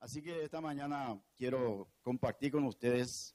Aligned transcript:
Así 0.00 0.22
que 0.22 0.42
esta 0.42 0.60
mañana 0.60 1.18
quiero 1.36 1.88
compartir 2.02 2.52
con 2.52 2.64
ustedes 2.64 3.34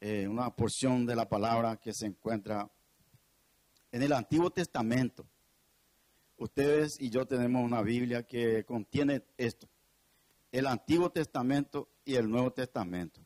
eh, 0.00 0.28
una 0.28 0.54
porción 0.54 1.06
de 1.06 1.16
la 1.16 1.28
palabra 1.28 1.78
que 1.78 1.94
se 1.94 2.06
encuentra 2.06 2.70
en 3.90 4.02
el 4.02 4.12
Antiguo 4.12 4.50
Testamento. 4.50 5.26
Ustedes 6.36 7.00
y 7.00 7.10
yo 7.10 7.26
tenemos 7.26 7.64
una 7.64 7.80
Biblia 7.80 8.24
que 8.24 8.64
contiene 8.64 9.24
esto, 9.38 9.68
el 10.52 10.66
Antiguo 10.66 11.10
Testamento 11.10 11.88
y 12.04 12.16
el 12.16 12.28
Nuevo 12.28 12.52
Testamento. 12.52 13.24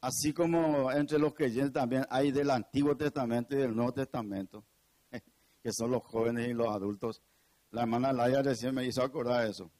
Así 0.00 0.32
como 0.32 0.90
entre 0.90 1.18
los 1.18 1.34
creyentes 1.34 1.72
también 1.72 2.06
hay 2.10 2.32
del 2.32 2.50
Antiguo 2.50 2.96
Testamento 2.96 3.54
y 3.54 3.60
del 3.60 3.74
Nuevo 3.74 3.92
Testamento, 3.92 4.64
que 5.62 5.72
son 5.72 5.90
los 5.90 6.02
jóvenes 6.02 6.48
y 6.48 6.52
los 6.52 6.68
adultos. 6.68 7.22
La 7.70 7.82
hermana 7.82 8.12
Laia 8.12 8.42
recién 8.42 8.74
me 8.74 8.84
hizo 8.84 9.02
acordar 9.02 9.44
de 9.44 9.50
eso, 9.50 9.70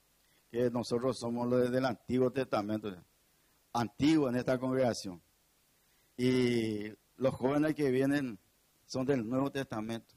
que 0.51 0.71
nosotros 0.71 1.19
somos 1.19 1.49
los 1.49 1.71
del 1.71 1.85
Antiguo 1.85 2.31
Testamento, 2.31 2.93
antiguo 3.73 4.29
en 4.29 4.37
esta 4.37 4.59
congregación. 4.59 5.23
Y 6.17 6.89
los 7.17 7.35
jóvenes 7.35 7.75
que 7.75 7.91
vienen 7.91 8.39
son 8.85 9.07
del 9.07 9.27
Nuevo 9.27 9.51
Testamento. 9.51 10.15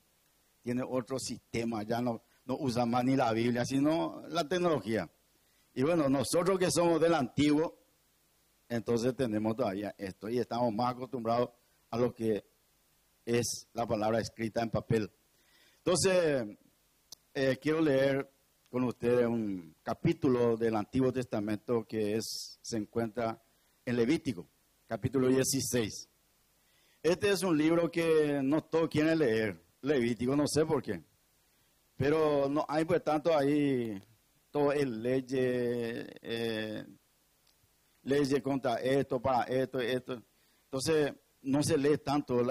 Tiene 0.64 0.82
otro 0.88 1.20
sistema, 1.20 1.84
ya 1.84 2.02
no, 2.02 2.24
no 2.46 2.58
usan 2.58 2.90
más 2.90 3.06
ni 3.06 3.16
la 3.16 3.32
Biblia, 3.32 3.64
sino 3.66 4.24
la 4.30 4.48
tecnología. 4.48 5.10
Y 5.76 5.84
bueno, 5.84 6.10
nosotros 6.10 6.58
que 6.58 6.72
somos 6.72 7.00
del 7.00 7.14
Antiguo, 7.14 7.78
entonces 8.70 9.16
tenemos 9.16 9.56
todavía 9.56 9.94
esto 9.98 10.30
y 10.30 10.40
estamos 10.40 10.74
más 10.74 10.94
acostumbrados 10.94 11.50
a 11.92 11.98
lo 11.98 12.14
que 12.14 12.44
es 13.26 13.68
la 13.74 13.86
palabra 13.86 14.20
escrita 14.20 14.62
en 14.64 14.72
papel. 14.72 15.12
Entonces, 15.78 16.58
eh, 17.34 17.58
quiero 17.62 17.82
leer 17.82 18.33
con 18.74 18.86
ustedes 18.86 19.28
un 19.28 19.76
capítulo 19.84 20.58
del 20.58 20.76
Antiguo 20.76 21.14
Testamento 21.14 21.86
que 21.86 22.16
es, 22.16 22.58
se 22.60 22.78
encuentra 22.78 23.40
en 23.86 23.96
Levítico, 23.96 24.48
capítulo 24.88 25.28
16. 25.28 26.10
Este 27.04 27.30
es 27.30 27.44
un 27.44 27.56
libro 27.56 27.92
que 27.92 28.42
no 28.42 28.64
todos 28.64 28.90
quieren 28.90 29.20
leer, 29.20 29.64
Levítico, 29.82 30.36
no 30.36 30.48
sé 30.48 30.66
por 30.66 30.82
qué. 30.82 31.04
Pero 31.96 32.50
no 32.50 32.66
hay 32.68 32.84
pues 32.84 33.04
tanto 33.04 33.38
ahí 33.38 34.02
todo 34.50 34.72
el 34.72 35.04
ley, 35.04 35.24
eh, 35.30 36.84
leyes 38.02 38.42
contra 38.42 38.78
esto, 38.78 39.22
para 39.22 39.44
esto, 39.44 39.80
esto. 39.82 40.20
Entonces, 40.64 41.14
no 41.44 41.62
se 41.62 41.78
lee 41.78 42.00
tanto 42.00 42.42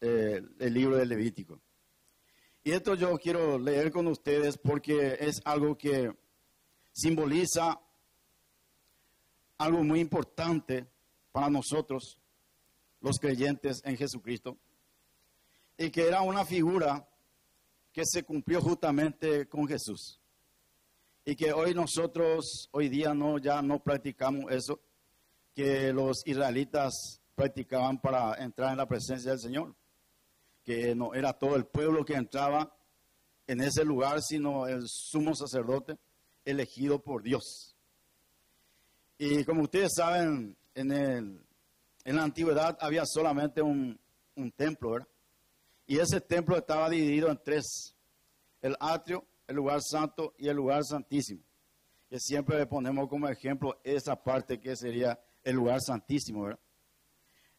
eh, 0.00 0.42
el 0.58 0.72
libro 0.72 0.96
de 0.96 1.04
Levítico. 1.04 1.60
Y 2.68 2.72
esto 2.72 2.94
yo 2.94 3.16
quiero 3.16 3.58
leer 3.58 3.90
con 3.90 4.06
ustedes 4.08 4.58
porque 4.58 5.16
es 5.20 5.40
algo 5.46 5.78
que 5.78 6.12
simboliza 6.92 7.80
algo 9.56 9.82
muy 9.82 10.00
importante 10.00 10.86
para 11.32 11.48
nosotros, 11.48 12.18
los 13.00 13.16
creyentes 13.18 13.80
en 13.84 13.96
Jesucristo, 13.96 14.58
y 15.78 15.88
que 15.88 16.08
era 16.08 16.20
una 16.20 16.44
figura 16.44 17.08
que 17.90 18.02
se 18.04 18.22
cumplió 18.24 18.60
justamente 18.60 19.48
con 19.48 19.66
Jesús. 19.66 20.20
Y 21.24 21.36
que 21.36 21.54
hoy 21.54 21.72
nosotros, 21.72 22.68
hoy 22.72 22.90
día 22.90 23.14
no, 23.14 23.38
ya 23.38 23.62
no 23.62 23.82
practicamos 23.82 24.52
eso 24.52 24.78
que 25.54 25.90
los 25.94 26.20
israelitas 26.26 27.22
practicaban 27.34 27.98
para 27.98 28.34
entrar 28.44 28.72
en 28.72 28.76
la 28.76 28.86
presencia 28.86 29.30
del 29.30 29.40
Señor, 29.40 29.74
que 30.68 30.94
no 30.94 31.14
era 31.14 31.32
todo 31.32 31.56
el 31.56 31.64
pueblo 31.64 32.04
que 32.04 32.12
entraba 32.12 32.70
en 33.46 33.62
ese 33.62 33.86
lugar, 33.86 34.20
sino 34.20 34.66
el 34.66 34.82
sumo 34.86 35.34
sacerdote 35.34 35.96
elegido 36.44 37.02
por 37.02 37.22
Dios. 37.22 37.74
Y 39.16 39.44
como 39.44 39.62
ustedes 39.62 39.94
saben, 39.96 40.58
en, 40.74 40.92
el, 40.92 41.40
en 42.04 42.16
la 42.16 42.22
antigüedad 42.22 42.76
había 42.82 43.06
solamente 43.06 43.62
un, 43.62 43.98
un 44.36 44.52
templo, 44.52 44.90
¿verdad? 44.90 45.08
Y 45.86 46.00
ese 46.00 46.20
templo 46.20 46.58
estaba 46.58 46.90
dividido 46.90 47.30
en 47.30 47.40
tres, 47.42 47.96
el 48.60 48.76
atrio, 48.78 49.24
el 49.46 49.56
lugar 49.56 49.80
santo 49.80 50.34
y 50.36 50.48
el 50.48 50.56
lugar 50.56 50.84
santísimo. 50.84 51.40
Que 52.10 52.20
siempre 52.20 52.58
le 52.58 52.66
ponemos 52.66 53.08
como 53.08 53.26
ejemplo 53.26 53.80
esa 53.82 54.22
parte 54.22 54.60
que 54.60 54.76
sería 54.76 55.18
el 55.42 55.56
lugar 55.56 55.80
santísimo, 55.80 56.42
¿verdad? 56.42 56.60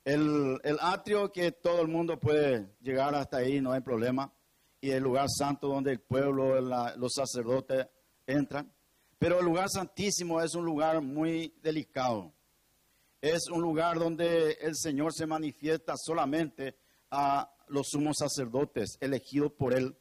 El, 0.09 0.79
atrio 0.81 1.31
que 1.31 1.51
todo 1.51 1.81
el 1.81 1.87
mundo 1.87 2.19
puede 2.19 2.75
llegar 2.81 3.13
hasta 3.13 3.37
ahí, 3.37 3.61
no 3.61 3.73
hay 3.73 3.81
problema. 3.81 4.33
Y 4.81 4.89
el 4.89 5.03
lugar 5.03 5.27
santo 5.29 5.67
donde 5.67 5.91
el 5.91 5.99
pueblo, 5.99 6.59
los 6.59 7.13
sacerdotes 7.13 7.85
entran. 8.25 8.73
Pero 9.19 9.39
el 9.39 9.45
lugar 9.45 9.69
santísimo 9.69 10.41
es 10.41 10.55
un 10.55 10.65
lugar 10.65 11.01
muy 11.01 11.53
delicado. 11.61 12.33
Es 13.21 13.49
un 13.51 13.61
lugar 13.61 13.99
donde 13.99 14.53
el 14.53 14.75
Señor 14.75 15.13
se 15.13 15.27
manifiesta 15.27 15.93
solamente 15.95 16.75
a 17.11 17.53
los 17.67 17.89
sumos 17.89 18.17
sacerdotes 18.17 18.97
elegidos 19.01 19.51
por 19.51 19.75
Él, 19.75 19.95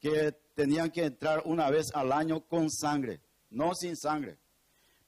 que 0.00 0.32
tenían 0.54 0.90
que 0.90 1.04
entrar 1.04 1.42
una 1.44 1.70
vez 1.70 1.92
al 1.94 2.10
año 2.10 2.40
con 2.48 2.68
sangre, 2.70 3.20
no 3.50 3.72
sin 3.74 3.96
sangre. 3.96 4.38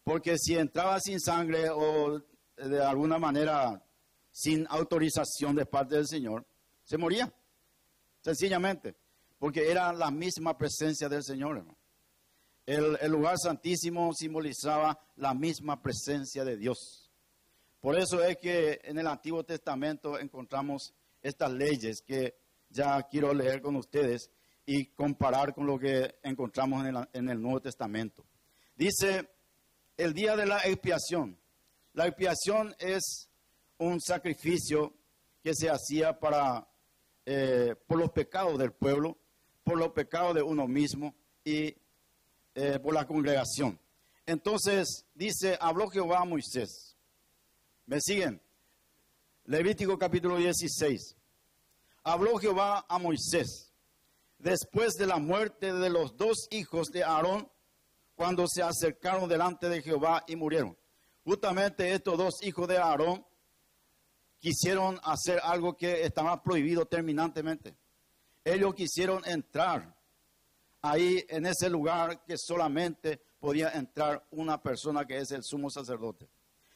Porque 0.04 0.38
si 0.38 0.54
entraba 0.54 1.00
sin 1.00 1.18
sangre 1.18 1.68
o 1.70 2.22
de 2.56 2.80
alguna 2.80 3.18
manera 3.18 3.83
sin 4.34 4.66
autorización 4.68 5.54
de 5.54 5.64
parte 5.64 5.94
del 5.94 6.08
Señor, 6.08 6.44
se 6.82 6.98
moría. 6.98 7.32
Sencillamente. 8.20 8.96
Porque 9.38 9.70
era 9.70 9.92
la 9.92 10.10
misma 10.10 10.58
presencia 10.58 11.08
del 11.08 11.22
Señor. 11.22 11.64
El, 12.66 12.98
el 13.00 13.12
lugar 13.12 13.38
santísimo 13.38 14.12
simbolizaba 14.12 14.98
la 15.16 15.34
misma 15.34 15.80
presencia 15.80 16.44
de 16.44 16.56
Dios. 16.56 17.12
Por 17.80 17.96
eso 17.96 18.24
es 18.24 18.38
que 18.38 18.80
en 18.82 18.98
el 18.98 19.06
Antiguo 19.06 19.44
Testamento 19.44 20.18
encontramos 20.18 20.92
estas 21.22 21.52
leyes 21.52 22.02
que 22.02 22.34
ya 22.70 23.00
quiero 23.04 23.32
leer 23.32 23.62
con 23.62 23.76
ustedes 23.76 24.30
y 24.66 24.86
comparar 24.86 25.54
con 25.54 25.66
lo 25.66 25.78
que 25.78 26.16
encontramos 26.24 26.84
en 27.12 27.28
el, 27.28 27.40
Nuevo 27.40 27.60
Testamento. 27.60 28.24
Dice, 28.74 29.28
el 29.96 30.12
día 30.12 30.34
de 30.34 30.46
la 30.46 30.58
expiación. 30.64 31.38
La 31.92 32.08
expiación 32.08 32.74
es 32.80 33.28
un 33.78 34.00
sacrificio 34.00 34.94
que 35.42 35.54
se 35.54 35.68
hacía 35.68 36.18
para, 36.18 36.66
eh, 37.26 37.74
por 37.86 37.98
los 37.98 38.10
pecados 38.10 38.58
del 38.58 38.72
pueblo, 38.72 39.18
por 39.62 39.78
los 39.78 39.90
pecados 39.90 40.34
de 40.34 40.42
uno 40.42 40.66
mismo 40.66 41.14
y 41.44 41.76
eh, 42.54 42.78
por 42.82 42.94
la 42.94 43.06
congregación. 43.06 43.78
Entonces 44.26 45.06
dice, 45.14 45.58
habló 45.60 45.88
Jehová 45.88 46.20
a 46.20 46.24
Moisés. 46.24 46.96
¿Me 47.86 48.00
siguen? 48.00 48.40
Levítico 49.44 49.98
capítulo 49.98 50.36
16. 50.38 51.16
Habló 52.04 52.38
Jehová 52.38 52.86
a 52.88 52.98
Moisés 52.98 53.74
después 54.38 54.92
de 54.94 55.06
la 55.06 55.18
muerte 55.18 55.72
de 55.72 55.90
los 55.90 56.16
dos 56.16 56.48
hijos 56.50 56.88
de 56.88 57.02
Aarón, 57.02 57.50
cuando 58.14 58.46
se 58.46 58.62
acercaron 58.62 59.28
delante 59.28 59.68
de 59.68 59.82
Jehová 59.82 60.22
y 60.28 60.36
murieron. 60.36 60.76
Justamente 61.24 61.92
estos 61.92 62.18
dos 62.18 62.34
hijos 62.42 62.68
de 62.68 62.76
Aarón 62.76 63.24
quisieron 64.44 65.00
hacer 65.04 65.40
algo 65.42 65.74
que 65.74 66.02
estaba 66.02 66.42
prohibido 66.42 66.84
terminantemente. 66.84 67.74
Ellos 68.44 68.74
quisieron 68.74 69.26
entrar 69.26 69.96
ahí 70.82 71.24
en 71.30 71.46
ese 71.46 71.70
lugar 71.70 72.22
que 72.26 72.36
solamente 72.36 73.22
podía 73.40 73.70
entrar 73.70 74.22
una 74.32 74.62
persona 74.62 75.06
que 75.06 75.16
es 75.16 75.30
el 75.30 75.42
sumo 75.42 75.70
sacerdote. 75.70 76.28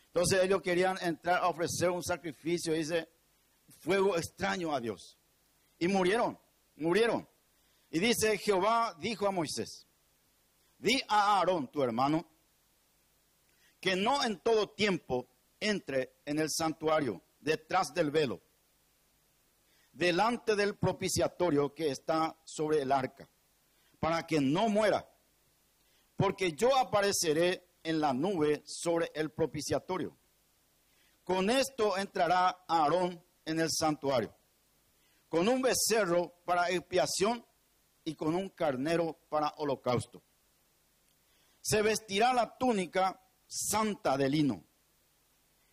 Entonces 0.07 0.43
ellos 0.43 0.63
querían 0.63 0.97
entrar 1.03 1.43
a 1.43 1.49
ofrecer 1.49 1.91
un 1.91 2.03
sacrificio, 2.03 2.73
dice, 2.73 3.07
fuego 3.81 4.17
extraño 4.17 4.75
a 4.75 4.81
Dios. 4.81 5.19
Y 5.79 5.89
murieron, 5.89 6.39
murieron. 6.77 7.29
Y 7.91 7.99
dice, 7.99 8.39
Jehová 8.39 8.97
dijo 8.99 9.27
a 9.27 9.31
Moisés, 9.31 9.87
di 10.79 11.03
a 11.07 11.37
Aarón, 11.37 11.69
tu 11.71 11.83
hermano, 11.83 12.27
que 13.79 13.95
no 13.95 14.25
en 14.25 14.39
todo 14.41 14.71
tiempo 14.71 15.29
entre 15.61 16.15
en 16.25 16.39
el 16.39 16.49
santuario, 16.49 17.23
detrás 17.49 17.95
del 17.95 18.11
velo, 18.11 18.43
delante 19.91 20.55
del 20.55 20.77
propiciatorio 20.77 21.75
que 21.75 21.91
está 21.91 22.37
sobre 22.45 22.83
el 22.83 22.93
arca, 22.93 23.27
para 23.99 24.27
que 24.27 24.39
no 24.39 24.69
muera, 24.69 25.09
porque 26.15 26.53
yo 26.53 26.77
apareceré 26.77 27.71
en 27.83 28.01
la 28.01 28.13
nube 28.13 28.63
sobre 28.67 29.11
el 29.15 29.31
propiciatorio. 29.31 30.15
Con 31.25 31.49
esto 31.49 31.97
entrará 31.97 32.65
Aarón 32.69 33.25
en 33.47 33.61
el 33.61 33.71
santuario, 33.71 34.37
con 35.31 35.49
un 35.49 35.63
becerro 35.63 36.35
para 36.45 36.69
expiación 36.69 37.43
y 38.05 38.15
con 38.15 38.35
un 38.35 38.51
carnero 38.51 39.19
para 39.31 39.55
holocausto. 39.57 40.23
Se 41.63 41.81
vestirá 41.81 42.35
la 42.35 42.59
túnica 42.59 43.19
santa 43.47 44.19
de 44.19 44.29
lino 44.29 44.68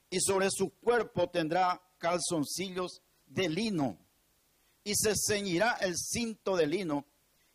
y 0.10 0.19
sobre 0.19 0.50
su 0.50 0.69
cuerpo 0.80 1.30
tendrá 1.30 1.81
calzoncillos 1.98 3.02
de 3.25 3.50
lino 3.50 3.98
y 4.84 4.94
se 4.96 5.13
ceñirá 5.16 5.78
el 5.81 5.96
cinto 5.98 6.56
de 6.56 6.68
lino 6.68 7.06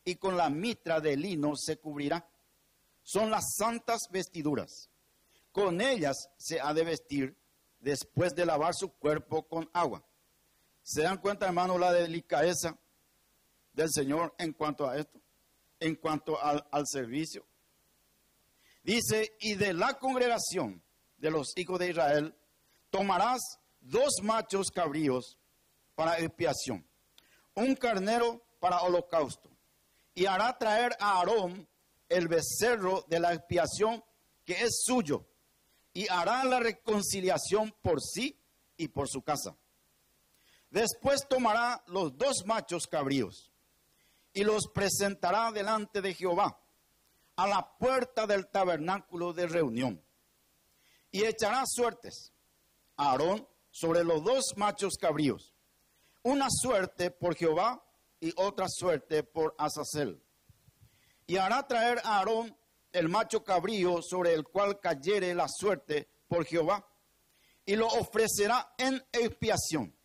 y 0.05 0.17
con 0.17 0.37
la 0.37 0.51
mitra 0.51 1.01
de 1.01 1.17
lino 1.17 1.55
se 1.57 1.79
cubrirá. 1.79 2.29
son 3.03 3.31
las 3.31 3.55
santas 3.57 4.09
vestiduras. 4.11 4.89
Con 5.53 5.81
ellas 5.81 6.17
se 6.37 6.61
ha 6.61 6.75
de 6.75 6.85
vestir 6.85 7.37
después 7.81 8.35
de 8.35 8.47
lavar 8.47 8.75
su 8.75 8.93
cuerpo 8.93 9.47
con 9.49 9.69
agua. 9.73 10.05
¿Se 10.83 11.03
dan 11.03 11.19
cuenta, 11.19 11.47
hermano, 11.47 11.79
la 11.79 11.93
delicadeza 11.93 12.79
del 13.73 13.91
Señor 13.91 14.35
en 14.39 14.53
cuanto 14.53 14.89
a 14.89 14.97
esto? 14.99 15.21
En 15.79 15.97
cuanto 15.97 16.41
al, 16.43 16.67
al 16.71 16.87
servicio. 16.87 17.47
Dice, 18.83 19.37
y 19.41 19.55
de 19.55 19.73
la 19.73 19.95
congregación 19.99 20.83
de 21.17 21.31
los 21.31 21.57
hijos 21.57 21.79
de 21.79 21.91
Israel 21.91 22.35
tomarás 22.91 23.59
dos 23.81 24.21
machos 24.23 24.71
cabríos 24.71 25.39
para 25.95 26.19
expiación, 26.19 26.87
un 27.55 27.75
carnero 27.75 28.43
para 28.59 28.83
holocausto, 28.83 29.51
y 30.15 30.27
hará 30.27 30.57
traer 30.59 30.97
a 31.01 31.19
Aarón 31.19 31.69
el 32.09 32.29
becerro 32.29 33.05
de 33.09 33.21
la 33.21 33.33
expiación 33.33 34.05
que 34.45 34.63
es 34.63 34.83
suyo, 34.85 35.27
y 35.93 36.09
hará 36.09 36.45
la 36.45 36.61
reconciliación 36.61 37.75
por 37.83 38.01
sí 38.01 38.39
y 38.77 38.89
por 38.89 39.09
su 39.09 39.23
casa. 39.23 39.57
Después 40.71 41.27
tomará 41.29 41.83
los 41.87 42.17
dos 42.17 42.45
machos 42.47 42.87
cabríos 42.87 43.51
y 44.33 44.45
los 44.45 44.69
presentará 44.73 45.51
delante 45.51 46.01
de 46.01 46.15
Jehová 46.15 46.61
a 47.35 47.49
la 47.49 47.77
puerta 47.77 48.27
del 48.27 48.47
tabernáculo 48.47 49.33
de 49.33 49.49
reunión 49.49 50.01
y 51.11 51.25
echará 51.25 51.65
suertes 51.67 52.30
Aarón 53.01 53.49
sobre 53.71 54.05
los 54.05 54.23
dos 54.23 54.53
machos 54.57 54.97
cabríos, 55.01 55.55
una 56.23 56.49
suerte 56.51 57.11
por 57.11 57.35
Jehová 57.35 57.83
y 58.21 58.33
otra 58.37 58.67
suerte 58.69 59.23
por 59.23 59.55
Azazel. 59.59 60.23
Y 61.27 61.37
hará 61.37 61.67
traer 61.67 62.01
a 62.05 62.19
Aarón 62.19 62.57
el 62.93 63.09
macho 63.09 63.43
cabrío 63.45 64.03
sobre 64.03 64.35
el 64.35 64.45
cual 64.45 64.81
cayere 64.81 65.35
la 65.35 65.47
suerte 65.49 66.09
por 66.29 66.45
Jehová, 66.45 66.87
y 67.65 67.77
lo 67.77 67.87
ofrecerá 67.87 68.75
en 68.77 69.03
expiación. 69.13 69.97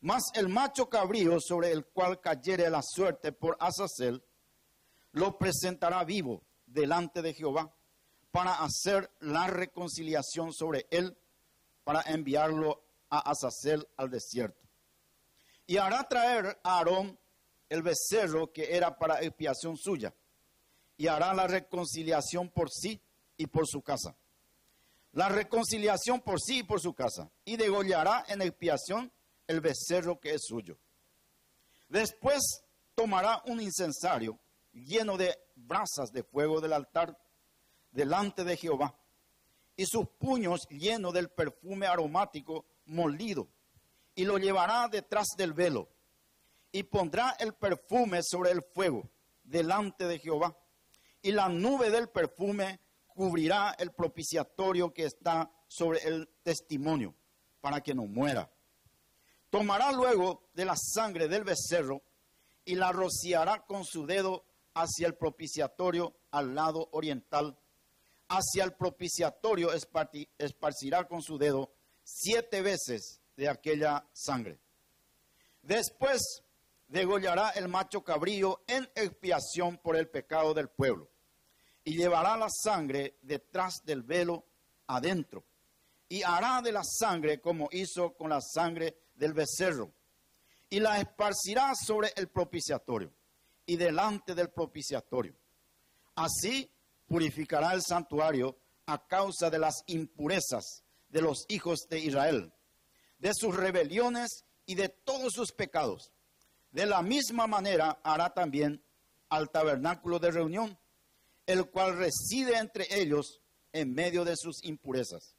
Mas 0.00 0.22
el 0.34 0.48
macho 0.48 0.88
cabrío 0.88 1.38
sobre 1.40 1.72
el 1.72 1.86
cual 1.86 2.20
cayere 2.20 2.70
la 2.70 2.82
suerte 2.82 3.32
por 3.32 3.56
Azazel, 3.58 4.22
lo 5.12 5.38
presentará 5.38 6.04
vivo 6.04 6.44
delante 6.66 7.20
de 7.20 7.34
Jehová 7.34 7.74
para 8.30 8.62
hacer 8.62 9.10
la 9.20 9.48
reconciliación 9.48 10.52
sobre 10.52 10.86
él, 10.90 11.16
para 11.84 12.02
enviarlo 12.02 12.82
a 13.08 13.30
Azazel 13.30 13.86
al 13.96 14.10
desierto. 14.10 14.68
Y 15.66 15.76
hará 15.76 16.04
traer 16.08 16.58
a 16.62 16.78
Aarón 16.78 17.18
el 17.68 17.82
becerro 17.82 18.52
que 18.52 18.76
era 18.76 18.96
para 18.96 19.20
expiación 19.22 19.76
suya, 19.76 20.14
y 20.96 21.06
hará 21.06 21.32
la 21.34 21.46
reconciliación 21.46 22.50
por 22.50 22.70
sí 22.70 23.00
y 23.36 23.46
por 23.46 23.66
su 23.66 23.80
casa. 23.82 24.16
La 25.12 25.28
reconciliación 25.28 26.20
por 26.20 26.40
sí 26.40 26.58
y 26.58 26.62
por 26.62 26.80
su 26.80 26.94
casa, 26.94 27.30
y 27.44 27.56
degollará 27.56 28.24
en 28.28 28.42
expiación 28.42 29.12
el 29.46 29.60
becerro 29.60 30.20
que 30.20 30.34
es 30.34 30.42
suyo. 30.44 30.78
Después 31.88 32.62
tomará 32.94 33.42
un 33.46 33.60
incensario 33.60 34.38
lleno 34.72 35.16
de 35.16 35.36
brasas 35.56 36.12
de 36.12 36.22
fuego 36.22 36.60
del 36.60 36.72
altar 36.72 37.18
delante 37.90 38.44
de 38.44 38.56
Jehová, 38.56 38.99
y 39.80 39.86
sus 39.86 40.06
puños 40.18 40.68
llenos 40.68 41.14
del 41.14 41.30
perfume 41.30 41.86
aromático 41.86 42.66
molido, 42.84 43.48
y 44.14 44.26
lo 44.26 44.36
llevará 44.36 44.88
detrás 44.88 45.28
del 45.38 45.54
velo, 45.54 45.88
y 46.70 46.82
pondrá 46.82 47.34
el 47.40 47.54
perfume 47.54 48.20
sobre 48.22 48.50
el 48.50 48.62
fuego 48.62 49.08
delante 49.42 50.06
de 50.06 50.18
Jehová, 50.18 50.54
y 51.22 51.32
la 51.32 51.48
nube 51.48 51.88
del 51.88 52.10
perfume 52.10 52.78
cubrirá 53.06 53.74
el 53.78 53.92
propiciatorio 53.92 54.92
que 54.92 55.06
está 55.06 55.50
sobre 55.66 56.06
el 56.06 56.28
testimonio, 56.42 57.14
para 57.62 57.80
que 57.80 57.94
no 57.94 58.04
muera. 58.04 58.52
Tomará 59.48 59.92
luego 59.92 60.50
de 60.52 60.66
la 60.66 60.76
sangre 60.76 61.26
del 61.26 61.44
becerro 61.44 62.02
y 62.66 62.74
la 62.74 62.92
rociará 62.92 63.64
con 63.64 63.86
su 63.86 64.04
dedo 64.04 64.44
hacia 64.74 65.06
el 65.06 65.14
propiciatorio 65.14 66.20
al 66.32 66.54
lado 66.54 66.90
oriental 66.92 67.56
hacia 68.30 68.64
el 68.64 68.74
propiciatorio 68.74 69.70
esparcirá 69.72 71.06
con 71.06 71.20
su 71.20 71.36
dedo 71.36 71.72
siete 72.04 72.62
veces 72.62 73.20
de 73.36 73.48
aquella 73.48 74.06
sangre. 74.12 74.60
Después 75.62 76.42
degollará 76.86 77.50
el 77.50 77.68
macho 77.68 78.02
cabrío 78.02 78.62
en 78.68 78.84
expiación 78.94 79.78
por 79.78 79.96
el 79.96 80.08
pecado 80.08 80.54
del 80.54 80.68
pueblo 80.68 81.10
y 81.84 81.96
llevará 81.96 82.36
la 82.36 82.48
sangre 82.48 83.18
detrás 83.22 83.80
del 83.84 84.02
velo 84.02 84.44
adentro 84.86 85.44
y 86.08 86.22
hará 86.22 86.62
de 86.62 86.72
la 86.72 86.82
sangre 86.84 87.40
como 87.40 87.68
hizo 87.72 88.14
con 88.14 88.30
la 88.30 88.40
sangre 88.40 88.96
del 89.14 89.32
becerro 89.32 89.92
y 90.68 90.78
la 90.78 91.00
esparcirá 91.00 91.72
sobre 91.74 92.12
el 92.16 92.28
propiciatorio 92.28 93.12
y 93.66 93.76
delante 93.76 94.36
del 94.36 94.50
propiciatorio. 94.50 95.34
Así 96.14 96.70
purificará 97.10 97.72
el 97.72 97.82
santuario 97.82 98.56
a 98.86 99.04
causa 99.04 99.50
de 99.50 99.58
las 99.58 99.82
impurezas 99.86 100.84
de 101.08 101.20
los 101.20 101.44
hijos 101.48 101.88
de 101.90 101.98
Israel, 101.98 102.52
de 103.18 103.34
sus 103.34 103.56
rebeliones 103.56 104.44
y 104.64 104.76
de 104.76 104.88
todos 104.90 105.32
sus 105.32 105.50
pecados. 105.50 106.12
De 106.70 106.86
la 106.86 107.02
misma 107.02 107.48
manera 107.48 108.00
hará 108.04 108.32
también 108.32 108.80
al 109.28 109.50
tabernáculo 109.50 110.20
de 110.20 110.30
reunión, 110.30 110.78
el 111.46 111.68
cual 111.68 111.96
reside 111.96 112.56
entre 112.56 112.86
ellos 112.90 113.40
en 113.72 113.92
medio 113.92 114.24
de 114.24 114.36
sus 114.36 114.62
impurezas. 114.62 115.34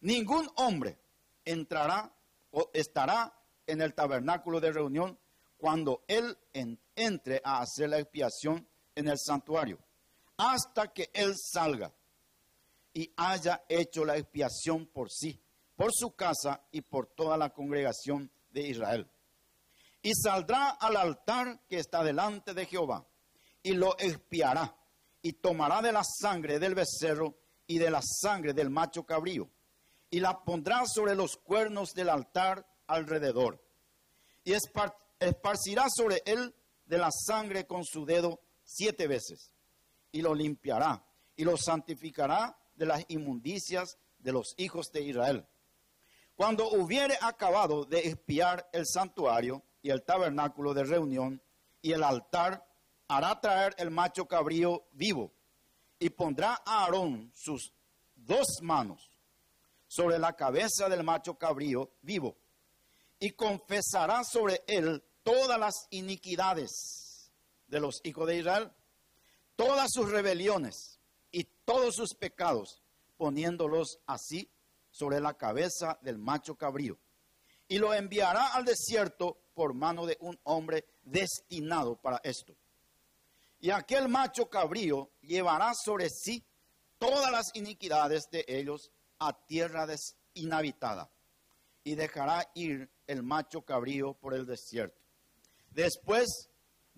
Ningún 0.00 0.48
hombre 0.56 0.98
entrará 1.44 2.16
o 2.50 2.70
estará 2.72 3.38
en 3.66 3.82
el 3.82 3.92
tabernáculo 3.92 4.58
de 4.58 4.72
reunión 4.72 5.18
cuando 5.58 6.02
él 6.08 6.38
entre 6.94 7.42
a 7.44 7.60
hacer 7.60 7.90
la 7.90 7.98
expiación 7.98 8.66
en 8.94 9.08
el 9.08 9.18
santuario 9.18 9.78
hasta 10.38 10.92
que 10.92 11.10
él 11.12 11.34
salga 11.36 11.92
y 12.94 13.12
haya 13.16 13.64
hecho 13.68 14.04
la 14.04 14.16
expiación 14.16 14.86
por 14.86 15.10
sí, 15.10 15.40
por 15.76 15.92
su 15.92 16.14
casa 16.14 16.64
y 16.70 16.80
por 16.80 17.08
toda 17.08 17.36
la 17.36 17.50
congregación 17.50 18.30
de 18.50 18.68
Israel. 18.68 19.10
Y 20.00 20.14
saldrá 20.14 20.70
al 20.70 20.96
altar 20.96 21.60
que 21.68 21.78
está 21.78 22.02
delante 22.02 22.54
de 22.54 22.66
Jehová 22.66 23.06
y 23.62 23.72
lo 23.72 23.98
expiará 23.98 24.74
y 25.20 25.34
tomará 25.34 25.82
de 25.82 25.92
la 25.92 26.04
sangre 26.04 26.58
del 26.58 26.74
becerro 26.74 27.36
y 27.66 27.78
de 27.78 27.90
la 27.90 28.00
sangre 28.02 28.54
del 28.54 28.70
macho 28.70 29.04
cabrío 29.04 29.50
y 30.10 30.20
la 30.20 30.44
pondrá 30.44 30.84
sobre 30.86 31.16
los 31.16 31.36
cuernos 31.36 31.92
del 31.92 32.08
altar 32.08 32.64
alrededor 32.86 33.60
y 34.44 34.52
esparcirá 34.52 35.86
sobre 35.94 36.22
él 36.24 36.54
de 36.86 36.98
la 36.98 37.10
sangre 37.10 37.66
con 37.66 37.84
su 37.84 38.06
dedo 38.06 38.40
siete 38.64 39.08
veces 39.08 39.52
y 40.12 40.22
lo 40.22 40.34
limpiará 40.34 41.04
y 41.36 41.44
lo 41.44 41.56
santificará 41.56 42.58
de 42.74 42.86
las 42.86 43.04
inmundicias 43.08 43.98
de 44.18 44.32
los 44.32 44.54
hijos 44.56 44.90
de 44.92 45.02
Israel. 45.02 45.46
Cuando 46.34 46.68
hubiere 46.70 47.16
acabado 47.20 47.84
de 47.84 48.00
espiar 48.00 48.68
el 48.72 48.86
santuario 48.86 49.62
y 49.82 49.90
el 49.90 50.04
tabernáculo 50.04 50.74
de 50.74 50.84
reunión 50.84 51.42
y 51.82 51.92
el 51.92 52.02
altar, 52.02 52.64
hará 53.08 53.40
traer 53.40 53.74
el 53.78 53.90
macho 53.90 54.26
cabrío 54.26 54.86
vivo 54.92 55.32
y 55.98 56.10
pondrá 56.10 56.62
a 56.64 56.84
Aarón 56.84 57.32
sus 57.34 57.72
dos 58.14 58.46
manos 58.62 59.10
sobre 59.86 60.18
la 60.18 60.34
cabeza 60.34 60.88
del 60.88 61.02
macho 61.02 61.36
cabrío 61.36 61.90
vivo 62.02 62.36
y 63.18 63.30
confesará 63.30 64.22
sobre 64.22 64.62
él 64.66 65.02
todas 65.22 65.58
las 65.58 65.86
iniquidades 65.90 67.32
de 67.66 67.80
los 67.80 68.00
hijos 68.04 68.26
de 68.26 68.38
Israel 68.38 68.70
todas 69.58 69.90
sus 69.92 70.08
rebeliones 70.08 71.00
y 71.32 71.42
todos 71.64 71.96
sus 71.96 72.14
pecados, 72.14 72.80
poniéndolos 73.16 73.98
así 74.06 74.48
sobre 74.88 75.18
la 75.18 75.34
cabeza 75.34 75.98
del 76.00 76.16
macho 76.16 76.54
cabrío. 76.54 76.96
Y 77.66 77.78
lo 77.78 77.92
enviará 77.92 78.54
al 78.54 78.64
desierto 78.64 79.36
por 79.54 79.74
mano 79.74 80.06
de 80.06 80.16
un 80.20 80.38
hombre 80.44 80.86
destinado 81.02 81.96
para 82.00 82.20
esto. 82.22 82.54
Y 83.58 83.70
aquel 83.70 84.08
macho 84.08 84.48
cabrío 84.48 85.10
llevará 85.22 85.72
sobre 85.74 86.08
sí 86.08 86.44
todas 86.96 87.32
las 87.32 87.46
iniquidades 87.54 88.28
de 88.30 88.44
ellos 88.46 88.92
a 89.18 89.32
tierra 89.44 89.88
inhabitada 90.34 91.10
y 91.82 91.96
dejará 91.96 92.48
ir 92.54 92.88
el 93.08 93.24
macho 93.24 93.62
cabrío 93.62 94.14
por 94.14 94.34
el 94.34 94.46
desierto. 94.46 95.00
Después 95.70 96.48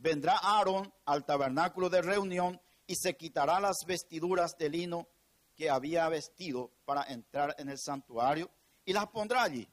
vendrá 0.00 0.38
Aarón 0.42 0.92
al 1.04 1.24
tabernáculo 1.24 1.88
de 1.90 2.02
reunión 2.02 2.60
y 2.86 2.96
se 2.96 3.16
quitará 3.16 3.60
las 3.60 3.84
vestiduras 3.86 4.56
de 4.58 4.68
lino 4.68 5.08
que 5.54 5.70
había 5.70 6.08
vestido 6.08 6.72
para 6.84 7.04
entrar 7.04 7.54
en 7.58 7.68
el 7.68 7.78
santuario 7.78 8.50
y 8.84 8.92
las 8.92 9.06
pondrá 9.08 9.42
allí. 9.42 9.68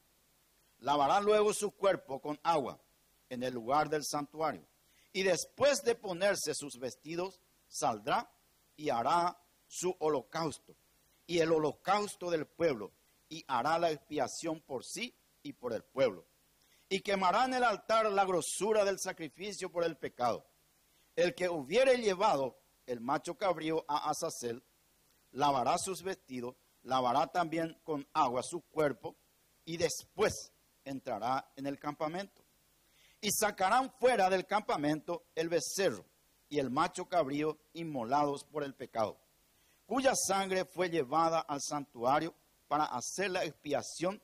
Lavará 0.79 1.21
luego 1.21 1.53
su 1.53 1.71
cuerpo 1.71 2.19
con 2.19 2.39
agua 2.43 2.79
en 3.29 3.41
el 3.41 3.53
lugar 3.53 3.89
del 3.89 4.03
santuario. 4.03 4.67
Y 5.13 5.23
después 5.23 5.81
de 5.81 5.95
ponerse 5.95 6.53
sus 6.53 6.77
vestidos, 6.77 7.41
saldrá 7.67 8.29
y 8.75 8.89
hará 8.89 9.37
su 9.65 9.95
holocausto 9.99 10.75
y 11.25 11.39
el 11.39 11.51
holocausto 11.51 12.29
del 12.29 12.45
pueblo 12.45 12.91
y 13.29 13.43
hará 13.47 13.77
la 13.79 13.91
expiación 13.91 14.61
por 14.61 14.85
sí 14.85 15.13
y 15.43 15.53
por 15.53 15.73
el 15.73 15.83
pueblo. 15.83 16.25
Y 16.89 17.01
quemará 17.01 17.45
en 17.45 17.55
el 17.55 17.63
altar 17.63 18.11
la 18.11 18.25
grosura 18.25 18.85
del 18.85 18.99
sacrificio 18.99 19.71
por 19.71 19.83
el 19.83 19.97
pecado. 19.97 20.45
El 21.15 21.35
que 21.35 21.49
hubiere 21.49 21.97
llevado 21.97 22.57
el 22.85 23.01
macho 23.01 23.35
cabrío 23.35 23.83
a 23.87 24.09
Azazel, 24.09 24.63
lavará 25.31 25.77
sus 25.77 26.01
vestidos, 26.01 26.55
lavará 26.83 27.27
también 27.27 27.77
con 27.83 28.07
agua 28.13 28.41
su 28.43 28.61
cuerpo 28.61 29.15
y 29.65 29.77
después 29.77 30.51
entrará 30.85 31.51
en 31.55 31.67
el 31.67 31.77
campamento. 31.77 32.43
Y 33.19 33.31
sacarán 33.31 33.91
fuera 33.99 34.29
del 34.29 34.45
campamento 34.45 35.25
el 35.35 35.49
becerro 35.49 36.05
y 36.49 36.59
el 36.59 36.69
macho 36.69 37.05
cabrío 37.09 37.57
inmolados 37.73 38.45
por 38.45 38.63
el 38.63 38.73
pecado, 38.73 39.19
cuya 39.85 40.13
sangre 40.15 40.65
fue 40.65 40.89
llevada 40.89 41.39
al 41.41 41.61
santuario 41.61 42.33
para 42.67 42.85
hacer 42.85 43.31
la 43.31 43.43
expiación 43.43 44.21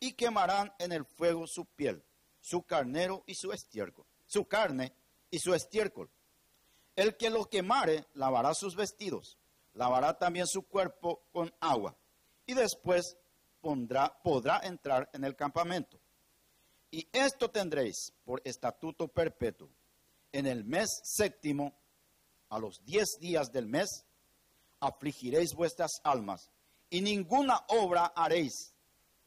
y 0.00 0.14
quemarán 0.14 0.72
en 0.78 0.92
el 0.92 1.04
fuego 1.04 1.46
su 1.46 1.66
piel, 1.66 2.02
su 2.40 2.62
carnero 2.62 3.22
y 3.26 3.34
su 3.34 3.52
estiércol, 3.52 4.06
su 4.26 4.46
carne 4.46 4.92
y 5.30 5.38
su 5.38 5.54
estiércol. 5.54 6.10
El 6.96 7.16
que 7.16 7.30
lo 7.30 7.48
quemare 7.48 8.06
lavará 8.14 8.54
sus 8.54 8.74
vestidos, 8.74 9.38
lavará 9.74 10.18
también 10.18 10.46
su 10.46 10.62
cuerpo 10.62 11.22
con 11.32 11.54
agua 11.60 11.96
y 12.46 12.54
después 12.54 13.16
podrá 13.60 14.60
entrar 14.64 15.08
en 15.12 15.24
el 15.24 15.36
campamento. 15.36 16.00
Y 16.90 17.08
esto 17.12 17.50
tendréis 17.50 18.12
por 18.24 18.40
estatuto 18.44 19.06
perpetuo. 19.06 19.68
En 20.32 20.46
el 20.46 20.64
mes 20.64 20.88
séptimo, 21.04 21.74
a 22.48 22.58
los 22.58 22.84
diez 22.84 23.18
días 23.20 23.52
del 23.52 23.66
mes, 23.66 24.04
afligiréis 24.80 25.54
vuestras 25.54 26.00
almas, 26.02 26.50
y 26.88 27.00
ninguna 27.00 27.64
obra 27.68 28.06
haréis, 28.16 28.69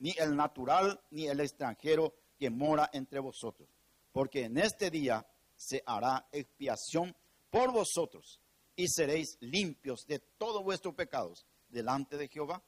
ni 0.03 0.13
el 0.17 0.35
natural 0.35 0.99
ni 1.11 1.27
el 1.27 1.39
extranjero 1.39 2.13
que 2.37 2.49
mora 2.49 2.89
entre 2.91 3.19
vosotros, 3.19 3.69
porque 4.11 4.43
en 4.43 4.57
este 4.57 4.91
día 4.91 5.25
se 5.55 5.81
hará 5.85 6.27
expiación 6.33 7.15
por 7.49 7.71
vosotros, 7.71 8.41
y 8.75 8.89
seréis 8.89 9.37
limpios 9.39 10.05
de 10.05 10.19
todos 10.19 10.61
vuestros 10.61 10.93
pecados 10.93 11.45
delante 11.69 12.17
de 12.17 12.27
Jehová. 12.27 12.61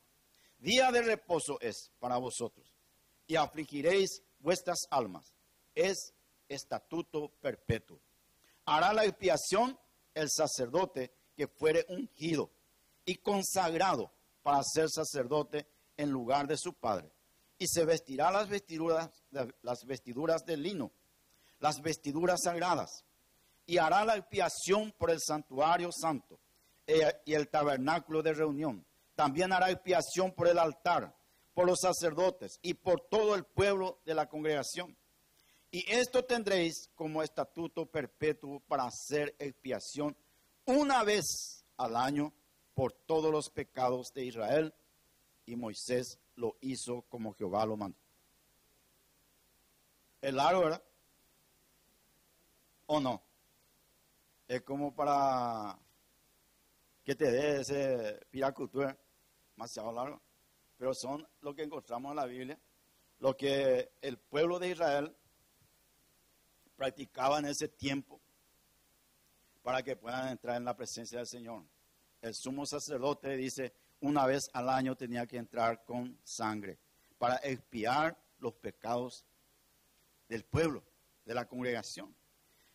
Día 0.59 0.93
de 0.93 1.01
reposo 1.01 1.59
es 1.59 1.91
para 1.99 2.15
vosotros, 2.17 2.73
y 3.27 3.35
afligiréis 3.35 4.23
vuestras 4.39 4.87
almas. 4.89 5.33
Es 5.73 6.13
estatuto 6.47 7.33
perpetuo. 7.41 7.99
Hará 8.63 8.93
la 8.93 9.03
expiación 9.03 9.77
el 10.13 10.29
sacerdote 10.29 11.11
que 11.35 11.47
fuere 11.47 11.85
ungido 11.89 12.49
y 13.03 13.15
consagrado 13.15 14.09
para 14.41 14.63
ser 14.63 14.89
sacerdote 14.89 15.67
en 15.97 16.11
lugar 16.11 16.47
de 16.47 16.55
su 16.55 16.71
padre. 16.71 17.11
Y 17.57 17.67
se 17.67 17.85
vestirá 17.85 18.31
las 18.31 18.49
vestiduras, 18.49 19.09
las 19.61 19.85
vestiduras 19.85 20.45
de 20.45 20.57
lino, 20.57 20.91
las 21.59 21.81
vestiduras 21.81 22.41
sagradas, 22.43 23.05
y 23.65 23.77
hará 23.77 24.03
la 24.03 24.17
expiación 24.17 24.93
por 24.97 25.09
el 25.09 25.19
santuario 25.21 25.89
santo 25.91 26.39
eh, 26.85 27.13
y 27.25 27.33
el 27.33 27.49
tabernáculo 27.49 28.21
de 28.21 28.33
reunión. 28.33 28.85
También 29.15 29.53
hará 29.53 29.71
expiación 29.71 30.33
por 30.33 30.47
el 30.47 30.59
altar 30.59 31.15
por 31.55 31.65
los 31.65 31.79
sacerdotes 31.79 32.59
y 32.61 32.75
por 32.75 33.07
todo 33.09 33.33
el 33.33 33.45
pueblo 33.45 34.01
de 34.05 34.13
la 34.13 34.27
congregación. 34.27 34.95
Y 35.71 35.89
esto 35.91 36.23
tendréis 36.25 36.89
como 36.93 37.23
estatuto 37.23 37.85
perpetuo 37.85 38.59
para 38.67 38.83
hacer 38.83 39.35
expiación 39.39 40.15
una 40.65 41.03
vez 41.03 41.65
al 41.77 41.95
año 41.95 42.33
por 42.73 42.91
todos 42.91 43.31
los 43.31 43.49
pecados 43.49 44.11
de 44.13 44.25
Israel. 44.25 44.73
Y 45.45 45.55
Moisés 45.55 46.19
lo 46.35 46.57
hizo 46.61 47.03
como 47.03 47.33
Jehová 47.33 47.65
lo 47.65 47.77
mandó. 47.77 47.97
¿Es 50.21 50.33
largo, 50.33 50.61
verdad? 50.61 50.83
¿O 52.87 52.99
no? 52.99 53.23
Es 54.47 54.61
como 54.61 54.93
para 54.93 55.77
que 57.03 57.15
te 57.15 57.31
dé 57.31 57.61
ese 57.61 58.25
piracultura, 58.29 58.97
demasiado 59.55 59.91
largo 59.91 60.21
pero 60.77 60.93
son 60.93 61.27
lo 61.41 61.55
que 61.55 61.63
encontramos 61.63 62.11
en 62.11 62.15
la 62.17 62.25
Biblia, 62.25 62.59
lo 63.19 63.35
que 63.35 63.93
el 64.01 64.17
pueblo 64.17 64.59
de 64.59 64.69
Israel 64.69 65.15
practicaba 66.75 67.39
en 67.39 67.45
ese 67.45 67.69
tiempo 67.69 68.19
para 69.61 69.81
que 69.81 69.95
puedan 69.95 70.29
entrar 70.29 70.57
en 70.57 70.65
la 70.65 70.75
presencia 70.75 71.19
del 71.19 71.27
Señor. 71.27 71.63
El 72.21 72.33
sumo 72.33 72.65
sacerdote 72.65 73.35
dice, 73.37 73.73
una 74.05 74.25
vez 74.25 74.49
al 74.53 74.69
año 74.69 74.95
tenía 74.95 75.25
que 75.25 75.37
entrar 75.37 75.83
con 75.83 76.19
sangre 76.23 76.79
para 77.17 77.37
expiar 77.37 78.17
los 78.39 78.53
pecados 78.53 79.25
del 80.27 80.43
pueblo, 80.43 80.83
de 81.25 81.33
la 81.33 81.45
congregación. 81.47 82.15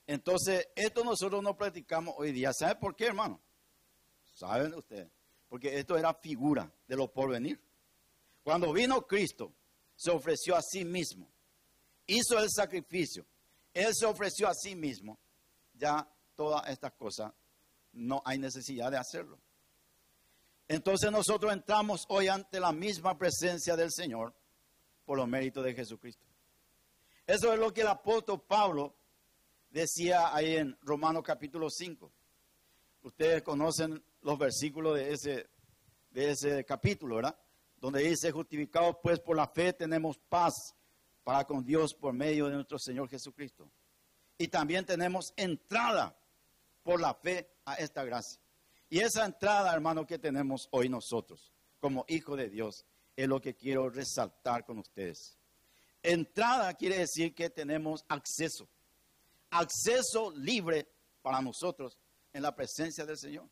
Entonces, 0.07 0.69
esto 0.75 1.05
nosotros 1.05 1.43
no 1.43 1.57
practicamos 1.57 2.15
hoy 2.19 2.33
día. 2.33 2.53
¿Saben 2.53 2.79
por 2.79 2.97
qué, 2.97 3.07
hermano? 3.07 3.41
¿Saben 4.35 4.75
ustedes? 4.75 5.11
Porque 5.49 5.79
esto 5.79 5.97
era 5.97 6.15
figura 6.15 6.73
de 6.87 6.97
lo 6.97 7.13
por 7.13 7.31
venir. 7.31 7.61
Cuando 8.43 8.73
vino 8.73 9.07
Cristo, 9.07 9.53
se 9.95 10.11
ofreció 10.11 10.57
a 10.57 10.63
sí 10.63 10.85
mismo, 10.85 11.31
hizo 12.07 12.39
el 12.39 12.49
sacrificio, 12.51 13.27
Él 13.75 13.93
se 13.95 14.07
ofreció 14.07 14.49
a 14.49 14.55
sí 14.55 14.75
mismo, 14.75 15.19
ya 15.75 16.09
todas 16.35 16.69
estas 16.71 16.93
cosas 16.93 17.33
no 17.93 18.23
hay 18.25 18.39
necesidad 18.39 18.91
de 18.91 18.97
hacerlo. 18.97 19.39
Entonces 20.71 21.11
nosotros 21.11 21.53
entramos 21.53 22.07
hoy 22.11 22.29
ante 22.29 22.61
la 22.61 22.71
misma 22.71 23.19
presencia 23.19 23.75
del 23.75 23.91
Señor 23.91 24.33
por 25.05 25.19
los 25.19 25.27
méritos 25.27 25.65
de 25.65 25.75
Jesucristo. 25.75 26.25
Eso 27.27 27.53
es 27.53 27.59
lo 27.59 27.75
que 27.75 27.81
el 27.81 27.89
apóstol 27.89 28.41
Pablo 28.47 28.95
decía 29.69 30.33
ahí 30.33 30.59
en 30.59 30.79
Romanos 30.83 31.25
capítulo 31.25 31.69
5. 31.69 32.13
Ustedes 33.03 33.43
conocen 33.43 34.01
los 34.23 34.39
versículos 34.39 34.95
de 34.95 35.13
ese, 35.13 35.51
de 36.13 36.31
ese 36.31 36.65
capítulo, 36.65 37.17
¿verdad? 37.17 37.37
donde 37.79 38.03
dice, 38.03 38.31
justificados 38.31 38.95
pues 39.03 39.19
por 39.19 39.37
la 39.37 39.49
fe 39.49 39.73
tenemos 39.73 40.19
paz 40.29 40.77
para 41.25 41.45
con 41.47 41.65
Dios 41.65 41.95
por 41.95 42.13
medio 42.13 42.47
de 42.47 42.55
nuestro 42.55 42.79
Señor 42.79 43.09
Jesucristo. 43.09 43.69
Y 44.39 44.47
también 44.47 44.87
tenemos 44.87 45.33
entrada 45.35 46.17
por 46.85 47.01
la 47.01 47.13
fe 47.13 47.51
a 47.65 47.75
esta 47.75 48.05
gracia. 48.05 48.41
Y 48.91 48.99
esa 49.01 49.25
entrada, 49.25 49.73
hermano, 49.73 50.07
que 50.07 50.19
tenemos 50.19 50.69
hoy 50.73 50.89
nosotros 50.89 51.53
como 51.81 52.05
hijos 52.09 52.37
de 52.37 52.51
Dios, 52.51 52.85
es 53.17 53.27
lo 53.27 53.41
que 53.41 53.55
quiero 53.55 53.89
resaltar 53.89 54.67
con 54.67 54.79
ustedes. 54.79 55.39
Entrada 56.03 56.75
quiere 56.75 56.99
decir 56.99 57.35
que 57.35 57.49
tenemos 57.49 58.05
acceso, 58.09 58.69
acceso 59.49 60.31
libre 60.33 60.87
para 61.23 61.41
nosotros 61.41 61.99
en 62.35 62.43
la 62.43 62.55
presencia 62.55 63.07
del 63.07 63.17
Señor. 63.17 63.49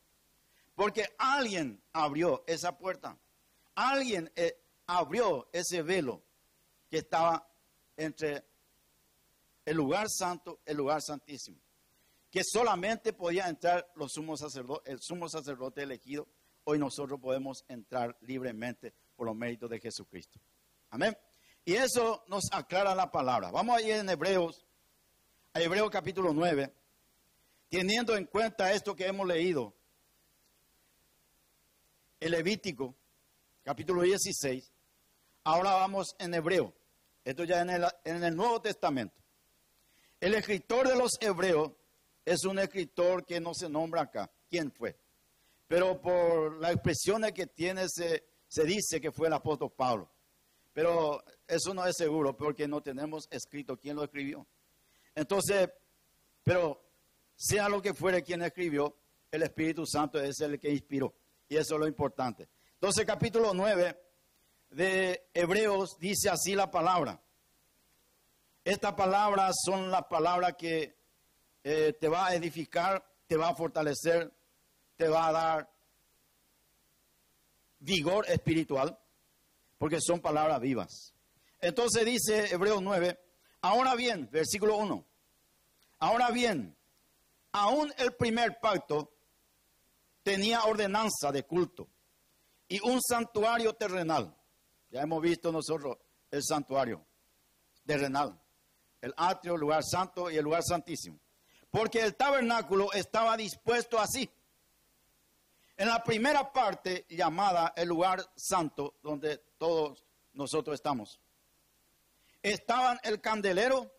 Porque 0.75 1.07
alguien 1.18 1.83
abrió 1.92 2.45
esa 2.47 2.76
puerta 2.76 3.18
alguien 3.78 4.30
eh, 4.35 4.61
abrió 4.88 5.49
ese 5.52 5.83
velo 5.83 6.25
que 6.90 6.99
estaba 6.99 7.49
entre 7.97 8.45
el 9.64 9.76
lugar 9.76 10.09
santo 10.09 10.61
el 10.64 10.76
lugar 10.76 11.00
santísimo, 11.00 11.61
que 12.30 12.42
solamente 12.44 13.12
podía 13.12 13.49
entrar 13.49 13.90
los 13.94 14.12
sumos 14.12 14.40
sacerdotes, 14.40 14.92
el 14.92 15.00
sumo 15.00 15.28
sacerdote 15.28 15.82
elegido. 15.82 16.28
Hoy 16.64 16.78
nosotros 16.78 17.18
podemos 17.20 17.64
entrar 17.68 18.16
libremente 18.20 18.92
por 19.16 19.26
los 19.26 19.37
méritos 19.37 19.70
de 19.70 19.80
Jesucristo. 19.80 20.38
Amén. 20.90 21.16
Y 21.64 21.75
eso 21.75 22.25
nos 22.28 22.44
aclara 22.52 22.94
la 22.94 23.11
palabra. 23.11 23.50
Vamos 23.50 23.76
a 23.76 23.82
ir 23.82 23.92
en 23.92 24.08
Hebreos, 24.08 24.66
a 25.54 25.61
Hebreos 25.61 25.90
capítulo 25.90 26.32
9, 26.32 26.73
teniendo 27.68 28.16
en 28.16 28.26
cuenta 28.26 28.73
esto 28.73 28.94
que 28.94 29.06
hemos 29.06 29.26
leído, 29.26 29.75
el 32.20 32.32
Levítico 32.32 32.94
capítulo 33.62 34.02
16. 34.02 34.73
Ahora 35.44 35.75
vamos 35.75 36.14
en 36.18 36.35
hebreo. 36.35 36.75
Esto 37.25 37.44
ya 37.44 37.61
en 37.61 37.70
el, 37.70 37.85
en 38.04 38.25
el 38.25 38.35
Nuevo 38.35 38.61
Testamento. 38.61 39.14
El 40.20 40.35
escritor 40.35 40.88
de 40.88 40.97
los 40.97 41.12
hebreos 41.20 41.73
es 42.28 42.44
un 42.44 42.58
escritor 42.58 43.25
que 43.25 43.40
no 43.40 43.54
se 43.54 43.68
nombra 43.68 44.02
acá. 44.02 44.30
¿Quién 44.50 44.70
fue? 44.70 44.99
Pero 45.66 46.00
por 46.00 46.58
las 46.61 46.73
expresiones 46.73 47.32
que 47.32 47.47
tiene 47.47 47.88
se, 47.88 48.25
se 48.47 48.64
dice 48.64 49.00
que 49.00 49.12
fue 49.12 49.28
el 49.28 49.35
apóstol 49.35 49.73
Pablo. 49.75 50.11
Pero 50.75 51.25
eso 51.47 51.73
no 51.73 51.87
es 51.87 51.97
seguro 51.97 52.37
porque 52.37 52.68
no 52.68 52.82
tenemos 52.82 53.26
escrito 53.30 53.78
quién 53.78 53.97
lo 53.97 54.04
escribió. 54.04 54.47
Entonces, 55.14 55.70
pero 56.42 56.80
sea 57.35 57.68
lo 57.68 57.80
que 57.80 57.94
fuere 57.94 58.23
quien 58.23 58.42
escribió, 58.42 58.94
el 59.30 59.42
Espíritu 59.42 59.87
Santo 59.87 60.20
es 60.20 60.38
el 60.40 60.61
que 60.61 60.70
inspiró. 60.70 61.14
Y 61.49 61.56
eso 61.56 61.75
es 61.75 61.80
lo 61.80 61.87
importante. 61.87 62.49
Entonces, 62.75 63.04
capítulo 63.06 63.52
9 63.54 63.99
de 64.70 65.28
Hebreos 65.32 65.99
dice 65.99 66.28
así 66.28 66.54
la 66.54 66.70
palabra. 66.70 67.20
Estas 68.64 68.92
palabras 68.92 69.56
son 69.64 69.90
las 69.90 70.04
palabras 70.04 70.54
que 70.58 70.98
eh, 71.70 71.92
te 71.92 72.08
va 72.08 72.28
a 72.28 72.34
edificar, 72.34 73.04
te 73.26 73.37
va 73.37 73.48
a 73.48 73.54
fortalecer 73.54 74.32
te 74.98 75.08
va 75.08 75.28
a 75.28 75.32
dar 75.32 75.70
vigor 77.78 78.28
espiritual, 78.28 78.98
porque 79.78 79.98
son 80.00 80.20
palabras 80.20 80.60
vivas. 80.60 81.14
Entonces 81.60 82.04
dice 82.04 82.52
Hebreos 82.52 82.82
9, 82.82 83.16
ahora 83.60 83.94
bien, 83.94 84.28
versículo 84.32 84.76
1, 84.76 85.06
ahora 86.00 86.30
bien, 86.32 86.76
aún 87.52 87.92
el 87.96 88.12
primer 88.14 88.58
pacto 88.60 89.12
tenía 90.25 90.64
ordenanza 90.64 91.30
de 91.30 91.44
culto 91.44 91.88
y 92.66 92.80
un 92.80 93.00
santuario 93.00 93.75
terrenal. 93.75 94.37
Ya 94.90 95.02
hemos 95.02 95.22
visto 95.22 95.52
nosotros 95.52 95.96
el 96.30 96.42
santuario 96.42 97.06
terrenal, 97.87 98.40
el 99.00 99.14
atrio, 99.16 99.54
el 99.54 99.60
lugar 99.60 99.84
santo 99.84 100.28
y 100.28 100.38
el 100.38 100.44
lugar 100.44 100.62
santísimo. 100.64 101.20
Porque 101.70 102.00
el 102.00 102.14
tabernáculo 102.14 102.92
estaba 102.92 103.37
dispuesto 103.37 103.98
así. 103.98 104.30
En 105.76 105.88
la 105.88 106.02
primera 106.02 106.52
parte 106.52 107.06
llamada 107.08 107.72
el 107.76 107.88
lugar 107.88 108.25
santo, 108.34 108.94
donde 109.02 109.38
todos 109.58 110.04
nosotros 110.32 110.75
estamos, 110.75 111.20
estaban 112.42 112.98
el 113.04 113.20
candelero, 113.20 113.92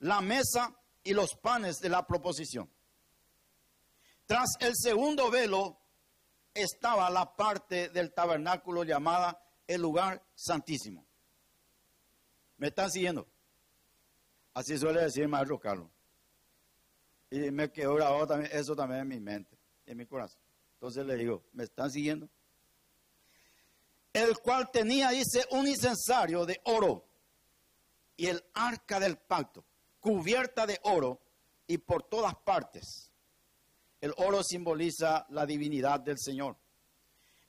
la 0.00 0.20
mesa 0.20 0.74
y 1.04 1.14
los 1.14 1.34
panes 1.36 1.78
de 1.78 1.88
la 1.88 2.06
proposición. 2.06 2.70
Tras 4.26 4.56
el 4.60 4.72
segundo 4.76 5.30
velo 5.30 5.78
estaba 6.54 7.08
la 7.10 7.34
parte 7.34 7.88
del 7.88 8.12
tabernáculo 8.12 8.84
llamada 8.84 9.42
el 9.66 9.80
lugar 9.80 10.22
santísimo. 10.34 11.06
¿Me 12.58 12.68
están 12.68 12.90
siguiendo? 12.90 13.26
Así 14.54 14.76
suele 14.78 15.00
decir 15.02 15.22
el 15.22 15.28
maestro 15.28 15.58
Carlos. 15.58 15.88
Y 17.32 17.50
me 17.50 17.72
quedó 17.72 17.94
grabado 17.94 18.26
también, 18.26 18.50
eso 18.52 18.76
también 18.76 19.00
en 19.00 19.08
mi 19.08 19.18
mente, 19.18 19.58
en 19.86 19.96
mi 19.96 20.04
corazón. 20.04 20.38
Entonces 20.74 21.06
le 21.06 21.16
digo, 21.16 21.42
¿me 21.54 21.64
están 21.64 21.90
siguiendo? 21.90 22.28
El 24.12 24.38
cual 24.40 24.70
tenía, 24.70 25.08
dice, 25.08 25.46
un 25.52 25.66
incensario 25.66 26.44
de 26.44 26.60
oro 26.64 27.08
y 28.18 28.26
el 28.26 28.44
arca 28.52 29.00
del 29.00 29.16
pacto, 29.16 29.64
cubierta 29.98 30.66
de 30.66 30.78
oro 30.82 31.22
y 31.66 31.78
por 31.78 32.02
todas 32.02 32.34
partes. 32.34 33.10
El 34.02 34.12
oro 34.18 34.42
simboliza 34.42 35.24
la 35.30 35.46
divinidad 35.46 36.00
del 36.00 36.18
Señor, 36.18 36.58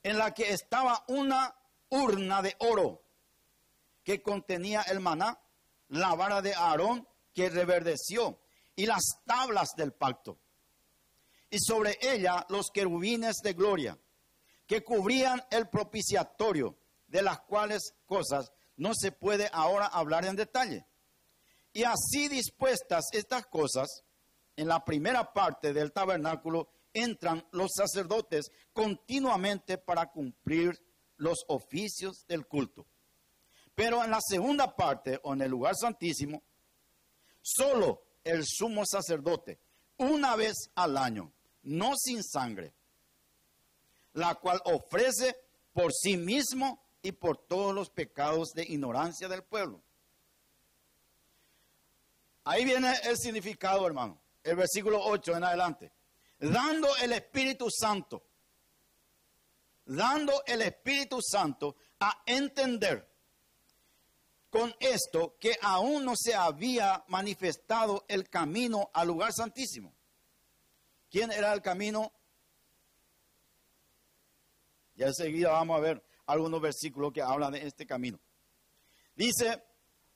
en 0.02 0.18
la 0.18 0.34
que 0.34 0.54
estaba 0.54 1.04
una 1.10 1.54
urna 1.90 2.42
de 2.42 2.56
oro 2.60 3.04
que 4.02 4.22
contenía 4.22 4.84
el 4.84 5.02
maná, 5.02 5.42
la 5.90 6.16
vara 6.16 6.42
de 6.42 6.54
Aarón 6.54 7.06
que 7.34 7.50
reverdeció 7.50 8.40
y 8.76 8.86
las 8.86 9.04
tablas 9.26 9.70
del 9.76 9.94
pacto. 9.94 10.40
Y 11.50 11.58
sobre 11.60 11.98
ella 12.02 12.46
los 12.50 12.70
querubines 12.72 13.38
de 13.44 13.54
gloria 13.54 13.98
que 14.66 14.84
cubrían 14.84 15.44
el 15.52 15.70
propiciatorio, 15.70 16.78
de 17.08 17.22
las 17.22 17.42
cuales 17.42 17.94
cosas 18.06 18.52
no 18.76 18.94
se 18.96 19.12
puede 19.12 19.50
ahora 19.54 19.86
hablar 19.86 20.26
en 20.26 20.36
detalle. 20.36 20.88
Y 21.74 21.84
así 21.84 22.28
dispuestas 22.28 23.06
estas 23.12 23.46
cosas, 23.48 24.04
en 24.56 24.68
la 24.68 24.84
primera 24.84 25.34
parte 25.34 25.74
del 25.74 25.92
tabernáculo 25.92 26.70
entran 26.94 27.46
los 27.52 27.72
sacerdotes 27.76 28.52
continuamente 28.72 29.78
para 29.78 30.12
cumplir 30.12 30.80
los 31.18 31.44
oficios 31.48 32.26
del 32.28 32.48
culto. 32.48 32.88
Pero 33.76 34.04
en 34.04 34.12
la 34.12 34.20
segunda 34.22 34.76
parte, 34.76 35.20
o 35.24 35.34
en 35.34 35.42
el 35.42 35.50
lugar 35.50 35.76
santísimo, 35.76 36.44
solo 37.42 38.03
el 38.24 38.46
sumo 38.46 38.86
sacerdote, 38.86 39.60
una 39.98 40.36
vez 40.36 40.70
al 40.76 40.98
año, 40.98 41.32
no 41.64 41.94
sin 41.96 42.24
sangre, 42.24 42.74
la 44.14 44.36
cual 44.36 44.62
ofrece 44.66 45.36
por 45.74 45.92
sí 45.94 46.18
mismo 46.18 46.84
y 47.02 47.12
por 47.12 47.38
todos 47.38 47.74
los 47.74 47.90
pecados 47.90 48.50
de 48.54 48.64
ignorancia 48.64 49.28
del 49.28 49.44
pueblo. 49.44 49.82
Ahí 52.46 52.66
viene 52.66 52.94
el 53.04 53.18
significado, 53.18 53.86
hermano. 53.88 54.22
El 54.44 54.58
versículo 54.58 55.02
8 55.02 55.38
en 55.38 55.44
adelante. 55.44 55.92
Dando 56.40 56.94
el 56.98 57.14
Espíritu 57.14 57.70
Santo 57.70 58.24
dando 59.86 60.44
el 60.46 60.62
Espíritu 60.62 61.22
Santo 61.22 61.76
a 62.00 62.24
entender 62.26 63.10
con 64.54 64.72
esto 64.80 65.36
que 65.40 65.58
aún 65.64 66.06
no 66.06 66.14
se 66.16 66.36
había 66.36 67.04
manifestado 67.08 68.06
el 68.08 68.30
camino 68.30 68.92
al 68.94 69.08
lugar 69.08 69.34
santísimo. 69.34 69.96
¿Quién 71.10 71.32
era 71.32 71.52
el 71.54 71.64
camino? 71.64 72.14
Ya 74.94 75.08
enseguida 75.08 75.50
vamos 75.50 75.76
a 75.76 75.82
ver 75.82 76.06
algunos 76.28 76.62
versículos 76.62 77.12
que 77.12 77.24
hablan 77.24 77.54
de 77.54 77.66
este 77.66 77.88
camino. 77.88 78.20
Dice, 79.16 79.64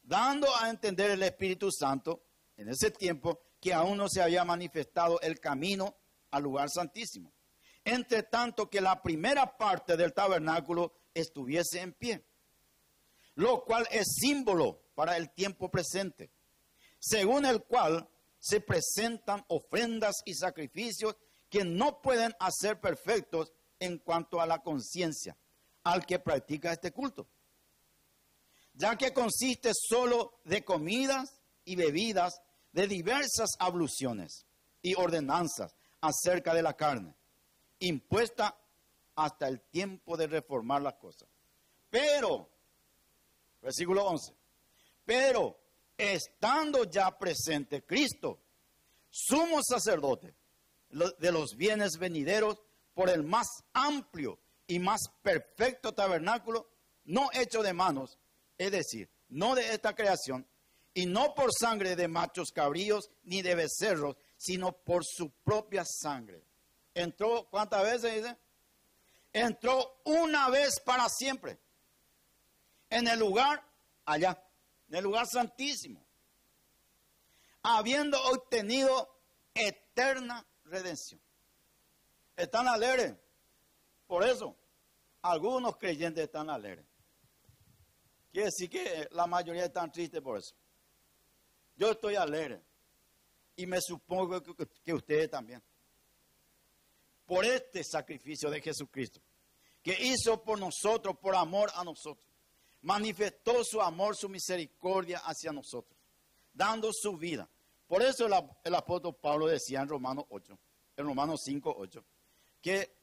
dando 0.04 0.48
a 0.56 0.70
entender 0.70 1.10
el 1.10 1.24
Espíritu 1.24 1.72
Santo 1.72 2.22
en 2.58 2.70
ese 2.70 2.92
tiempo 2.92 3.42
que 3.60 3.74
aún 3.74 3.98
no 3.98 4.08
se 4.08 4.22
había 4.22 4.46
manifestado 4.46 5.20
el 5.22 5.40
camino 5.40 5.98
al 6.30 6.44
lugar 6.44 6.70
santísimo 6.70 7.34
entre 7.88 8.24
tanto 8.24 8.70
que 8.70 8.82
la 8.82 9.02
primera 9.02 9.58
parte 9.58 9.96
del 9.96 10.14
tabernáculo 10.14 10.92
estuviese 11.14 11.80
en 11.80 11.94
pie, 11.94 12.27
lo 13.38 13.64
cual 13.64 13.88
es 13.92 14.16
símbolo 14.20 14.82
para 14.96 15.16
el 15.16 15.30
tiempo 15.30 15.70
presente, 15.70 16.32
según 16.98 17.46
el 17.46 17.64
cual 17.64 18.10
se 18.40 18.62
presentan 18.62 19.46
ofrendas 19.48 20.16
y 20.26 20.34
sacrificios 20.34 21.16
que 21.48 21.64
no 21.64 22.02
pueden 22.02 22.36
hacer 22.40 22.82
perfectos 22.82 23.54
en 23.80 24.00
cuanto 24.00 24.42
a 24.42 24.48
la 24.48 24.64
conciencia 24.64 25.38
al 25.84 26.04
que 26.08 26.18
practica 26.18 26.72
este 26.72 26.92
culto, 26.92 27.28
ya 28.74 28.96
que 28.98 29.14
consiste 29.14 29.72
solo 29.74 30.40
de 30.44 30.66
comidas 30.66 31.40
y 31.64 31.76
bebidas 31.76 32.42
de 32.72 32.88
diversas 32.88 33.52
abluciones 33.60 34.48
y 34.82 34.96
ordenanzas 34.96 35.76
acerca 36.02 36.56
de 36.56 36.64
la 36.64 36.76
carne 36.76 37.16
impuesta 37.80 38.58
hasta 39.16 39.48
el 39.48 39.62
tiempo 39.62 40.18
de 40.18 40.26
reformar 40.26 40.82
las 40.82 40.96
cosas. 40.96 41.30
Pero, 41.92 42.57
versículo 43.62 44.06
11, 44.06 44.34
pero 45.06 45.58
estando 45.98 46.84
ya 46.86 47.18
presente 47.18 47.84
Cristo, 47.84 48.40
sumo 49.10 49.62
sacerdote 49.64 50.36
de 50.90 51.32
los 51.32 51.56
bienes 51.56 51.98
venideros 51.98 52.62
por 52.94 53.10
el 53.10 53.24
más 53.24 53.48
amplio 53.74 54.40
y 54.68 54.80
más 54.80 55.02
perfecto 55.22 55.94
tabernáculo, 55.94 56.70
no 57.06 57.30
hecho 57.34 57.62
de 57.64 57.74
manos, 57.74 58.18
es 58.58 58.72
decir, 58.72 59.10
no 59.30 59.56
de 59.56 59.74
esta 59.74 59.96
creación, 59.96 60.48
y 60.94 61.06
no 61.06 61.36
por 61.36 61.52
sangre 61.54 61.96
de 61.96 62.08
machos 62.08 62.52
cabríos 62.52 63.12
ni 63.24 63.42
de 63.42 63.56
becerros, 63.56 64.18
sino 64.36 64.72
por 64.72 65.04
su 65.06 65.30
propia 65.44 65.84
sangre 65.86 66.48
entró, 66.98 67.48
¿cuántas 67.50 67.84
veces 67.84 68.16
dice? 68.16 68.38
Entró 69.32 70.02
una 70.06 70.50
vez 70.50 70.80
para 70.84 71.08
siempre. 71.10 71.60
En 72.90 73.08
el 73.08 73.20
lugar 73.20 73.64
allá, 74.06 74.42
en 74.90 74.96
el 74.96 75.04
lugar 75.04 75.26
santísimo. 75.28 76.06
Habiendo 77.64 78.22
obtenido 78.32 79.10
eterna 79.54 80.46
redención. 80.66 81.22
Están 82.36 82.68
alegres. 82.68 83.16
Por 84.06 84.24
eso, 84.24 84.56
algunos 85.22 85.76
creyentes 85.78 86.24
están 86.24 86.50
alegres. 86.50 86.86
Quiere 88.32 88.46
decir 88.46 88.70
que 88.70 89.08
la 89.12 89.28
mayoría 89.28 89.66
están 89.66 89.92
tristes 89.92 90.22
por 90.22 90.38
eso. 90.38 90.56
Yo 91.76 91.92
estoy 91.92 92.16
alegre. 92.16 92.62
Y 93.56 93.66
me 93.66 93.82
supongo 93.82 94.42
que 94.84 94.94
ustedes 94.94 95.30
también 95.30 95.62
por 97.28 97.46
este 97.46 97.84
sacrificio 97.84 98.50
de 98.50 98.62
Jesucristo, 98.62 99.22
que 99.84 99.96
hizo 100.00 100.42
por 100.42 100.58
nosotros, 100.58 101.18
por 101.22 101.36
amor 101.36 101.70
a 101.76 101.84
nosotros. 101.84 102.26
Manifestó 102.82 103.64
su 103.64 103.82
amor, 103.82 104.16
su 104.16 104.30
misericordia 104.30 105.20
hacia 105.20 105.52
nosotros, 105.52 105.98
dando 106.54 106.92
su 106.94 107.18
vida. 107.18 107.50
Por 107.88 108.02
eso 108.02 108.26
el, 108.26 108.76
apóstol 108.76 109.16
Pablo 109.16 109.48
decía 109.48 109.82
en 109.82 109.90
Romanos 109.90 110.26
8, 110.30 110.58
en 110.98 111.06
Romanos 111.06 111.42
5, 111.44 111.76
8, 111.78 112.06
que 112.62 112.96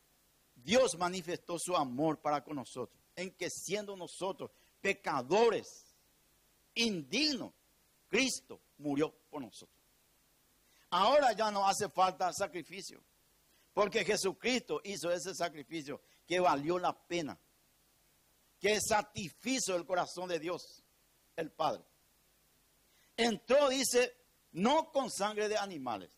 Dios 0.54 0.96
manifestó 0.98 1.58
su 1.58 1.76
amor 1.76 2.20
para 2.20 2.42
con 2.44 2.56
nosotros, 2.56 2.98
en 3.16 3.30
que 3.32 3.50
siendo 3.50 3.96
nosotros 3.96 4.50
pecadores, 4.80 5.96
indignos, 6.74 7.52
Cristo 8.08 8.60
murió 8.78 9.12
por 9.30 9.42
nosotros. 9.42 9.78
Ahora 10.90 11.32
ya 11.32 11.50
no 11.50 11.66
hace 11.66 11.88
falta 11.88 12.32
sacrificio. 12.32 13.02
Porque 13.74 14.04
Jesucristo 14.04 14.80
hizo 14.84 15.10
ese 15.10 15.34
sacrificio 15.34 16.00
que 16.26 16.38
valió 16.38 16.78
la 16.78 16.96
pena, 16.96 17.37
que 18.60 18.80
satisfizo 18.80 19.76
el 19.76 19.84
corazón 19.84 20.28
de 20.28 20.38
Dios, 20.38 20.82
el 21.36 21.50
Padre. 21.50 21.84
Entró, 23.16 23.68
dice, 23.68 24.16
no 24.52 24.90
con 24.90 25.10
sangre 25.10 25.48
de 25.48 25.56
animales, 25.56 26.10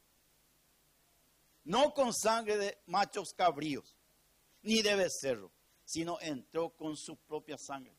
no 1.64 1.92
con 1.92 2.14
sangre 2.14 2.56
de 2.56 2.78
machos 2.86 3.32
cabríos, 3.36 3.96
ni 4.62 4.82
de 4.82 4.94
becerro, 4.94 5.52
sino 5.84 6.18
entró 6.20 6.70
con 6.70 6.96
su 6.96 7.16
propia 7.16 7.56
sangre. 7.58 7.96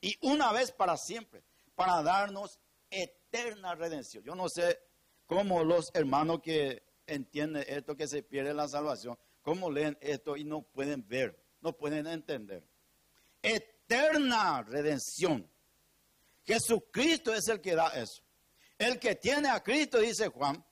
Y 0.00 0.16
una 0.22 0.52
vez 0.52 0.72
para 0.72 0.96
siempre, 0.96 1.42
para 1.74 2.02
darnos 2.02 2.58
eterna 2.90 3.74
redención. 3.74 4.22
Yo 4.24 4.34
no 4.34 4.48
sé 4.48 4.78
cómo 5.26 5.64
los 5.64 5.90
hermanos 5.94 6.40
que 6.42 6.82
entienden 7.06 7.64
esto, 7.66 7.96
que 7.96 8.08
se 8.08 8.22
pierde 8.22 8.54
la 8.54 8.68
salvación, 8.68 9.18
cómo 9.42 9.70
leen 9.70 9.96
esto 10.00 10.36
y 10.36 10.44
no 10.44 10.62
pueden 10.62 11.06
ver, 11.08 11.41
no 11.62 11.72
pueden 11.72 12.06
entender. 12.06 12.68
Eterna 13.40 14.62
redención. 14.62 15.50
Jesucristo 16.44 17.32
es 17.32 17.48
el 17.48 17.60
que 17.60 17.74
da 17.74 17.88
eso. 17.88 18.22
El 18.76 18.98
que 18.98 19.14
tiene 19.14 19.48
a 19.48 19.62
Cristo, 19.62 19.98
dice 19.98 20.28
Juan, 20.28 20.64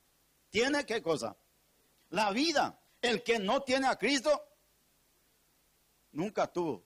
tiene 0.50 0.84
qué 0.84 1.00
cosa? 1.00 1.36
La 2.10 2.32
vida. 2.32 2.76
El 3.00 3.22
que 3.22 3.38
no 3.38 3.62
tiene 3.62 3.86
a 3.86 3.96
Cristo, 3.96 4.46
nunca 6.12 6.46
tuvo. 6.46 6.84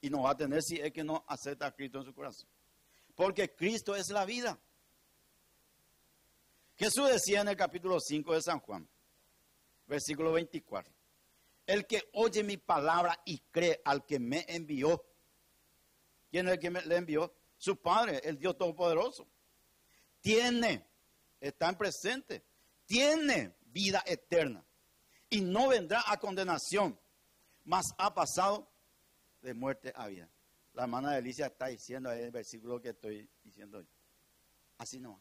Y 0.00 0.10
no 0.10 0.22
va 0.22 0.30
a 0.30 0.36
tener 0.36 0.62
si 0.62 0.80
es 0.80 0.92
que 0.92 1.04
no 1.04 1.24
acepta 1.28 1.66
a 1.66 1.72
Cristo 1.72 1.98
en 1.98 2.04
su 2.04 2.14
corazón. 2.14 2.48
Porque 3.14 3.54
Cristo 3.54 3.94
es 3.94 4.08
la 4.08 4.24
vida. 4.24 4.58
Jesús 6.76 7.08
decía 7.08 7.42
en 7.42 7.48
el 7.48 7.56
capítulo 7.56 8.00
5 8.00 8.34
de 8.34 8.42
San 8.42 8.60
Juan, 8.60 8.88
versículo 9.86 10.32
24, 10.32 10.92
el 11.66 11.86
que 11.86 12.02
oye 12.12 12.42
mi 12.42 12.56
palabra 12.56 13.20
y 13.24 13.38
cree 13.50 13.80
al 13.84 14.04
que 14.04 14.18
me 14.18 14.44
envió. 14.48 15.04
¿Quién 16.30 16.46
es 16.48 16.54
el 16.54 16.58
que 16.58 16.70
me, 16.70 16.82
le 16.82 16.96
envió? 16.96 17.34
Su 17.56 17.80
Padre, 17.80 18.20
el 18.24 18.38
Dios 18.38 18.56
Todopoderoso. 18.58 19.26
Tiene, 20.20 20.86
está 21.40 21.68
en 21.68 21.76
presente, 21.76 22.44
tiene 22.86 23.56
vida 23.62 24.02
eterna 24.06 24.64
y 25.30 25.40
no 25.40 25.68
vendrá 25.68 26.02
a 26.06 26.18
condenación, 26.18 26.98
mas 27.64 27.86
ha 27.98 28.14
pasado 28.14 28.70
de 29.42 29.54
muerte 29.54 29.92
a 29.94 30.08
vida. 30.08 30.28
La 30.74 30.84
hermana 30.84 31.12
Delicia 31.12 31.46
está 31.46 31.66
diciendo 31.66 32.10
ahí 32.10 32.22
el 32.22 32.30
versículo 32.30 32.80
que 32.80 32.90
estoy 32.90 33.28
diciendo. 33.42 33.84
Así 34.78 34.98
no. 34.98 35.20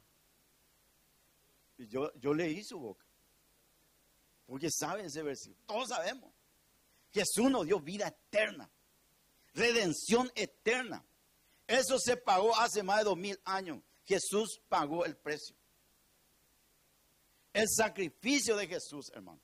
Yo, 1.78 2.12
yo 2.16 2.34
leí 2.34 2.64
su 2.64 2.80
boca. 2.80 3.06
Porque 4.54 4.70
sabe 4.70 5.04
ese 5.04 5.24
versículo. 5.24 5.58
Todos 5.66 5.90
sabemos. 5.90 6.32
Jesús 7.12 7.50
nos 7.50 7.66
dio 7.66 7.80
vida 7.80 8.08
eterna. 8.08 8.70
Redención 9.56 10.32
eterna. 10.36 11.04
Eso 11.66 11.98
se 11.98 12.18
pagó 12.18 12.56
hace 12.60 12.84
más 12.84 13.00
de 13.00 13.06
dos 13.06 13.18
mil 13.18 13.42
años. 13.46 13.82
Jesús 14.06 14.62
pagó 14.70 15.06
el 15.06 15.18
precio. 15.18 15.56
El 17.52 17.68
sacrificio 17.68 18.56
de 18.56 18.68
Jesús, 18.68 19.10
hermano. 19.16 19.42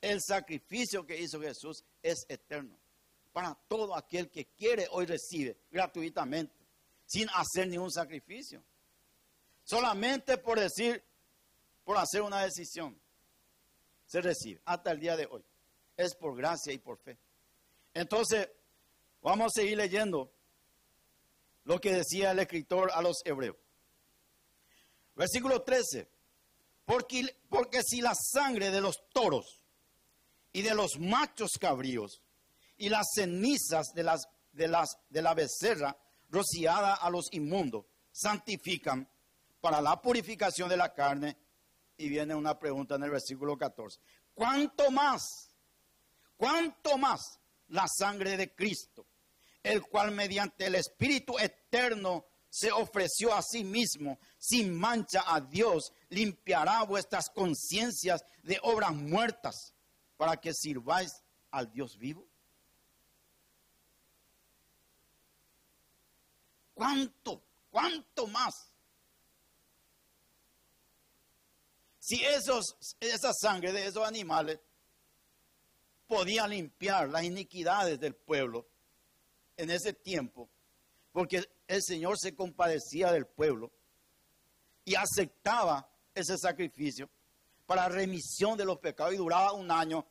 El 0.00 0.22
sacrificio 0.22 1.04
que 1.04 1.20
hizo 1.20 1.38
Jesús 1.38 1.84
es 2.02 2.24
eterno 2.30 2.80
para 3.30 3.54
todo 3.68 3.94
aquel 3.94 4.30
que 4.30 4.46
quiere 4.46 4.88
hoy 4.92 5.04
recibe 5.04 5.58
gratuitamente, 5.70 6.56
sin 7.04 7.28
hacer 7.34 7.68
ningún 7.68 7.92
sacrificio. 7.92 8.64
Solamente 9.64 10.38
por 10.38 10.58
decir, 10.58 11.04
por 11.84 11.98
hacer 11.98 12.22
una 12.22 12.42
decisión, 12.42 12.98
se 14.06 14.20
recibe 14.20 14.60
hasta 14.64 14.90
el 14.90 15.00
día 15.00 15.16
de 15.16 15.26
hoy. 15.26 15.44
Es 15.96 16.14
por 16.14 16.36
gracia 16.36 16.72
y 16.72 16.78
por 16.78 16.98
fe. 16.98 17.18
Entonces, 17.92 18.48
vamos 19.22 19.46
a 19.46 19.60
seguir 19.60 19.76
leyendo 19.78 20.32
lo 21.64 21.80
que 21.80 21.92
decía 21.92 22.32
el 22.32 22.38
escritor 22.38 22.90
a 22.92 23.00
los 23.02 23.22
hebreos. 23.24 23.56
Versículo 25.14 25.62
13. 25.62 26.08
Porque, 26.84 27.36
porque 27.48 27.82
si 27.82 28.00
la 28.00 28.14
sangre 28.14 28.70
de 28.70 28.80
los 28.80 29.08
toros 29.12 29.62
y 30.52 30.62
de 30.62 30.74
los 30.74 30.98
machos 30.98 31.52
cabríos 31.58 32.22
y 32.76 32.88
las 32.88 33.06
cenizas 33.14 33.92
de, 33.94 34.02
las, 34.02 34.28
de, 34.52 34.68
las, 34.68 34.98
de 35.08 35.22
la 35.22 35.34
becerra 35.34 35.96
rociada 36.28 36.94
a 36.94 37.08
los 37.10 37.32
inmundos 37.32 37.86
santifican 38.12 39.08
para 39.60 39.80
la 39.80 40.00
purificación 40.00 40.68
de 40.68 40.76
la 40.76 40.92
carne. 40.92 41.36
Y 41.96 42.08
viene 42.08 42.34
una 42.34 42.58
pregunta 42.58 42.96
en 42.96 43.04
el 43.04 43.10
versículo 43.10 43.56
14. 43.56 44.00
¿Cuánto 44.34 44.90
más? 44.90 45.50
¿Cuánto 46.36 46.98
más 46.98 47.38
la 47.68 47.86
sangre 47.88 48.36
de 48.36 48.54
Cristo, 48.54 49.06
el 49.62 49.82
cual 49.82 50.10
mediante 50.10 50.66
el 50.66 50.74
Espíritu 50.74 51.38
eterno 51.38 52.26
se 52.50 52.70
ofreció 52.70 53.34
a 53.34 53.42
sí 53.42 53.64
mismo 53.64 54.18
sin 54.38 54.74
mancha 54.74 55.24
a 55.26 55.40
Dios, 55.40 55.92
limpiará 56.08 56.82
vuestras 56.82 57.30
conciencias 57.30 58.22
de 58.42 58.58
obras 58.62 58.94
muertas 58.94 59.74
para 60.16 60.36
que 60.36 60.52
sirváis 60.52 61.12
al 61.50 61.70
Dios 61.70 61.96
vivo? 61.96 62.26
¿Cuánto? 66.74 67.42
¿Cuánto 67.70 68.26
más? 68.26 68.73
Si 72.06 72.22
esos, 72.22 72.76
esa 73.00 73.32
sangre 73.32 73.72
de 73.72 73.86
esos 73.86 74.06
animales 74.06 74.60
podía 76.06 76.46
limpiar 76.46 77.08
las 77.08 77.24
iniquidades 77.24 77.98
del 77.98 78.14
pueblo 78.14 78.68
en 79.56 79.70
ese 79.70 79.94
tiempo, 79.94 80.50
porque 81.12 81.48
el 81.66 81.82
Señor 81.82 82.18
se 82.18 82.34
compadecía 82.34 83.10
del 83.10 83.26
pueblo 83.26 83.72
y 84.84 84.96
aceptaba 84.96 85.90
ese 86.14 86.36
sacrificio 86.36 87.08
para 87.64 87.88
remisión 87.88 88.58
de 88.58 88.66
los 88.66 88.80
pecados 88.80 89.14
y 89.14 89.16
duraba 89.16 89.54
un 89.54 89.70
año 89.70 90.06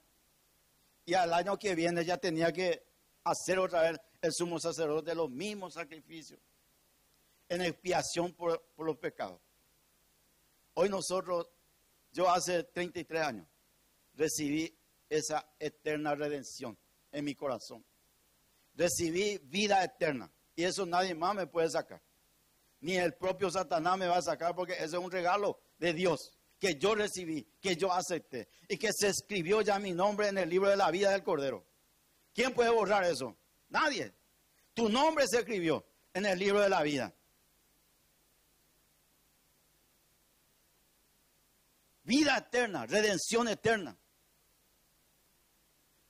y 1.05 1.13
al 1.13 1.31
año 1.31 1.59
que 1.59 1.75
viene 1.75 2.03
ya 2.03 2.17
tenía 2.17 2.51
que 2.51 2.83
hacer 3.23 3.59
otra 3.59 3.83
vez 3.83 3.99
el 4.19 4.33
sumo 4.33 4.59
sacerdote 4.59 5.11
de 5.11 5.15
los 5.15 5.29
mismos 5.29 5.75
sacrificios 5.75 6.39
en 7.49 7.61
expiación 7.61 8.33
por, 8.33 8.59
por 8.75 8.87
los 8.87 8.97
pecados. 8.97 9.39
Hoy 10.73 10.89
nosotros, 10.89 11.51
yo 12.13 12.29
hace 12.29 12.63
33 12.63 13.21
años, 13.21 13.47
recibí 14.13 14.73
esa 15.09 15.45
eterna 15.59 16.15
redención 16.15 16.77
en 17.11 17.25
mi 17.25 17.35
corazón. 17.35 17.83
Recibí 18.75 19.39
vida 19.43 19.83
eterna. 19.83 20.31
Y 20.55 20.63
eso 20.63 20.85
nadie 20.85 21.15
más 21.15 21.35
me 21.35 21.47
puede 21.47 21.69
sacar. 21.69 22.01
Ni 22.81 22.97
el 22.97 23.13
propio 23.13 23.49
Satanás 23.49 23.97
me 23.97 24.07
va 24.07 24.17
a 24.17 24.21
sacar 24.21 24.55
porque 24.55 24.73
ese 24.73 24.85
es 24.85 24.93
un 24.93 25.11
regalo 25.11 25.59
de 25.77 25.93
Dios 25.93 26.37
que 26.59 26.75
yo 26.75 26.95
recibí, 26.95 27.45
que 27.59 27.75
yo 27.75 27.91
acepté 27.91 28.47
y 28.67 28.77
que 28.77 28.91
se 28.93 29.09
escribió 29.09 29.61
ya 29.61 29.79
mi 29.79 29.91
nombre 29.91 30.27
en 30.27 30.37
el 30.37 30.49
libro 30.49 30.69
de 30.69 30.77
la 30.77 30.91
vida 30.91 31.11
del 31.11 31.23
Cordero. 31.23 31.65
¿Quién 32.33 32.53
puede 32.53 32.69
borrar 32.69 33.03
eso? 33.03 33.35
Nadie. 33.69 34.13
Tu 34.73 34.89
nombre 34.89 35.25
se 35.27 35.39
escribió 35.39 35.85
en 36.13 36.25
el 36.25 36.39
libro 36.39 36.61
de 36.61 36.69
la 36.69 36.81
vida. 36.83 37.13
Vida 42.15 42.37
eterna, 42.37 42.85
redención 42.85 43.47
eterna. 43.47 43.97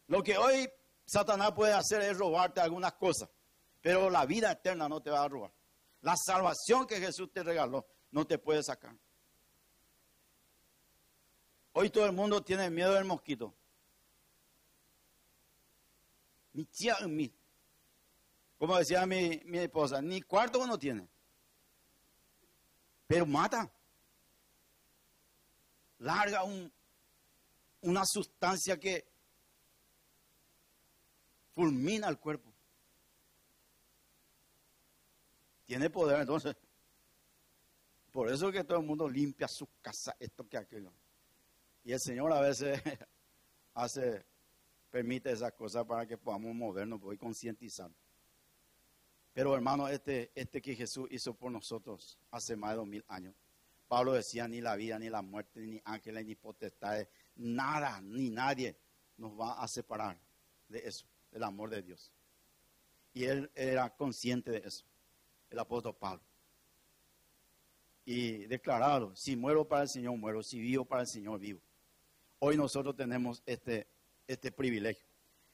Lo 0.08 0.22
que 0.22 0.38
hoy 0.38 0.70
Satanás 1.06 1.54
puede 1.54 1.72
hacer 1.72 2.02
es 2.02 2.18
robarte 2.18 2.60
algunas 2.60 2.92
cosas, 2.96 3.30
pero 3.80 4.10
la 4.10 4.26
vida 4.26 4.52
eterna 4.52 4.90
no 4.90 5.02
te 5.02 5.10
va 5.10 5.24
a 5.24 5.30
robar. 5.30 5.54
La 6.02 6.16
salvación 6.18 6.86
que 6.88 7.00
Jesús 7.00 7.32
te 7.32 7.42
regaló 7.42 7.88
no 8.12 8.28
te 8.28 8.38
puede 8.38 8.62
sacar. 8.64 8.94
Hoy 11.72 11.90
todo 11.90 12.06
el 12.06 12.12
mundo 12.12 12.44
tiene 12.44 12.70
miedo 12.70 12.96
del 12.96 13.06
mosquito. 13.06 13.56
Mi 16.52 16.66
tía, 16.66 16.98
mi, 17.08 17.34
como 18.58 18.78
decía 18.78 19.06
mi, 19.06 19.42
mi 19.46 19.60
esposa, 19.60 20.02
ni 20.02 20.22
cuarto 20.22 20.60
uno 20.60 20.78
tiene. 20.78 21.08
Pero 23.08 23.26
mata 23.26 23.72
larga 26.04 26.44
una 27.82 28.06
sustancia 28.06 28.78
que 28.78 29.06
fulmina 31.54 32.10
el 32.10 32.20
cuerpo. 32.20 32.54
Tiene 35.66 35.90
poder, 35.90 36.22
entonces. 36.22 36.56
Por 38.12 38.30
eso 38.30 38.52
que 38.52 38.64
todo 38.64 38.78
el 38.80 38.86
mundo 38.86 39.10
limpia 39.10 39.48
su 39.48 39.68
casa, 39.82 40.16
esto 40.20 40.48
que 40.48 40.58
aquello. 40.58 40.94
Y 41.84 41.94
el 41.94 42.00
Señor 42.00 42.32
a 42.32 42.42
veces 42.42 42.80
hace, 43.74 44.24
permite 44.92 45.32
esas 45.32 45.54
cosas 45.54 45.86
para 45.86 46.06
que 46.06 46.18
podamos 46.18 46.54
movernos 46.54 47.02
y 47.12 47.18
concientizar. 47.18 47.90
Pero 49.34 49.56
hermano, 49.56 49.88
este, 49.88 50.32
este 50.36 50.62
que 50.62 50.76
Jesús 50.76 51.08
hizo 51.10 51.34
por 51.34 51.52
nosotros 51.52 52.20
hace 52.30 52.56
más 52.56 52.72
de 52.72 52.76
dos 52.76 52.88
mil 52.88 53.04
años, 53.08 53.34
Pablo 53.94 54.14
decía, 54.14 54.48
ni 54.48 54.60
la 54.60 54.76
vida, 54.76 54.98
ni 54.98 55.08
la 55.08 55.22
muerte, 55.22 55.60
ni 55.60 55.80
ángeles, 55.86 56.26
ni 56.26 56.34
potestades, 56.34 57.08
nada, 57.36 58.02
ni 58.02 58.32
nadie 58.32 58.76
nos 59.18 59.40
va 59.40 59.62
a 59.62 59.68
separar 59.68 60.20
de 60.68 60.80
eso, 60.80 61.06
del 61.30 61.44
amor 61.44 61.70
de 61.70 61.84
Dios. 61.84 62.12
Y 63.14 63.26
él 63.26 63.52
era 63.54 63.96
consciente 63.96 64.50
de 64.50 64.68
eso, 64.68 64.84
el 65.52 65.60
apóstol 65.60 65.96
Pablo. 65.96 66.24
y 68.04 68.48
declararlo. 68.48 69.16
Si 69.16 69.36
muero 69.36 69.64
para 69.68 69.84
el 69.84 69.90
Señor, 69.90 70.18
muero. 70.18 70.42
Si 70.42 70.60
vivo 70.60 70.86
para 70.86 71.02
el 71.02 71.08
Señor, 71.08 71.40
vivo. 71.40 71.62
Hoy 72.40 72.58
nosotros 72.58 72.96
tenemos 72.96 73.44
este, 73.46 73.86
este 74.26 74.52
privilegio. 74.52 75.06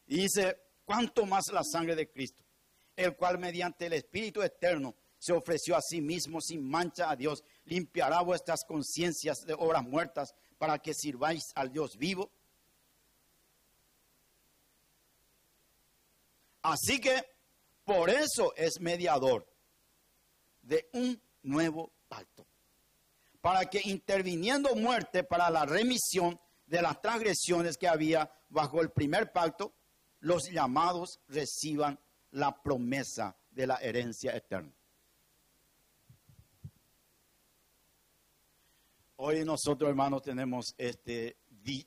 Y 0.08 0.22
dice, 0.22 0.58
¿cuánto 0.86 1.26
más 1.26 1.52
la 1.52 1.66
sangre 1.66 1.94
de 1.94 2.10
Cristo, 2.10 2.42
el 2.96 3.18
cual 3.18 3.38
mediante 3.38 3.88
el 3.88 3.92
Espíritu 3.92 4.42
eterno 4.42 4.96
se 5.20 5.34
ofreció 5.34 5.76
a 5.76 5.82
sí 5.82 6.02
mismo 6.02 6.42
sin 6.42 6.68
mancha 6.68 7.10
a 7.10 7.16
Dios, 7.16 7.44
limpiará 7.66 8.22
vuestras 8.22 8.64
conciencias 8.66 9.46
de 9.46 9.54
obras 9.54 9.84
muertas 9.84 10.34
para 10.58 10.80
que 10.80 10.94
sirváis 10.94 11.52
al 11.56 11.72
Dios 11.72 11.98
vivo? 11.98 12.32
Así 16.62 17.00
que 17.00 17.24
por 17.84 18.10
eso 18.10 18.54
es 18.56 18.80
mediador 18.80 19.48
de 20.62 20.90
un 20.94 21.22
nuevo 21.44 21.92
pacto, 22.08 22.46
para 23.42 23.66
que 23.70 23.82
interviniendo 23.86 24.76
muerte 24.76 25.24
para 25.24 25.50
la 25.50 25.66
remisión 25.66 26.40
de 26.66 26.82
las 26.82 27.02
transgresiones 27.02 27.78
que 27.78 27.88
había 27.88 28.32
bajo 28.50 28.82
el 28.82 28.92
primer 28.92 29.32
pacto, 29.32 29.74
los 30.20 30.50
llamados 30.52 31.20
reciban 31.28 32.00
la 32.32 32.62
promesa 32.62 33.36
de 33.50 33.68
la 33.68 33.78
herencia 33.78 34.36
eterna. 34.36 34.79
Hoy 39.22 39.44
nosotros, 39.44 39.90
hermanos, 39.90 40.22
tenemos 40.22 40.74
este, 40.78 41.36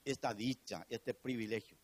esta 0.04 0.34
dicha, 0.34 0.84
este 0.90 1.14
privilegio 1.14 1.78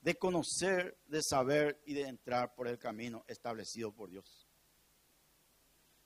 de 0.00 0.14
conocer, 0.14 0.96
de 1.08 1.20
saber 1.20 1.82
y 1.84 1.94
de 1.94 2.02
entrar 2.02 2.54
por 2.54 2.68
el 2.68 2.78
camino 2.78 3.24
establecido 3.26 3.90
por 3.90 4.08
Dios. 4.08 4.46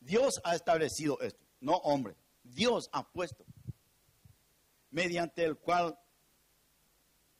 Dios 0.00 0.40
ha 0.44 0.54
establecido 0.54 1.20
esto, 1.20 1.44
no 1.60 1.74
hombre. 1.74 2.16
Dios 2.42 2.88
ha 2.90 3.06
puesto, 3.06 3.44
mediante 4.90 5.44
el 5.44 5.58
cual 5.58 5.94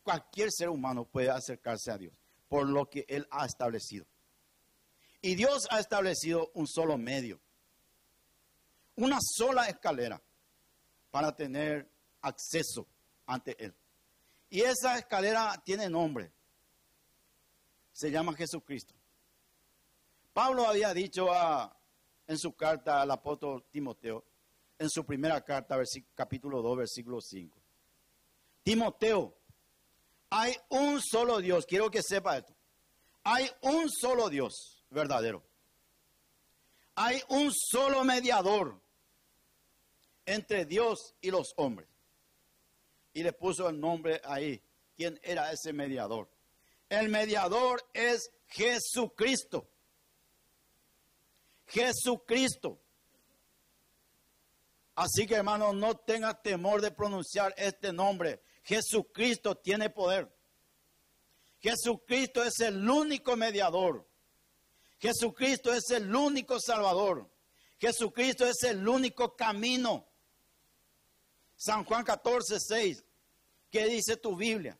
cualquier 0.03 0.53
ser 0.53 0.69
humano 0.69 1.07
puede 1.07 1.31
acercarse 1.31 1.91
a 1.91 1.97
Dios, 1.97 2.21
por 2.49 2.69
lo 2.69 2.91
que 2.91 3.07
Él 3.09 3.27
ha 3.31 3.47
establecido. 3.47 4.05
Y 5.23 5.37
Dios 5.37 5.67
ha 5.71 5.81
establecido 5.81 6.51
un 6.53 6.69
solo 6.69 6.99
medio, 6.99 7.41
una 8.97 9.17
sola 9.23 9.71
escalera 9.71 10.23
para 11.15 11.31
tener 11.31 11.89
acceso 12.23 12.89
ante 13.25 13.55
Él. 13.65 13.73
Y 14.51 14.63
esa 14.63 14.99
escalera 14.99 15.63
tiene 15.65 15.89
nombre, 15.89 16.33
se 17.93 18.11
llama 18.11 18.35
Jesucristo. 18.35 18.93
Pablo 20.33 20.67
había 20.67 20.93
dicho 20.93 21.29
en 22.27 22.37
su 22.37 22.53
carta 22.57 23.01
al 23.01 23.13
apóstol 23.13 23.65
Timoteo, 23.71 24.25
en 24.77 24.91
su 24.91 25.07
primera 25.07 25.41
carta, 25.41 25.79
capítulo 26.17 26.61
2, 26.61 26.79
versículo 26.79 27.21
5. 27.21 27.57
Timoteo, 28.65 29.37
hay 30.31 30.57
un 30.71 31.01
solo 31.01 31.39
Dios, 31.39 31.65
quiero 31.65 31.93
que 31.93 32.03
sepa 32.03 32.39
esto. 32.39 32.57
Hay 33.23 33.49
un 33.61 33.89
solo 33.89 34.29
Dios 34.29 34.85
verdadero. 34.91 35.45
Hay 36.97 37.23
un 37.29 37.53
solo 37.53 38.03
mediador 38.03 38.83
entre 40.27 40.65
Dios 40.65 41.15
y 41.21 41.31
los 41.31 41.53
hombres. 41.57 41.89
Y 43.13 43.23
le 43.23 43.33
puso 43.33 43.69
el 43.69 43.79
nombre 43.79 44.21
ahí. 44.25 44.63
¿Quién 44.97 45.19
era 45.23 45.53
ese 45.53 45.73
mediador? 45.73 46.29
El 46.89 47.09
mediador 47.09 47.85
es 47.93 48.31
Jesucristo. 48.49 49.69
Jesucristo. 51.67 52.81
Así 54.95 55.27
que 55.27 55.35
hermano, 55.35 55.73
no 55.73 55.97
tenga 55.97 56.41
temor 56.41 56.81
de 56.81 56.91
pronunciar 56.91 57.53
este 57.57 57.93
nombre. 57.93 58.43
Jesucristo 58.63 59.57
tiene 59.57 59.91
poder. 59.91 60.33
Jesucristo 61.61 62.45
es 62.45 62.61
el 62.61 62.89
único 62.89 63.37
mediador. 63.37 64.07
Jesucristo 64.99 65.73
es 65.73 65.91
el 65.91 66.15
único 66.15 66.61
salvador. 66.61 67.29
Jesucristo 67.79 68.47
es 68.47 68.63
el 68.63 68.87
único 68.87 69.35
camino. 69.35 70.07
San 71.57 71.85
Juan 71.85 72.05
14, 72.05 72.59
6. 72.59 73.05
¿Qué 73.71 73.87
dice 73.87 74.17
tu 74.17 74.37
Biblia? 74.37 74.79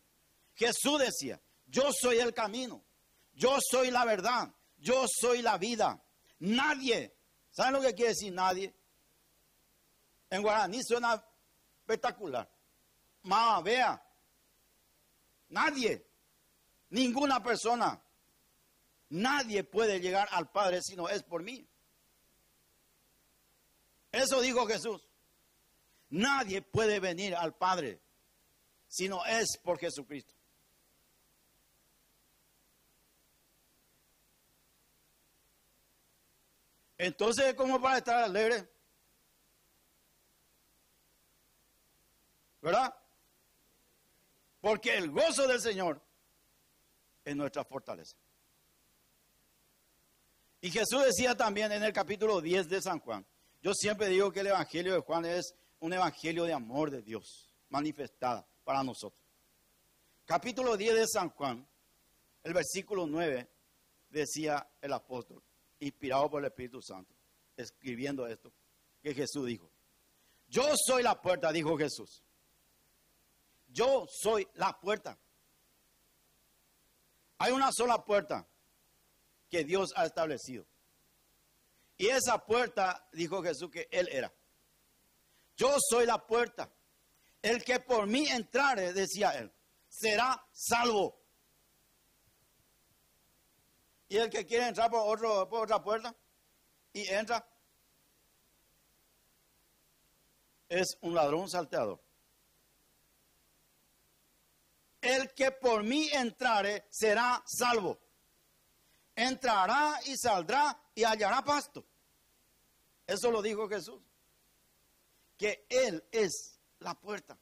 Jesús 0.55 0.99
decía, 0.99 1.41
yo 1.67 1.91
soy 1.93 2.19
el 2.19 2.33
camino, 2.33 2.85
yo 3.33 3.59
soy 3.61 3.91
la 3.91 4.05
verdad, 4.05 4.55
yo 4.79 5.07
soy 5.09 5.43
la 5.43 5.59
vida. 5.59 6.01
Nadie, 6.39 7.17
¿saben 7.51 7.73
lo 7.73 7.81
que 7.81 7.95
quiere 7.95 8.11
decir 8.11 8.33
nadie? 8.33 8.75
En 10.31 10.43
guaraní 10.43 10.83
suena 10.83 11.25
espectacular. 11.81 12.49
Ma, 13.23 13.61
vea, 13.63 14.01
nadie, 15.49 16.07
ninguna 16.91 17.43
persona, 17.43 18.01
nadie 19.09 19.65
puede 19.65 20.01
llegar 20.01 20.29
al 20.31 20.51
Padre 20.51 20.83
si 20.83 20.95
no 20.95 21.09
es 21.09 21.23
por 21.23 21.43
mí. 21.43 21.67
Eso 24.13 24.41
dijo 24.41 24.67
Jesús. 24.67 25.03
Nadie 26.15 26.63
puede 26.63 27.01
venir 27.01 27.35
al 27.35 27.57
Padre 27.57 28.01
si 28.87 29.09
no 29.09 29.27
es 29.27 29.59
por 29.59 29.81
Jesucristo. 29.81 30.33
Entonces, 36.97 37.55
¿cómo 37.55 37.83
para 37.83 37.99
estar 37.99 38.23
alegre? 38.23 38.71
¿Verdad? 42.63 42.95
Porque 44.61 44.97
el 44.97 45.11
gozo 45.11 45.49
del 45.49 45.61
Señor 45.61 46.01
es 47.25 47.35
nuestra 47.35 47.65
fortaleza. 47.65 48.17
Y 50.61 50.71
Jesús 50.71 51.05
decía 51.05 51.37
también 51.37 51.73
en 51.73 51.83
el 51.83 51.93
capítulo 51.93 52.41
10 52.41 52.69
de 52.69 52.81
San 52.81 53.01
Juan, 53.01 53.27
yo 53.61 53.75
siempre 53.75 54.07
digo 54.07 54.31
que 54.31 54.41
el 54.41 54.47
Evangelio 54.47 54.95
de 54.95 55.01
Juan 55.01 55.25
es 55.25 55.57
un 55.81 55.93
Evangelio 55.93 56.45
de 56.45 56.53
amor 56.53 56.91
de 56.91 57.03
Dios 57.03 57.51
manifestada 57.69 58.47
para 58.65 58.83
nosotros. 58.83 59.21
Capítulo 60.25 60.77
10 60.77 60.95
de 60.95 61.07
San 61.07 61.31
Juan, 61.31 61.67
el 62.43 62.55
versículo 62.55 63.07
9, 63.07 63.49
decía 64.11 64.67
el 64.81 64.93
apóstol, 64.93 65.43
inspirado 65.81 66.31
por 66.31 66.41
el 66.41 66.47
Espíritu 66.47 66.81
Santo, 66.81 67.15
escribiendo 67.57 68.27
esto, 68.27 68.53
que 69.03 69.13
Jesús 69.13 69.47
dijo, 69.47 69.71
yo 70.49 70.63
soy 70.87 71.03
la 71.03 71.21
puerta, 71.21 71.53
dijo 71.53 71.77
Jesús. 71.77 72.23
Yo 73.69 74.07
soy 74.09 74.47
la 74.55 74.79
puerta. 74.79 75.19
Hay 77.39 77.53
una 77.53 77.71
sola 77.73 78.05
puerta 78.05 78.47
que 79.51 79.65
Dios 79.65 79.93
ha 79.97 80.07
establecido. 80.07 80.65
Y 81.97 82.07
esa 82.07 82.39
puerta, 82.39 83.09
dijo 83.13 83.43
Jesús, 83.43 83.71
que 83.71 83.89
Él 83.91 84.09
era. 84.11 84.33
Yo 85.57 85.77
soy 85.91 86.07
la 86.07 86.27
puerta. 86.27 86.71
El 87.43 87.63
que 87.63 87.81
por 87.81 88.07
mí 88.07 88.27
entrare, 88.27 88.93
decía 88.93 89.33
Él, 89.33 89.53
será 89.89 90.47
salvo. 90.53 91.21
Y 94.09 94.17
el 94.17 94.31
que 94.31 94.47
quiere 94.47 94.69
entrar 94.69 94.91
por, 94.91 95.01
otro, 95.07 95.49
por 95.49 95.65
otra 95.65 95.83
puerta 95.83 96.15
y 96.93 97.07
entra, 97.09 97.47
es 100.69 100.97
un 101.03 101.15
ladrón 101.15 101.49
salteador. 101.49 102.01
El 105.01 105.35
que 105.35 105.51
por 105.51 105.83
mí 105.83 106.09
entrare 106.13 106.87
será 106.91 107.43
salvo. 107.45 108.01
Entrará 109.15 110.01
y 110.07 110.17
saldrá 110.17 110.81
y 110.95 111.05
hallará 111.05 111.45
pasto. 111.45 111.85
Eso 113.07 113.31
lo 113.31 113.43
dijo 113.43 113.69
Jesús. 113.69 114.01
Que 115.37 115.67
Él 115.69 116.07
es 116.11 116.59
la 116.79 116.95
puerta. 116.95 117.39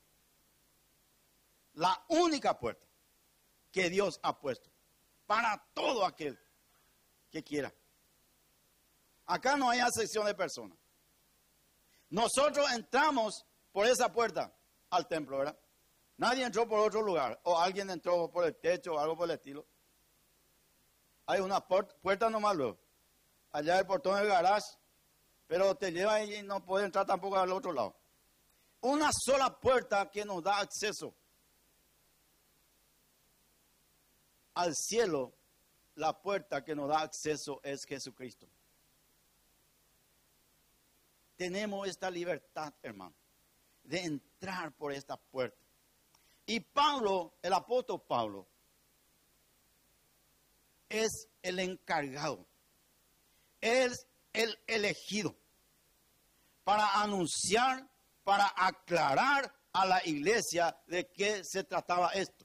La 1.75 2.05
única 2.09 2.59
puerta 2.59 2.87
que 3.71 3.89
Dios 3.89 4.21
ha 4.23 4.39
puesto 4.39 4.71
para 5.27 5.65
todo 5.75 6.05
aquel 6.05 6.39
que 7.31 7.43
quiera. 7.43 7.73
Acá 9.27 9.57
no 9.57 9.71
hay 9.71 9.81
acepción 9.81 10.27
de 10.27 10.35
personas. 10.35 10.77
Nosotros 12.11 12.71
entramos 12.73 13.47
por 13.73 13.87
esa 13.87 14.13
puerta 14.13 14.55
al 14.91 15.09
templo, 15.09 15.39
¿verdad? 15.39 15.59
Nadie 16.19 16.45
entró 16.45 16.69
por 16.69 16.79
otro 16.81 17.01
lugar. 17.01 17.41
O 17.45 17.59
alguien 17.59 17.89
entró 17.89 18.31
por 18.31 18.45
el 18.45 18.55
techo 18.57 18.93
o 18.93 18.99
algo 18.99 19.17
por 19.17 19.25
el 19.25 19.37
estilo. 19.37 19.67
Hay 21.27 21.41
una 21.41 21.67
puerta 21.67 22.29
nomás 22.29 22.55
luego. 22.55 22.79
Allá 23.53 23.79
el 23.79 23.87
portón 23.87 24.17
del 24.17 24.29
garage. 24.29 24.67
Pero 25.53 25.75
te 25.75 25.93
lleva 25.93 26.25
y 26.25 26.43
no 26.43 26.65
puede 26.65 26.87
entrar 26.87 27.05
tampoco 27.05 27.37
al 27.37 27.53
otro 27.53 27.75
lado. 27.75 27.95
Una 28.81 29.11
sola 29.13 29.55
puerta 29.61 30.11
que 30.11 30.25
nos 30.25 30.43
da 30.43 30.61
acceso 30.61 31.15
al 34.55 34.75
cielo. 34.75 35.35
La 35.97 36.19
puerta 36.19 36.65
que 36.65 36.75
nos 36.75 36.89
da 36.89 37.03
acceso 37.03 37.61
es 37.63 37.85
Jesucristo. 37.85 38.49
tenemos 41.37 41.87
esta 41.87 42.11
libertad, 42.11 42.73
hermano, 42.83 43.15
de 43.85 44.05
entrar 44.05 44.73
por 44.73 44.91
esta 44.91 45.19
puerta. 45.19 45.61
Y 46.47 46.61
Pablo, 46.61 47.35
el 47.43 47.53
apóstol 47.53 48.01
Pablo, 48.09 48.47
es 50.89 51.29
el 51.43 51.59
encargado, 51.59 52.47
es 53.61 54.07
el 54.33 54.59
elegido 54.67 55.42
para 56.65 57.03
anunciar, 57.03 57.89
para 58.25 58.53
aclarar 58.57 59.53
a 59.73 59.87
la 59.87 60.07
iglesia 60.07 60.77
de 60.87 61.11
qué 61.11 61.43
se 61.45 61.65
trataba 61.65 62.11
esto. 62.11 62.45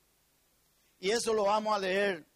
Y 0.99 1.11
eso 1.11 1.33
lo 1.33 1.43
vamos 1.45 1.75
a 1.75 1.79
leer 1.79 2.27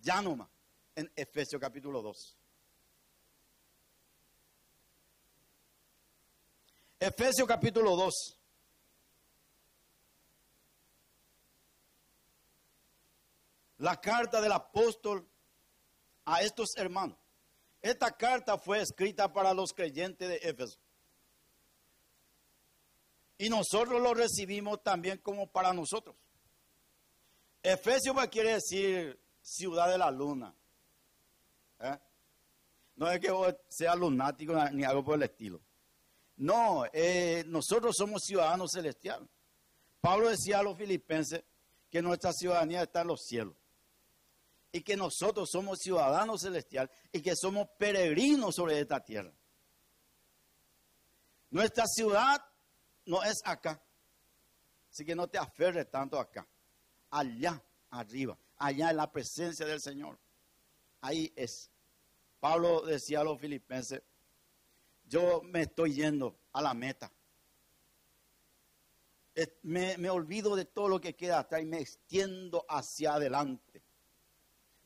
ya 0.00 0.22
nomás 0.22 0.48
en 0.94 1.10
Efesios 1.16 1.60
capítulo 1.60 2.00
2. 2.02 2.36
Efesios 7.00 7.46
capítulo 7.46 7.96
2. 7.96 8.38
La 13.78 14.00
carta 14.00 14.40
del 14.40 14.52
apóstol 14.52 15.28
a 16.24 16.40
estos 16.40 16.70
hermanos. 16.76 17.18
Esta 17.84 18.10
carta 18.12 18.56
fue 18.56 18.80
escrita 18.80 19.30
para 19.30 19.52
los 19.52 19.74
creyentes 19.74 20.26
de 20.26 20.36
Éfeso. 20.36 20.78
Y 23.36 23.50
nosotros 23.50 24.00
lo 24.00 24.14
recibimos 24.14 24.82
también 24.82 25.18
como 25.18 25.46
para 25.46 25.70
nosotros. 25.74 26.16
Efesio 27.62 28.14
quiere 28.30 28.54
decir 28.54 29.20
ciudad 29.42 29.90
de 29.90 29.98
la 29.98 30.10
luna. 30.10 30.56
¿Eh? 31.80 31.98
No 32.96 33.10
es 33.10 33.20
que 33.20 33.30
sea 33.68 33.94
lunático 33.94 34.54
ni 34.72 34.82
algo 34.82 35.04
por 35.04 35.16
el 35.16 35.24
estilo. 35.24 35.60
No, 36.36 36.86
eh, 36.90 37.44
nosotros 37.48 37.94
somos 37.98 38.22
ciudadanos 38.24 38.70
celestiales. 38.72 39.28
Pablo 40.00 40.30
decía 40.30 40.60
a 40.60 40.62
los 40.62 40.78
filipenses 40.78 41.44
que 41.90 42.00
nuestra 42.00 42.32
ciudadanía 42.32 42.84
está 42.84 43.02
en 43.02 43.08
los 43.08 43.26
cielos. 43.26 43.54
Y 44.74 44.82
que 44.82 44.96
nosotros 44.96 45.48
somos 45.52 45.78
ciudadanos 45.78 46.40
celestiales 46.42 46.90
y 47.12 47.22
que 47.22 47.36
somos 47.36 47.68
peregrinos 47.78 48.56
sobre 48.56 48.80
esta 48.80 48.98
tierra. 48.98 49.32
Nuestra 51.50 51.86
ciudad 51.86 52.44
no 53.06 53.22
es 53.22 53.40
acá. 53.44 53.80
Así 54.90 55.04
que 55.04 55.14
no 55.14 55.28
te 55.28 55.38
aferres 55.38 55.88
tanto 55.88 56.18
acá. 56.18 56.44
Allá, 57.10 57.62
arriba, 57.90 58.36
allá 58.56 58.90
en 58.90 58.96
la 58.96 59.12
presencia 59.12 59.64
del 59.64 59.80
Señor. 59.80 60.18
Ahí 61.02 61.32
es. 61.36 61.70
Pablo 62.40 62.80
decía 62.80 63.20
a 63.20 63.24
los 63.24 63.40
filipenses, 63.40 64.02
yo 65.04 65.40
me 65.44 65.62
estoy 65.62 65.94
yendo 65.94 66.36
a 66.52 66.60
la 66.60 66.74
meta. 66.74 67.12
Me, 69.62 69.96
me, 69.98 70.10
olvido 70.10 70.56
de 70.56 70.64
todo 70.64 70.88
lo 70.88 71.00
que 71.00 71.14
queda 71.14 71.38
atrás 71.38 71.62
y 71.62 71.66
me 71.66 71.78
extiendo 71.78 72.66
hacia 72.68 73.14
adelante. 73.14 73.83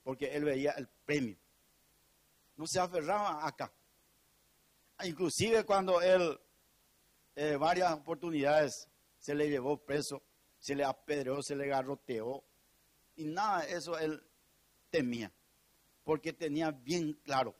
Porque 0.09 0.35
él 0.35 0.43
veía 0.43 0.71
el 0.71 0.89
premio. 1.05 1.37
No 2.57 2.67
se 2.67 2.81
aferraba 2.81 3.47
acá. 3.47 3.71
Inclusive 5.05 5.65
cuando 5.65 6.01
él 6.01 6.41
eh, 7.37 7.59
varias 7.59 7.93
oportunidades 7.93 8.89
se 9.19 9.35
le 9.35 9.51
llevó 9.51 9.85
preso, 9.85 10.23
se 10.59 10.75
le 10.75 10.83
apedreó, 10.83 11.43
se 11.43 11.55
le 11.55 11.67
garroteó. 11.67 12.43
Y 13.17 13.27
nada, 13.27 13.67
eso 13.67 13.99
él 13.99 14.27
temía, 14.89 15.31
porque 16.05 16.33
tenía 16.33 16.71
bien 16.71 17.13
claro 17.23 17.55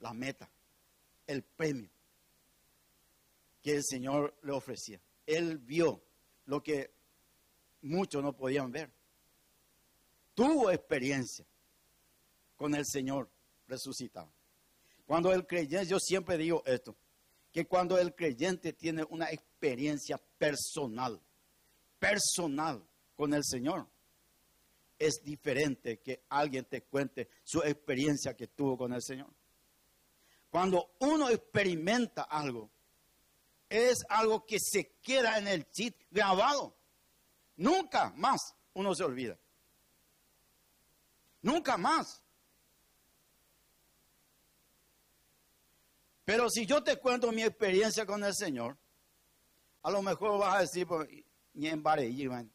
la 0.00 0.12
meta, 0.12 0.50
el 1.28 1.44
premio 1.44 1.92
que 3.62 3.76
el 3.76 3.84
Señor 3.84 4.36
le 4.42 4.50
ofrecía. 4.50 5.00
Él 5.26 5.58
vio 5.58 6.02
lo 6.46 6.60
que 6.60 6.92
muchos 7.82 8.20
no 8.20 8.36
podían 8.36 8.72
ver. 8.72 8.90
Tuvo 10.40 10.70
experiencia 10.70 11.44
con 12.56 12.74
el 12.74 12.86
Señor 12.86 13.30
resucitado. 13.68 14.32
Cuando 15.04 15.30
él 15.34 15.46
creyente, 15.46 15.86
yo 15.86 15.98
siempre 15.98 16.38
digo 16.38 16.62
esto, 16.64 16.96
que 17.52 17.66
cuando 17.66 17.98
el 17.98 18.14
creyente 18.14 18.72
tiene 18.72 19.04
una 19.10 19.30
experiencia 19.30 20.18
personal, 20.38 21.20
personal 21.98 22.82
con 23.14 23.34
el 23.34 23.44
Señor, 23.44 23.86
es 24.98 25.20
diferente 25.22 25.98
que 25.98 26.22
alguien 26.30 26.64
te 26.64 26.84
cuente 26.84 27.28
su 27.44 27.62
experiencia 27.62 28.34
que 28.34 28.46
tuvo 28.46 28.78
con 28.78 28.94
el 28.94 29.02
Señor. 29.02 29.28
Cuando 30.48 30.92
uno 31.00 31.28
experimenta 31.28 32.22
algo, 32.22 32.70
es 33.68 33.98
algo 34.08 34.46
que 34.46 34.56
se 34.58 34.92
queda 35.02 35.36
en 35.36 35.48
el 35.48 35.68
chip 35.68 36.00
grabado. 36.10 36.74
Nunca 37.56 38.14
más 38.16 38.54
uno 38.72 38.94
se 38.94 39.04
olvida. 39.04 39.38
Nunca 41.42 41.76
más. 41.76 42.22
Pero 46.24 46.48
si 46.48 46.64
yo 46.64 46.82
te 46.82 46.96
cuento 46.96 47.32
mi 47.32 47.42
experiencia 47.42 48.06
con 48.06 48.22
el 48.22 48.34
Señor, 48.34 48.78
a 49.82 49.90
lo 49.90 50.02
mejor 50.02 50.38
vas 50.38 50.56
a 50.56 50.60
decir, 50.60 50.86
pues, 50.86 51.08
ni 51.54 51.68
en 51.68 51.82
man. 51.82 52.52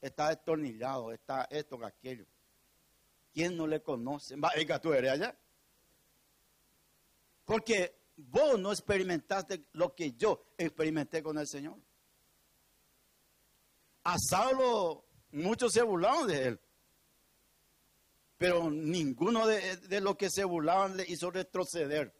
Está 0.00 0.28
destornillado, 0.28 1.12
está 1.12 1.46
esto, 1.50 1.78
que 1.78 1.86
aquello. 1.86 2.26
¿Quién 3.32 3.56
no 3.56 3.66
le 3.66 3.82
conoce? 3.82 4.36
que 4.66 4.78
tú 4.78 4.92
eres 4.94 5.10
allá. 5.12 5.38
Porque 7.44 7.94
vos 8.16 8.58
no 8.58 8.72
experimentaste 8.72 9.66
lo 9.72 9.94
que 9.94 10.12
yo 10.12 10.52
experimenté 10.56 11.22
con 11.22 11.36
el 11.38 11.46
Señor. 11.46 11.78
A 14.04 14.16
Saulo 14.18 15.09
muchos 15.32 15.72
se 15.72 15.82
burlaron 15.82 16.26
de 16.26 16.48
él. 16.48 16.60
Pero 18.38 18.70
ninguno 18.70 19.46
de, 19.46 19.76
de 19.76 20.00
los 20.00 20.16
que 20.16 20.30
se 20.30 20.44
burlaban 20.44 20.96
le 20.96 21.04
hizo 21.06 21.30
retroceder. 21.30 22.14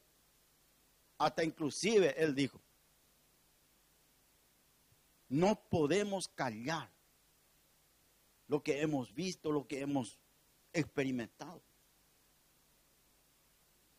Hasta 1.18 1.44
inclusive 1.44 2.14
él 2.22 2.34
dijo, 2.34 2.60
no 5.28 5.62
podemos 5.68 6.28
callar 6.28 6.90
lo 8.48 8.62
que 8.62 8.80
hemos 8.80 9.14
visto, 9.14 9.52
lo 9.52 9.66
que 9.66 9.80
hemos 9.80 10.18
experimentado. 10.72 11.62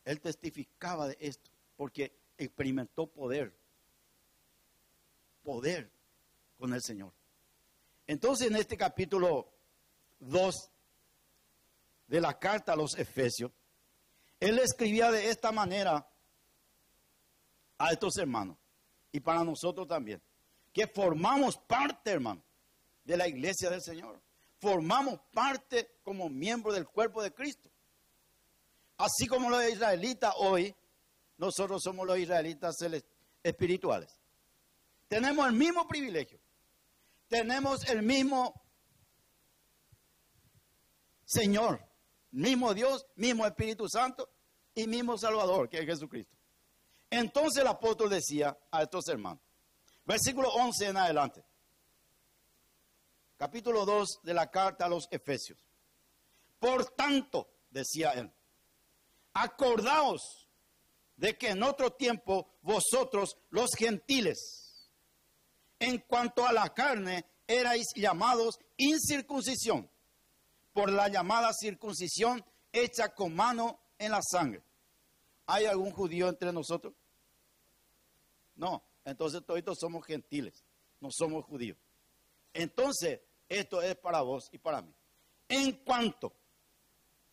Él 0.04 0.20
testificaba 0.20 1.08
de 1.08 1.18
esto 1.20 1.50
porque 1.78 2.12
experimentó 2.38 3.08
poder, 3.08 3.56
poder 5.44 5.92
con 6.58 6.74
el 6.74 6.82
Señor. 6.82 7.14
Entonces 8.12 8.48
en 8.48 8.58
este 8.58 8.76
capítulo 8.76 9.54
2 10.20 10.70
de 12.08 12.20
la 12.20 12.38
carta 12.38 12.74
a 12.74 12.76
los 12.76 12.98
Efesios, 12.98 13.54
él 14.38 14.60
escribía 14.60 15.10
de 15.12 15.30
esta 15.30 15.54
manera 15.54 16.06
a 17.78 17.92
estos 17.94 18.18
hermanos 18.18 18.58
y 19.14 19.22
para 19.22 19.46
nosotros 19.46 19.88
también, 19.88 20.22
que 20.74 20.88
formamos 20.88 21.56
parte, 21.56 22.12
hermano, 22.12 22.44
de 23.06 23.16
la 23.16 23.30
iglesia 23.30 23.70
del 23.70 23.82
Señor. 23.82 24.22
Formamos 24.60 25.22
parte 25.32 25.96
como 26.04 26.28
miembro 26.28 26.74
del 26.74 26.90
cuerpo 26.90 27.24
de 27.24 27.34
Cristo. 27.34 27.72
Así 28.98 29.26
como 29.26 29.50
los 29.50 29.64
israelitas 29.70 30.34
hoy, 30.36 30.76
nosotros 31.38 31.82
somos 31.82 32.06
los 32.06 32.20
israelitas 32.20 32.76
espirituales. 33.42 34.20
Tenemos 35.08 35.48
el 35.48 35.54
mismo 35.54 35.88
privilegio. 35.88 36.42
Tenemos 37.32 37.88
el 37.90 38.04
mismo 38.04 38.54
Señor 41.26 41.92
mismo 42.32 42.74
Dios, 42.74 43.06
mismo 43.16 43.46
Espíritu 43.46 43.88
Santo 43.88 44.30
y 44.74 44.88
mismo 44.88 45.18
Salvador, 45.18 45.70
que 45.70 45.80
es 45.80 45.86
Jesucristo. 45.86 46.36
Entonces 47.10 47.62
el 47.62 47.68
apóstol 47.68 48.10
decía 48.10 48.58
a 48.72 48.84
estos 48.84 49.08
hermanos, 49.10 49.44
versículo 50.06 50.50
11 50.50 50.88
en 50.88 50.98
adelante, 50.98 51.44
capítulo 53.38 53.86
2 53.86 54.22
de 54.24 54.34
la 54.34 54.50
carta 54.50 54.86
a 54.86 54.90
los 54.90 55.08
Efesios. 55.12 55.60
Por 56.58 56.86
tanto, 56.92 57.50
decía 57.70 58.12
él, 58.12 58.32
acordaos 59.34 60.48
de 61.18 61.38
que 61.38 61.50
en 61.50 61.64
otro 61.64 61.92
tiempo 61.92 62.48
vosotros 62.62 63.38
los 63.50 63.72
gentiles, 63.78 64.61
en 65.82 65.98
cuanto 65.98 66.46
a 66.46 66.54
la 66.54 66.70
carne, 66.70 67.26
erais 67.48 67.88
llamados 67.96 68.60
incircuncisión 68.78 69.90
por 70.74 70.92
la 70.92 71.10
llamada 71.10 71.52
circuncisión 71.54 72.46
hecha 72.72 73.10
con 73.10 73.36
mano 73.36 73.80
en 73.98 74.12
la 74.12 74.22
sangre. 74.22 74.64
¿Hay 75.48 75.66
algún 75.66 75.92
judío 75.92 76.30
entre 76.30 76.54
nosotros? 76.54 76.94
No, 78.56 78.84
entonces 79.04 79.42
todos 79.44 79.80
somos 79.80 80.06
gentiles, 80.06 80.64
no 81.00 81.10
somos 81.12 81.46
judíos. 81.46 81.80
Entonces, 82.54 83.20
esto 83.50 83.82
es 83.82 83.96
para 83.96 84.22
vos 84.22 84.50
y 84.52 84.60
para 84.60 84.84
mí. 84.84 84.94
En 85.50 85.84
cuanto, 85.84 86.32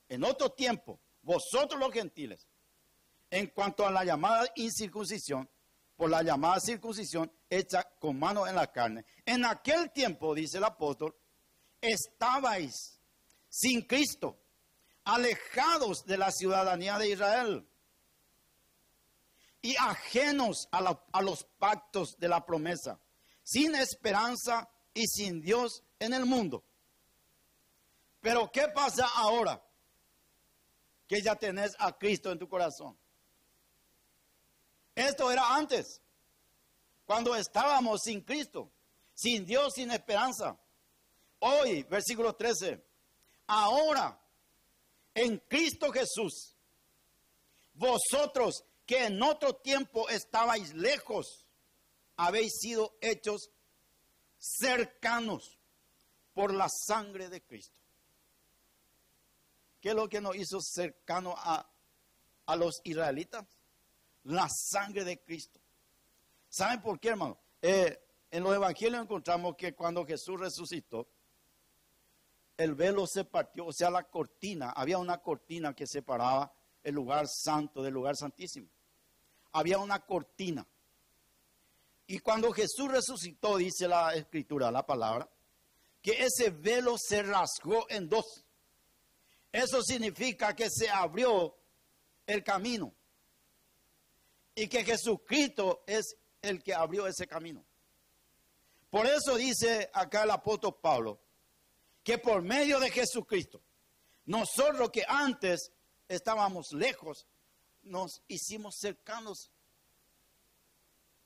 en 0.09 0.25
otro 0.25 0.51
tiempo, 0.53 0.99
vosotros 1.21 1.79
los 1.79 1.93
gentiles, 1.93 2.49
en 3.31 3.49
cuanto 3.49 3.87
a 3.87 3.91
la 3.91 4.05
llamada 4.05 4.49
incircuncisión, 4.57 5.51
por 5.99 6.09
la 6.09 6.23
llamada 6.23 6.61
circuncisión 6.61 7.31
hecha 7.51 7.83
con 7.99 8.17
mano 8.21 8.47
en 8.47 8.55
la 8.55 8.71
carne. 8.71 9.05
En 9.27 9.45
aquel 9.45 9.91
tiempo, 9.91 10.33
dice 10.33 10.59
el 10.59 10.65
apóstol, 10.65 11.13
estabais 11.81 13.01
sin 13.49 13.83
Cristo, 13.83 14.39
alejados 15.03 16.05
de 16.05 16.17
la 16.17 16.31
ciudadanía 16.31 16.99
de 16.99 17.11
Israel 17.11 17.69
y 19.61 19.75
ajenos 19.77 20.69
a, 20.71 21.21
los 21.21 21.43
pactos 21.59 22.17
de 22.17 22.29
la 22.29 22.47
promesa, 22.47 23.01
sin 23.43 23.75
esperanza 23.75 24.71
y 24.95 25.05
sin 25.09 25.41
Dios 25.41 25.83
en 25.99 26.13
el 26.13 26.27
mundo. 26.27 26.65
Pero 28.21 28.53
¿qué 28.53 28.69
pasa 28.73 29.09
ahora? 29.17 29.61
Que 31.09 31.21
ya 31.23 31.35
tenés 31.35 31.75
a 31.81 31.99
Cristo 31.99 32.31
en 32.31 32.39
tu 32.39 32.49
corazón. 32.49 32.97
Esto 34.99 35.31
era 35.31 35.55
antes, 35.55 36.03
cuando 37.07 37.37
estábamos 37.37 38.01
sin 38.03 38.21
Cristo, 38.21 38.69
sin 39.15 39.47
Dios, 39.47 39.75
sin 39.75 39.93
esperanza. 39.93 40.59
Hoy, 41.39 41.85
versículo 41.85 42.35
13, 42.35 42.85
ahora 43.47 44.21
en 45.15 45.39
Cristo 45.39 45.93
Jesús, 45.93 46.57
vosotros 47.75 48.65
que 48.85 49.05
en 49.05 49.23
otro 49.23 49.55
tiempo 49.55 50.09
estabais 50.09 50.75
lejos, 50.75 51.47
habéis 52.17 52.59
sido 52.59 52.99
hechos 53.01 53.51
cercanos 54.37 55.61
por 56.35 56.53
la 56.53 56.69
sangre 56.69 57.29
de 57.29 57.41
Cristo. 57.41 57.79
¿Qué 59.81 59.91
es 59.91 59.95
lo 59.95 60.09
que 60.09 60.21
nos 60.21 60.35
hizo 60.35 60.61
cercano 60.61 61.37
a, 61.37 61.71
a 62.47 62.57
los 62.57 62.81
israelitas? 62.83 63.47
La 64.29 64.49
sangre 64.49 65.05
de 65.05 65.21
Cristo. 65.21 65.61
¿Saben 66.49 66.81
por 66.81 66.99
qué, 66.99 67.11
hermano? 67.11 67.39
Eh, 67.61 67.99
en 68.31 68.43
los 68.43 68.55
evangelios 68.55 69.03
encontramos 69.03 69.57
que 69.57 69.75
cuando 69.75 70.07
Jesús 70.07 70.41
resucitó, 70.41 71.09
el 72.57 72.75
velo 72.75 73.07
se 73.07 73.25
partió, 73.25 73.67
o 73.67 73.73
sea, 73.73 73.91
la 73.91 74.05
cortina, 74.05 74.71
había 74.71 74.99
una 74.99 75.19
cortina 75.19 75.75
que 75.75 75.87
separaba 75.87 76.53
el 76.83 76.95
lugar 76.95 77.27
santo 77.29 77.83
del 77.83 77.95
lugar 77.95 78.17
santísimo 78.17 78.69
había 79.53 79.79
una 79.79 80.01
cortina. 80.01 80.67
Y 82.07 82.19
cuando 82.21 82.53
Jesús 82.53 82.91
resucitó, 82.91 83.57
dice 83.57 83.87
la 83.87 84.15
escritura, 84.15 84.71
la 84.71 84.87
palabra, 84.87 85.29
que 86.01 86.25
ese 86.25 86.51
velo 86.51 86.97
se 86.99 87.23
rasgó 87.23 87.87
en 87.91 88.09
dos. 88.09 88.45
Eso 89.53 89.83
significa 89.83 90.55
que 90.55 90.71
se 90.71 90.89
abrió 90.89 91.55
el 92.27 92.43
camino. 92.43 92.95
Y 94.59 94.67
que 94.67 94.85
Jesucristo 94.85 95.85
es 95.87 96.17
el 96.43 96.65
que 96.65 96.75
abrió 96.75 97.07
ese 97.07 97.29
camino. 97.29 97.65
Por 98.91 99.07
eso 99.07 99.37
dice 99.37 99.89
acá 99.93 100.25
el 100.25 100.33
apóstol 100.33 100.77
Pablo, 100.83 101.21
que 102.03 102.19
por 102.19 102.43
medio 102.43 102.81
de 102.81 102.91
Jesucristo, 102.91 103.63
nosotros 104.25 104.91
que 104.91 105.05
antes 105.07 105.71
estábamos 106.09 106.73
lejos, 106.73 107.29
nos 107.83 108.21
hicimos 108.27 108.75
cercanos, 108.81 109.53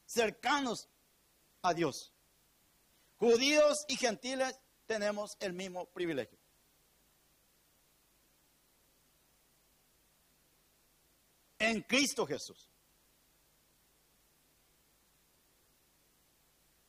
cercanos 0.05 0.91
a 1.63 1.73
Dios. 1.73 2.13
Judíos 3.17 3.87
y 3.89 3.97
gentiles 3.97 4.61
tenemos 4.85 5.39
el 5.41 5.55
mismo 5.55 5.87
privilegio. 5.87 6.39
En 11.59 11.81
Cristo 11.81 12.27
Jesús. 12.27 12.72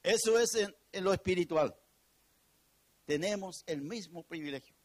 Eso 0.04 0.38
es 0.38 0.54
en, 0.56 0.76
lo 1.04 1.14
espiritual. 1.14 1.74
Tenemos 3.06 3.64
el 3.66 3.82
mismo 3.82 4.24
privilegio. 4.24 4.76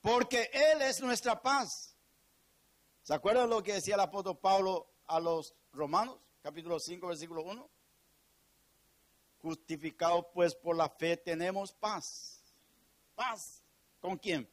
Porque 0.00 0.50
Él 0.52 0.80
es 0.82 1.00
nuestra 1.00 1.40
paz. 1.40 1.94
¿Se 3.02 3.12
acuerdan 3.14 3.50
lo 3.50 3.62
que 3.62 3.74
decía 3.74 3.94
el 3.94 4.00
apóstol 4.00 4.38
Pablo 4.38 4.90
a 5.06 5.20
los 5.20 5.54
romanos? 5.72 6.18
Capítulo 6.42 6.80
5, 6.80 7.06
versículo 7.06 7.42
1. 7.42 7.70
Justificados 9.42 10.26
pues 10.32 10.54
por 10.54 10.74
la 10.74 10.88
fe 10.88 11.18
tenemos 11.18 11.72
paz. 11.74 12.42
Paz. 13.14 13.62
¿Con 14.00 14.16
quién? 14.16 14.48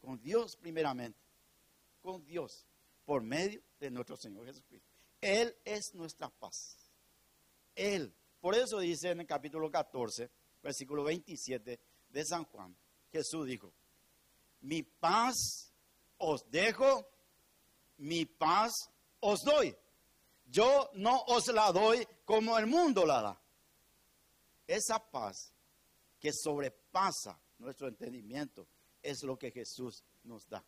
Con 0.00 0.20
Dios 0.20 0.56
primeramente. 0.56 1.18
Con 2.00 2.24
Dios. 2.24 2.66
Por 3.04 3.22
medio 3.22 3.62
de 3.80 3.90
nuestro 3.90 4.16
Señor 4.16 4.46
Jesucristo. 4.46 4.91
Él 5.22 5.56
es 5.64 5.94
nuestra 5.94 6.28
paz. 6.28 6.76
Él. 7.74 8.14
Por 8.40 8.56
eso 8.56 8.80
dice 8.80 9.10
en 9.10 9.20
el 9.20 9.26
capítulo 9.26 9.70
14, 9.70 10.28
versículo 10.62 11.04
27 11.04 11.80
de 12.10 12.24
San 12.24 12.44
Juan, 12.44 12.76
Jesús 13.10 13.46
dijo, 13.46 13.72
mi 14.62 14.82
paz 14.82 15.72
os 16.18 16.50
dejo, 16.50 17.08
mi 17.98 18.26
paz 18.26 18.90
os 19.20 19.40
doy. 19.44 19.74
Yo 20.46 20.90
no 20.94 21.22
os 21.28 21.46
la 21.46 21.70
doy 21.70 22.06
como 22.24 22.58
el 22.58 22.66
mundo 22.66 23.06
la 23.06 23.22
da. 23.22 23.42
Esa 24.66 24.98
paz 24.98 25.54
que 26.18 26.32
sobrepasa 26.32 27.40
nuestro 27.58 27.86
entendimiento 27.86 28.66
es 29.00 29.22
lo 29.22 29.38
que 29.38 29.52
Jesús 29.52 30.02
nos 30.24 30.48
da. 30.48 30.64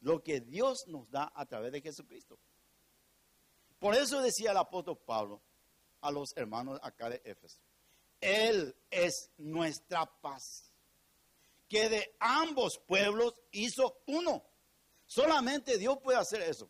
Lo 0.00 0.22
que 0.22 0.40
Dios 0.40 0.84
nos 0.86 1.10
da 1.10 1.32
a 1.34 1.44
través 1.46 1.72
de 1.72 1.80
Jesucristo. 1.80 2.38
Por 3.80 3.96
eso 3.96 4.20
decía 4.20 4.52
el 4.52 4.58
apóstol 4.58 4.98
Pablo 4.98 5.42
a 6.02 6.10
los 6.10 6.36
hermanos 6.36 6.78
acá 6.82 7.08
de 7.08 7.20
Éfeso, 7.24 7.58
Él 8.20 8.76
es 8.90 9.30
nuestra 9.38 10.06
paz 10.20 10.70
que 11.68 11.88
de 11.88 12.16
ambos 12.18 12.78
pueblos 12.86 13.34
hizo 13.52 14.02
uno. 14.06 14.44
Solamente 15.06 15.78
Dios 15.78 15.98
puede 16.02 16.18
hacer 16.18 16.42
eso. 16.42 16.68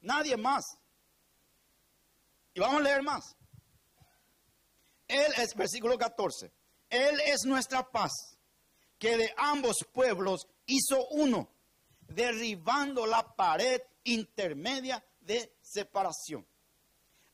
Nadie 0.00 0.36
más. 0.36 0.78
Y 2.54 2.60
vamos 2.60 2.80
a 2.80 2.84
leer 2.84 3.02
más. 3.02 3.36
Él 5.06 5.32
es, 5.36 5.54
versículo 5.54 5.98
14, 5.98 6.50
Él 6.88 7.20
es 7.26 7.44
nuestra 7.44 7.90
paz, 7.90 8.38
que 8.98 9.16
de 9.16 9.34
ambos 9.36 9.84
pueblos 9.92 10.48
hizo 10.66 11.06
uno, 11.08 11.50
derribando 12.08 13.06
la 13.06 13.36
pared 13.36 13.82
intermedia 14.04 15.04
de 15.20 15.53
separación, 15.74 16.46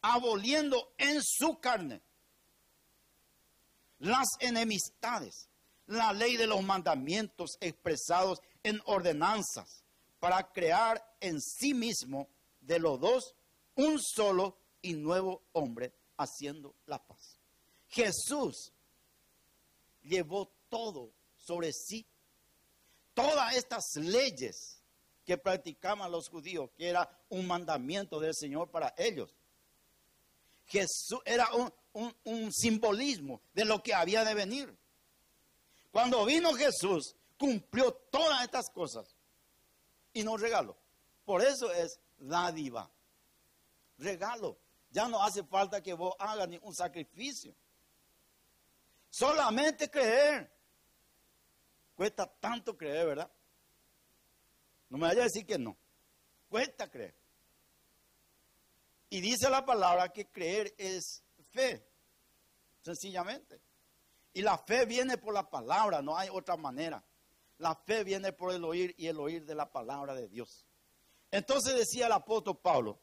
aboliendo 0.00 0.94
en 0.96 1.22
su 1.22 1.60
carne 1.60 2.00
las 3.98 4.28
enemistades 4.40 5.48
la 5.86 6.12
ley 6.12 6.36
de 6.36 6.46
los 6.46 6.62
mandamientos 6.62 7.58
expresados 7.60 8.40
en 8.62 8.80
ordenanzas 8.86 9.84
para 10.18 10.50
crear 10.52 11.04
en 11.20 11.40
sí 11.40 11.74
mismo 11.74 12.28
de 12.60 12.78
los 12.78 13.00
dos 13.00 13.34
un 13.74 14.00
solo 14.00 14.56
y 14.82 14.94
nuevo 14.94 15.42
hombre 15.52 15.92
haciendo 16.16 16.74
la 16.86 17.04
paz. 17.04 17.38
Jesús 17.88 18.72
llevó 20.02 20.50
todo 20.68 21.12
sobre 21.36 21.72
sí, 21.72 22.06
todas 23.14 23.56
estas 23.56 23.96
leyes 23.96 24.79
que 25.24 25.38
practicaban 25.38 26.10
los 26.10 26.28
judíos, 26.28 26.70
que 26.76 26.88
era 26.88 27.08
un 27.28 27.46
mandamiento 27.46 28.18
del 28.20 28.34
Señor 28.34 28.70
para 28.70 28.94
ellos. 28.96 29.34
Jesús 30.66 31.20
era 31.24 31.48
un, 31.92 32.52
simbolismo 32.52 33.42
de 33.52 33.64
lo 33.64 33.82
que 33.82 33.92
había 33.92 34.24
de 34.24 34.34
venir. 34.34 34.76
Cuando 35.90 36.24
vino 36.24 36.52
Jesús, 36.54 37.16
cumplió 37.36 37.92
todas 37.92 38.44
estas 38.44 38.70
cosas 38.70 39.16
y 40.12 40.22
nos 40.22 40.40
regaló. 40.40 40.76
Por 41.24 41.42
eso 41.42 41.72
es 41.72 41.98
dádiva. 42.16 42.90
Regalo. 43.98 44.58
Ya 44.90 45.08
no 45.08 45.22
hace 45.22 45.44
falta 45.44 45.82
que 45.82 45.94
vos 45.94 46.14
hagas 46.18 46.48
ni 46.48 46.58
un 46.62 46.74
sacrificio. 46.74 47.54
Solamente 49.08 49.90
creer. 49.90 50.52
Cuesta 51.94 52.26
tanto 52.26 52.76
creer, 52.76 53.06
¿verdad? 53.08 53.30
No 54.90 54.98
me 54.98 55.06
vaya 55.06 55.22
a 55.22 55.24
decir 55.24 55.46
que 55.46 55.58
no. 55.58 55.76
Cuesta 56.48 56.90
creer. 56.90 57.14
Y 59.08 59.20
dice 59.20 59.48
la 59.48 59.64
palabra 59.64 60.10
que 60.10 60.26
creer 60.26 60.74
es 60.76 61.22
fe. 61.50 61.86
Sencillamente. 62.82 63.60
Y 64.32 64.42
la 64.42 64.58
fe 64.58 64.84
viene 64.86 65.16
por 65.18 65.34
la 65.34 65.48
palabra, 65.48 66.02
no 66.02 66.16
hay 66.16 66.28
otra 66.30 66.56
manera. 66.56 67.02
La 67.58 67.74
fe 67.74 68.04
viene 68.04 68.32
por 68.32 68.52
el 68.52 68.64
oír 68.64 68.94
y 68.96 69.06
el 69.06 69.18
oír 69.18 69.44
de 69.44 69.54
la 69.54 69.70
palabra 69.70 70.14
de 70.14 70.28
Dios. 70.28 70.66
Entonces 71.30 71.74
decía 71.74 72.06
el 72.06 72.12
apóstol 72.12 72.58
Pablo 72.58 73.00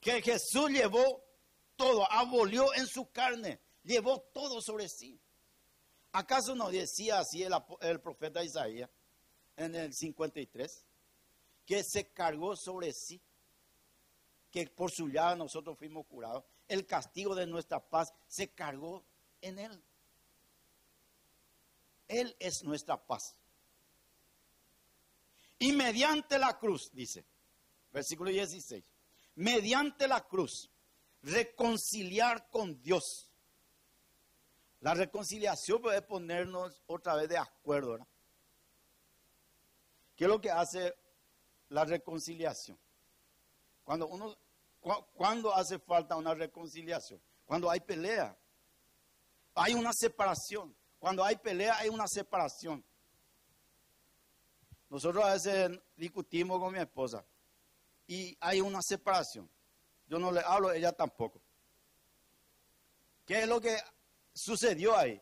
que 0.00 0.20
Jesús 0.22 0.70
llevó 0.70 1.24
todo, 1.76 2.10
abolió 2.10 2.74
en 2.74 2.86
su 2.86 3.10
carne, 3.10 3.60
llevó 3.82 4.20
todo 4.32 4.60
sobre 4.60 4.88
sí. 4.88 5.20
¿Acaso 6.12 6.54
no 6.54 6.70
decía 6.70 7.18
así 7.18 7.42
el, 7.42 7.54
el 7.80 8.00
profeta 8.00 8.44
Isaías? 8.44 8.90
En 9.56 9.74
el 9.74 9.94
53, 9.94 10.84
que 11.66 11.82
se 11.82 12.08
cargó 12.12 12.56
sobre 12.56 12.92
sí, 12.92 13.20
que 14.50 14.66
por 14.68 14.90
su 14.90 15.08
llave 15.08 15.36
nosotros 15.36 15.78
fuimos 15.78 16.06
curados. 16.06 16.44
El 16.68 16.86
castigo 16.86 17.34
de 17.34 17.46
nuestra 17.46 17.80
paz 17.80 18.12
se 18.26 18.48
cargó 18.52 19.04
en 19.40 19.58
Él. 19.58 19.82
Él 22.08 22.36
es 22.38 22.62
nuestra 22.64 22.96
paz. 22.96 23.36
Y 25.58 25.72
mediante 25.72 26.38
la 26.38 26.58
cruz, 26.58 26.90
dice, 26.92 27.24
versículo 27.92 28.30
16, 28.30 28.84
mediante 29.36 30.06
la 30.08 30.20
cruz, 30.20 30.70
reconciliar 31.22 32.48
con 32.50 32.80
Dios. 32.82 33.30
La 34.80 34.94
reconciliación 34.94 35.80
puede 35.80 36.02
ponernos 36.02 36.82
otra 36.86 37.14
vez 37.14 37.28
de 37.28 37.38
acuerdo, 37.38 37.92
¿verdad? 37.92 38.08
¿Qué 40.16 40.24
es 40.24 40.30
lo 40.30 40.40
que 40.40 40.50
hace 40.50 40.94
la 41.68 41.84
reconciliación? 41.84 42.78
Cuando 43.82 44.06
uno, 44.06 44.36
cuando 45.14 45.54
hace 45.54 45.78
falta 45.78 46.16
una 46.16 46.34
reconciliación, 46.34 47.20
cuando 47.44 47.70
hay 47.70 47.80
pelea, 47.80 48.36
hay 49.54 49.74
una 49.74 49.92
separación. 49.92 50.74
Cuando 50.98 51.24
hay 51.24 51.36
pelea, 51.36 51.76
hay 51.76 51.88
una 51.88 52.06
separación. 52.08 52.84
Nosotros 54.88 55.24
a 55.24 55.32
veces 55.32 55.78
discutimos 55.96 56.58
con 56.60 56.72
mi 56.72 56.78
esposa 56.78 57.24
y 58.06 58.36
hay 58.40 58.60
una 58.60 58.80
separación. 58.80 59.50
Yo 60.06 60.18
no 60.18 60.30
le 60.30 60.40
hablo, 60.40 60.72
ella 60.72 60.92
tampoco. 60.92 61.40
¿Qué 63.26 63.42
es 63.42 63.48
lo 63.48 63.60
que 63.60 63.76
sucedió 64.32 64.96
ahí? 64.96 65.20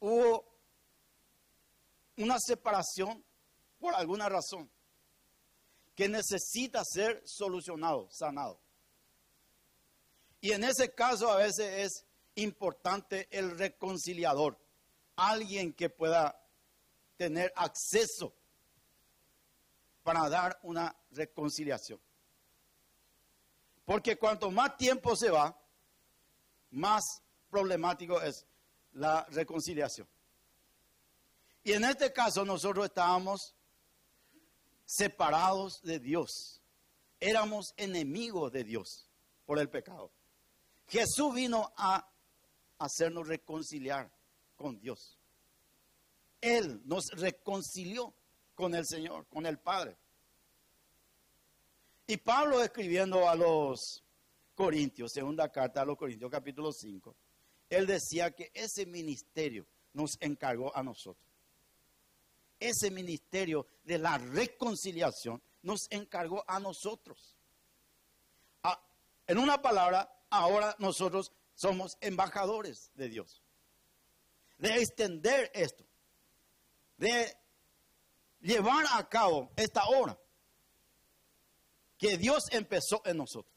Hubo 0.00 0.47
una 2.18 2.38
separación 2.38 3.24
por 3.78 3.94
alguna 3.94 4.28
razón 4.28 4.70
que 5.94 6.08
necesita 6.08 6.82
ser 6.84 7.22
solucionado, 7.24 8.08
sanado. 8.10 8.60
Y 10.40 10.52
en 10.52 10.64
ese 10.64 10.94
caso 10.94 11.30
a 11.30 11.38
veces 11.38 11.74
es 11.86 12.06
importante 12.36 13.26
el 13.30 13.58
reconciliador, 13.58 14.58
alguien 15.16 15.72
que 15.72 15.90
pueda 15.90 16.40
tener 17.16 17.52
acceso 17.56 18.32
para 20.04 20.28
dar 20.28 20.58
una 20.62 20.96
reconciliación. 21.10 22.00
Porque 23.84 24.16
cuanto 24.16 24.50
más 24.50 24.76
tiempo 24.76 25.16
se 25.16 25.30
va, 25.30 25.60
más 26.70 27.02
problemático 27.50 28.20
es 28.20 28.46
la 28.92 29.24
reconciliación. 29.30 30.08
Y 31.68 31.74
en 31.74 31.84
este 31.84 32.10
caso 32.14 32.46
nosotros 32.46 32.86
estábamos 32.86 33.54
separados 34.86 35.82
de 35.82 35.98
Dios. 35.98 36.62
Éramos 37.20 37.74
enemigos 37.76 38.50
de 38.52 38.64
Dios 38.64 39.06
por 39.44 39.58
el 39.58 39.68
pecado. 39.68 40.10
Jesús 40.86 41.34
vino 41.34 41.70
a 41.76 42.10
hacernos 42.78 43.28
reconciliar 43.28 44.10
con 44.56 44.80
Dios. 44.80 45.18
Él 46.40 46.80
nos 46.86 47.08
reconcilió 47.10 48.14
con 48.54 48.74
el 48.74 48.86
Señor, 48.86 49.26
con 49.28 49.44
el 49.44 49.58
Padre. 49.58 49.98
Y 52.06 52.16
Pablo 52.16 52.62
escribiendo 52.62 53.28
a 53.28 53.34
los 53.34 54.02
Corintios, 54.54 55.12
segunda 55.12 55.52
carta 55.52 55.82
a 55.82 55.84
los 55.84 55.98
Corintios, 55.98 56.30
capítulo 56.30 56.72
5, 56.72 57.14
él 57.68 57.86
decía 57.86 58.30
que 58.30 58.50
ese 58.54 58.86
ministerio 58.86 59.66
nos 59.92 60.16
encargó 60.22 60.74
a 60.74 60.82
nosotros 60.82 61.27
ese 62.60 62.90
ministerio 62.90 63.66
de 63.84 63.98
la 63.98 64.18
reconciliación 64.18 65.42
nos 65.62 65.86
encargó 65.90 66.44
a 66.46 66.60
nosotros. 66.60 67.36
Ah, 68.62 68.80
en 69.26 69.38
una 69.38 69.60
palabra, 69.60 70.10
ahora 70.30 70.74
nosotros 70.78 71.32
somos 71.54 71.96
embajadores 72.00 72.90
de 72.94 73.08
Dios. 73.08 73.42
De 74.58 74.76
extender 74.76 75.50
esto. 75.54 75.84
De 76.96 77.36
llevar 78.40 78.86
a 78.92 79.08
cabo 79.08 79.50
esta 79.56 79.84
obra 79.86 80.18
que 81.98 82.16
Dios 82.16 82.44
empezó 82.50 83.02
en 83.04 83.18
nosotros. 83.18 83.54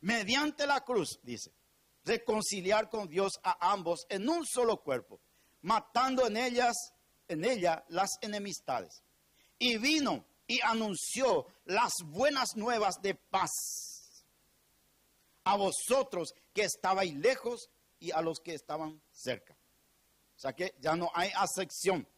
Mediante 0.00 0.66
la 0.66 0.80
cruz, 0.80 1.18
dice, 1.22 1.52
reconciliar 2.04 2.88
con 2.88 3.08
Dios 3.08 3.38
a 3.42 3.72
ambos 3.72 4.06
en 4.08 4.28
un 4.28 4.46
solo 4.46 4.80
cuerpo, 4.80 5.20
matando 5.60 6.26
en 6.26 6.36
ellas 6.36 6.92
en 7.30 7.44
ella 7.44 7.84
las 7.88 8.18
enemistades. 8.20 9.02
Y 9.58 9.78
vino 9.78 10.24
y 10.46 10.60
anunció 10.62 11.46
las 11.64 11.92
buenas 12.04 12.56
nuevas 12.56 13.00
de 13.00 13.14
paz 13.14 14.24
a 15.44 15.56
vosotros 15.56 16.34
que 16.52 16.62
estabais 16.62 17.14
lejos 17.14 17.70
y 18.00 18.10
a 18.10 18.20
los 18.20 18.40
que 18.40 18.54
estaban 18.54 19.00
cerca. 19.12 19.56
O 20.36 20.40
sea 20.40 20.54
que 20.54 20.74
ya 20.80 20.96
no 20.96 21.10
hay 21.14 21.30
acepción. 21.36 22.08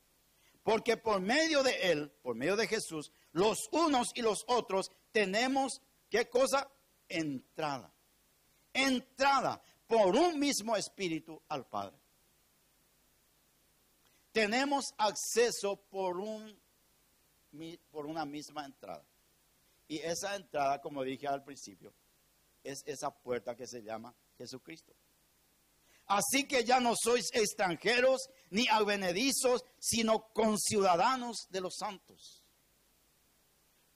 Porque 0.63 0.97
por 0.97 1.21
medio 1.21 1.63
de 1.63 1.91
Él, 1.91 2.11
por 2.23 2.37
medio 2.37 2.57
de 2.57 2.69
Jesús, 2.69 3.13
los 3.33 3.69
unos 3.73 4.13
y 4.15 4.23
los 4.23 4.45
otros 4.47 4.91
tenemos, 5.11 5.83
¿qué 6.09 6.31
cosa? 6.31 6.71
Entrada. 7.09 7.93
Entrada 8.73 9.61
por 9.87 10.17
un 10.17 10.39
mismo 10.39 10.77
espíritu 10.77 11.43
al 11.49 11.67
Padre 11.67 12.02
tenemos 14.33 14.95
acceso 14.97 15.76
por, 15.91 16.18
un, 16.18 16.59
por 17.91 18.07
una 18.07 18.24
misma 18.24 18.64
entrada. 18.64 19.05
Y 19.87 19.99
esa 19.99 20.35
entrada, 20.37 20.80
como 20.80 21.03
dije 21.03 21.26
al 21.26 21.45
principio, 21.45 21.93
es 22.64 22.83
esa 22.87 23.11
puerta 23.11 23.55
que 23.55 23.66
se 23.66 23.83
llama 23.83 24.14
Jesucristo. 24.39 24.95
Así 26.07 26.47
que 26.47 26.64
ya 26.64 26.80
no 26.80 26.95
sois 26.97 27.30
extranjeros 27.33 28.28
ni 28.51 28.66
advenedizos, 28.68 29.64
sino 29.78 30.33
conciudadanos 30.33 31.47
de 31.51 31.61
los 31.61 31.76
santos. 31.76 32.43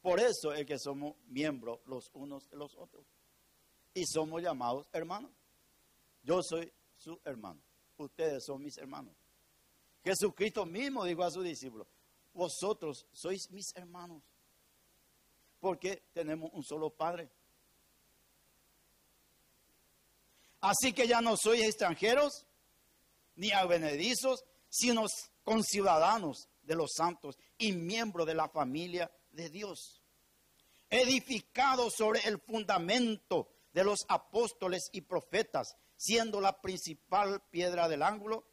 Por 0.00 0.20
eso 0.20 0.52
es 0.52 0.64
que 0.66 0.78
somos 0.78 1.16
miembros 1.26 1.80
los 1.86 2.10
unos 2.12 2.48
de 2.48 2.56
los 2.56 2.74
otros. 2.76 3.06
Y 3.92 4.04
somos 4.06 4.42
llamados 4.42 4.86
hermanos. 4.92 5.32
Yo 6.22 6.42
soy 6.42 6.72
su 6.96 7.20
hermano. 7.24 7.60
Ustedes 7.96 8.44
son 8.44 8.62
mis 8.62 8.76
hermanos. 8.78 9.16
Jesucristo 10.06 10.64
mismo 10.64 11.04
dijo 11.04 11.24
a 11.24 11.30
sus 11.32 11.42
discípulos, 11.42 11.88
vosotros 12.32 13.08
sois 13.10 13.50
mis 13.50 13.74
hermanos, 13.74 14.22
porque 15.58 16.04
tenemos 16.12 16.48
un 16.52 16.62
solo 16.62 16.90
Padre. 16.90 17.28
Así 20.60 20.92
que 20.92 21.08
ya 21.08 21.20
no 21.20 21.36
sois 21.36 21.60
extranjeros 21.64 22.46
ni 23.34 23.50
advenedizos, 23.50 24.44
sino 24.68 25.06
conciudadanos 25.42 26.48
de 26.62 26.76
los 26.76 26.92
santos 26.94 27.36
y 27.58 27.72
miembros 27.72 28.28
de 28.28 28.34
la 28.34 28.48
familia 28.48 29.10
de 29.32 29.50
Dios, 29.50 30.00
edificados 30.88 31.94
sobre 31.94 32.20
el 32.28 32.38
fundamento 32.38 33.48
de 33.72 33.82
los 33.82 33.98
apóstoles 34.08 34.88
y 34.92 35.00
profetas, 35.00 35.74
siendo 35.96 36.40
la 36.40 36.60
principal 36.60 37.42
piedra 37.50 37.88
del 37.88 38.04
ángulo 38.04 38.46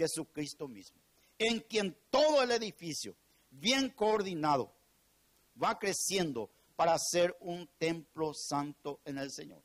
Jesucristo 0.00 0.66
mismo, 0.66 0.98
en 1.38 1.60
quien 1.60 1.94
todo 2.10 2.42
el 2.42 2.52
edificio, 2.52 3.14
bien 3.50 3.90
coordinado, 3.90 4.72
va 5.62 5.78
creciendo 5.78 6.48
para 6.74 6.96
ser 6.98 7.36
un 7.40 7.68
templo 7.76 8.32
santo 8.32 9.00
en 9.04 9.18
el 9.18 9.30
Señor. 9.30 9.60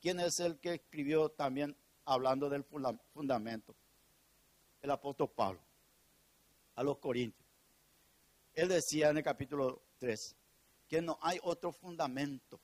¿Quién 0.00 0.18
es 0.18 0.40
el 0.40 0.58
que 0.58 0.74
escribió 0.74 1.28
también 1.28 1.76
hablando 2.04 2.48
del 2.48 2.64
fundamento? 3.12 3.76
El 4.82 4.90
apóstol 4.90 5.30
Pablo, 5.30 5.60
a 6.74 6.82
los 6.82 6.98
Corintios. 6.98 7.46
Él 8.54 8.68
decía 8.68 9.10
en 9.10 9.18
el 9.18 9.22
capítulo 9.22 9.82
3 9.98 10.34
que 10.88 11.00
no 11.00 11.16
hay 11.22 11.38
otro 11.44 11.70
fundamento. 11.70 12.60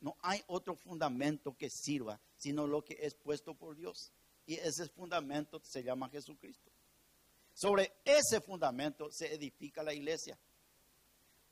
No 0.00 0.16
hay 0.22 0.42
otro 0.46 0.76
fundamento 0.76 1.56
que 1.56 1.68
sirva, 1.68 2.20
sino 2.36 2.68
lo 2.68 2.84
que 2.84 2.96
es 3.00 3.14
puesto 3.14 3.54
por 3.54 3.74
Dios. 3.76 4.12
Y 4.50 4.54
ese 4.54 4.88
fundamento 4.88 5.60
se 5.62 5.80
llama 5.80 6.08
Jesucristo. 6.08 6.72
Sobre 7.54 7.92
ese 8.04 8.40
fundamento 8.40 9.08
se 9.12 9.32
edifica 9.32 9.80
la 9.80 9.94
iglesia. 9.94 10.36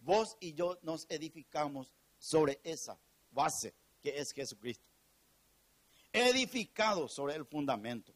Vos 0.00 0.36
y 0.40 0.52
yo 0.52 0.80
nos 0.82 1.06
edificamos 1.08 1.92
sobre 2.18 2.60
esa 2.64 2.98
base 3.30 3.72
que 4.02 4.18
es 4.18 4.32
Jesucristo. 4.34 4.84
Edificado 6.12 7.06
sobre 7.08 7.36
el 7.36 7.46
fundamento. 7.46 8.12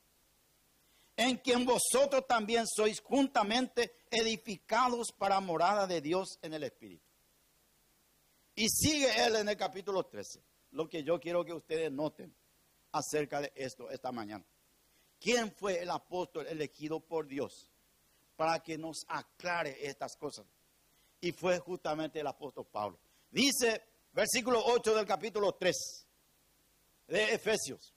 En 1.16 1.36
quien 1.36 1.64
vosotros 1.64 2.26
también 2.26 2.64
sois 2.66 3.00
juntamente 3.02 3.94
edificados 4.10 5.12
para 5.16 5.38
morada 5.38 5.86
de 5.86 6.00
Dios 6.00 6.40
en 6.42 6.54
el 6.54 6.64
Espíritu. 6.64 7.06
Y 8.56 8.68
sigue 8.68 9.06
él 9.24 9.36
en 9.36 9.48
el 9.48 9.56
capítulo 9.56 10.02
13. 10.06 10.42
Lo 10.72 10.88
que 10.88 11.04
yo 11.04 11.20
quiero 11.20 11.44
que 11.44 11.52
ustedes 11.52 11.92
noten 11.92 12.34
acerca 12.90 13.40
de 13.40 13.52
esto 13.54 13.88
esta 13.88 14.10
mañana. 14.10 14.44
¿Quién 15.22 15.52
fue 15.52 15.80
el 15.80 15.90
apóstol 15.90 16.46
elegido 16.46 17.00
por 17.00 17.26
Dios 17.26 17.72
para 18.42 18.60
que 18.60 18.76
nos 18.76 19.04
aclare 19.08 19.86
estas 19.86 20.16
cosas. 20.16 20.44
Y 21.20 21.30
fue 21.30 21.60
justamente 21.60 22.18
el 22.18 22.26
apóstol 22.26 22.66
Pablo. 22.66 22.98
Dice, 23.30 23.82
versículo 24.12 24.60
8 24.64 24.96
del 24.96 25.06
capítulo 25.06 25.54
3 25.54 26.06
de 27.06 27.34
Efesios. 27.34 27.94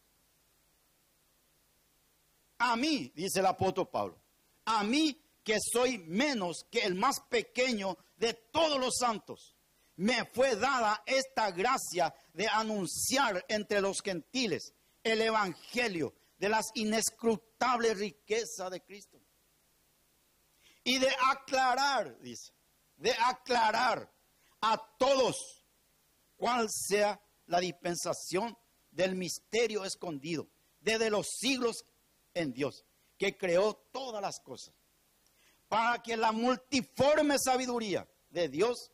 A 2.60 2.76
mí, 2.76 3.12
dice 3.16 3.40
el 3.40 3.48
apóstol 3.48 3.90
Pablo, 3.90 4.20
a 4.66 4.84
mí 4.84 5.20
que 5.44 5.58
soy 5.60 5.98
menos 5.98 6.66
que 6.70 6.82
el 6.82 6.96
más 6.96 7.20
pequeño 7.22 7.98
de 8.18 8.34
todos 8.34 8.80
los 8.80 8.96
santos, 9.00 9.56
me 9.98 10.26
fue 10.26 10.56
dada 10.56 11.04
esta 11.06 11.52
gracia 11.52 12.14
de 12.34 12.48
anunciar 12.48 13.44
entre 13.48 13.82
los 13.82 14.02
gentiles 14.02 14.74
el 15.04 15.22
evangelio 15.22 16.14
de 16.38 16.50
las 16.50 16.66
inescrutables 16.76 17.98
riquezas 17.98 18.70
de 18.72 18.82
Cristo. 18.82 19.22
Y 20.84 21.00
de 21.00 21.10
aclarar, 21.32 22.20
dice, 22.20 22.54
de 22.98 23.14
aclarar 23.14 24.12
a 24.62 24.78
todos 24.98 25.66
cuál 26.36 26.68
sea 26.70 27.20
la 27.48 27.60
dispensación 27.60 28.58
del 28.92 29.16
misterio 29.16 29.86
escondido 29.86 30.48
desde 30.80 31.10
los 31.10 31.28
siglos 31.40 31.86
en 32.34 32.54
Dios, 32.54 32.86
que 33.18 33.38
creó 33.38 33.74
todas 33.92 34.22
las 34.22 34.40
cosas, 34.40 34.74
para 35.68 36.02
que 36.02 36.16
la 36.16 36.32
multiforme 36.32 37.38
sabiduría 37.40 38.08
de 38.30 38.50
Dios 38.50 38.92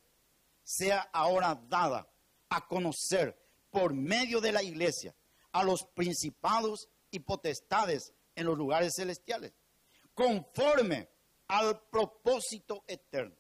sea 0.64 1.10
ahora 1.12 1.56
dada 1.68 2.08
a 2.50 2.66
conocer 2.68 3.38
por 3.70 3.94
medio 3.94 4.40
de 4.42 4.52
la 4.52 4.64
iglesia 4.64 5.16
a 5.52 5.64
los 5.64 5.84
principados 5.94 6.88
y 7.12 7.20
potestades 7.20 8.14
en 8.36 8.46
los 8.46 8.58
lugares 8.58 8.94
celestiales, 8.96 9.54
conforme 10.14 11.10
al 11.48 11.82
propósito 11.90 12.84
eterno. 12.88 13.36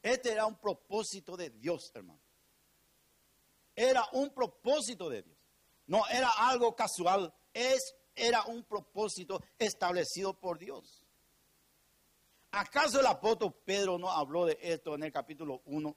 Este 0.00 0.32
era 0.32 0.46
un 0.46 0.56
propósito 0.56 1.36
de 1.36 1.50
Dios, 1.50 1.90
hermano. 1.94 2.20
Era 3.74 4.04
un 4.12 4.30
propósito 4.30 5.08
de 5.08 5.22
Dios. 5.22 5.38
No 5.86 6.06
era 6.08 6.28
algo 6.38 6.74
casual, 6.74 7.32
es, 7.52 7.94
era 8.14 8.44
un 8.44 8.64
propósito 8.64 9.42
establecido 9.58 10.34
por 10.34 10.58
Dios. 10.58 11.02
¿Acaso 12.52 13.00
el 13.00 13.06
apóstol 13.06 13.54
Pedro 13.64 13.98
no 13.98 14.10
habló 14.10 14.44
de 14.44 14.58
esto 14.60 14.94
en 14.94 15.04
el 15.04 15.12
capítulo 15.12 15.62
1, 15.64 15.96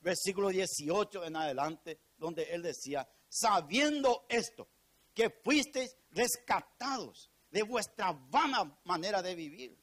versículo 0.00 0.48
18 0.48 1.24
en 1.24 1.36
adelante, 1.36 2.00
donde 2.16 2.42
él 2.44 2.62
decía, 2.62 3.08
sabiendo 3.28 4.26
esto, 4.28 4.68
que 5.16 5.30
fuisteis 5.30 5.96
rescatados 6.10 7.30
de 7.50 7.62
vuestra 7.62 8.12
vana 8.12 8.78
manera 8.84 9.22
de 9.22 9.34
vivir, 9.34 9.74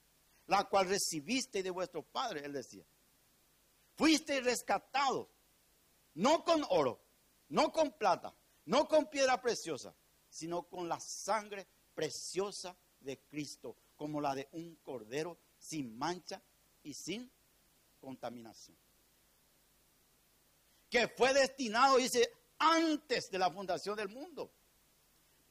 la 0.45 0.63
cual 0.65 0.87
recibisteis 0.87 1.63
de 1.63 1.71
vuestro 1.71 2.03
Padre, 2.03 2.45
él 2.45 2.53
decía. 2.53 2.85
Fuisteis 3.95 4.43
rescatados, 4.43 5.27
no 6.13 6.43
con 6.43 6.63
oro, 6.69 7.01
no 7.49 7.71
con 7.71 7.91
plata, 7.93 8.35
no 8.65 8.87
con 8.87 9.09
piedra 9.09 9.41
preciosa, 9.41 9.95
sino 10.29 10.63
con 10.69 10.87
la 10.87 10.99
sangre 10.99 11.67
preciosa 11.95 12.77
de 12.99 13.17
Cristo, 13.21 13.75
como 13.95 14.21
la 14.21 14.35
de 14.35 14.47
un 14.51 14.75
cordero 14.83 15.39
sin 15.57 15.97
mancha 15.97 16.43
y 16.83 16.93
sin 16.93 17.31
contaminación. 17.99 18.77
Que 20.91 21.07
fue 21.07 21.33
destinado, 21.33 21.97
dice, 21.97 22.31
antes 22.59 23.31
de 23.31 23.39
la 23.39 23.49
fundación 23.49 23.95
del 23.95 24.09
mundo, 24.09 24.51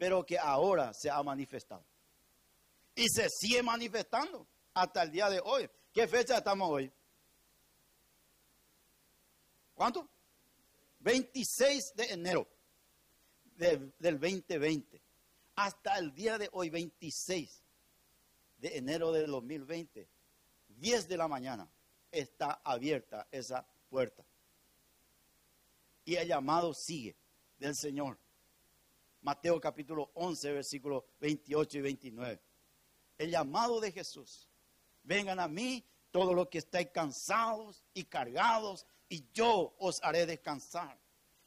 pero 0.02 0.26
que 0.26 0.36
ahora 0.36 0.92
se 0.92 1.08
ha 1.08 1.22
manifestado. 1.22 1.84
Y 2.92 3.08
se 3.08 3.28
sigue 3.30 3.62
manifestando 3.62 4.48
hasta 4.74 5.04
el 5.04 5.12
día 5.12 5.30
de 5.30 5.40
hoy. 5.44 5.70
¿Qué 5.92 6.08
fecha 6.08 6.38
estamos 6.38 6.68
hoy? 6.68 6.92
¿Cuánto? 9.74 10.08
26 10.98 11.92
de 11.94 12.04
enero 12.06 12.48
del 13.54 14.18
2020. 14.18 15.00
Hasta 15.54 15.96
el 15.98 16.12
día 16.12 16.36
de 16.36 16.48
hoy, 16.50 16.68
26 16.68 17.62
de 18.58 18.76
enero 18.76 19.12
del 19.12 19.30
2020, 19.30 20.08
10 20.66 21.06
de 21.06 21.16
la 21.16 21.28
mañana, 21.28 21.70
está 22.10 22.60
abierta 22.64 23.28
esa 23.30 23.64
puerta. 23.88 24.24
Y 26.04 26.16
el 26.16 26.26
llamado 26.26 26.74
sigue 26.74 27.14
del 27.60 27.76
Señor. 27.76 28.18
Mateo 29.22 29.60
capítulo 29.60 30.10
11, 30.14 30.52
versículos 30.52 31.04
28 31.20 31.78
y 31.78 31.80
29. 31.80 32.42
El 33.18 33.30
llamado 33.30 33.80
de 33.80 33.92
Jesús. 33.92 34.48
Vengan 35.04 35.38
a 35.40 35.48
mí 35.48 35.84
todos 36.10 36.34
los 36.34 36.48
que 36.48 36.58
estáis 36.58 36.88
cansados 36.92 37.84
y 37.94 38.04
cargados, 38.04 38.86
y 39.08 39.24
yo 39.32 39.74
os 39.78 40.02
haré 40.02 40.26
descansar. 40.26 40.98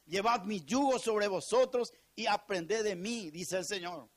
Llevad 0.06 0.44
mi 0.44 0.64
yugo 0.64 0.98
sobre 0.98 1.28
vosotros 1.28 1.92
y 2.14 2.26
aprended 2.26 2.82
de 2.82 2.96
mí, 2.96 3.30
dice 3.30 3.58
el 3.58 3.64
Señor, 3.64 4.08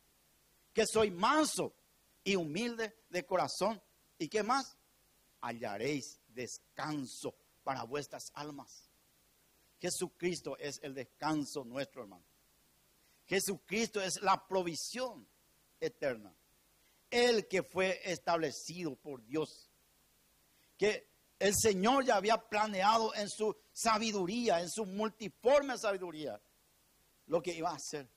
que 0.73 0.85
soy 0.85 1.11
manso 1.11 1.73
y 2.23 2.35
humilde 2.35 2.95
de 3.09 3.25
corazón. 3.25 3.81
¿Y 4.17 4.29
qué 4.29 4.43
más? 4.43 4.77
Hallaréis 5.41 6.19
descanso 6.27 7.35
para 7.63 7.83
vuestras 7.83 8.31
almas. 8.33 8.89
Jesucristo 9.79 10.57
es 10.57 10.79
el 10.83 10.93
descanso 10.93 11.63
nuestro, 11.63 12.03
hermano. 12.03 12.25
Jesucristo 13.29 14.01
es 14.01 14.21
la 14.23 14.47
provisión 14.47 15.27
eterna. 15.79 16.33
El 17.11 17.47
que 17.47 17.61
fue 17.61 18.01
establecido 18.03 18.95
por 18.95 19.23
Dios. 19.23 19.69
Que 20.77 21.07
el 21.37 21.53
Señor 21.55 22.05
ya 22.05 22.15
había 22.15 22.37
planeado 22.37 23.13
en 23.13 23.29
su 23.29 23.55
sabiduría, 23.71 24.59
en 24.61 24.69
su 24.69 24.85
multiforme 24.85 25.77
sabiduría, 25.77 26.41
lo 27.27 27.41
que 27.41 27.53
iba 27.53 27.69
a 27.69 27.75
hacer. 27.75 28.09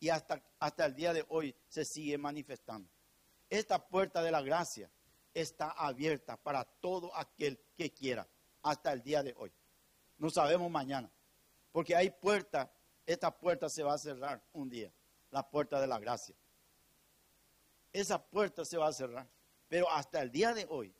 Y 0.00 0.08
hasta, 0.08 0.42
hasta 0.58 0.86
el 0.86 0.94
día 0.94 1.12
de 1.12 1.26
hoy 1.28 1.54
se 1.68 1.84
sigue 1.84 2.16
manifestando. 2.16 2.88
Esta 3.50 3.86
puerta 3.86 4.22
de 4.22 4.30
la 4.30 4.40
gracia 4.40 4.90
está 5.34 5.70
abierta 5.70 6.36
para 6.36 6.64
todo 6.64 7.14
aquel 7.14 7.60
que 7.76 7.92
quiera, 7.92 8.26
hasta 8.62 8.92
el 8.92 9.02
día 9.02 9.22
de 9.22 9.34
hoy. 9.36 9.52
No 10.16 10.30
sabemos 10.30 10.70
mañana. 10.70 11.10
Porque 11.70 11.94
hay 11.94 12.10
puerta, 12.10 12.72
esta 13.08 13.30
puerta 13.30 13.70
se 13.70 13.82
va 13.82 13.94
a 13.94 13.98
cerrar 13.98 14.42
un 14.52 14.68
día, 14.68 14.92
la 15.30 15.48
puerta 15.48 15.80
de 15.80 15.86
la 15.86 15.98
gracia. 15.98 16.34
Esa 17.90 18.22
puerta 18.22 18.66
se 18.66 18.76
va 18.76 18.88
a 18.88 18.92
cerrar. 18.92 19.26
Pero 19.66 19.90
hasta 19.90 20.20
el 20.20 20.30
día 20.30 20.52
de 20.52 20.66
hoy 20.68 20.94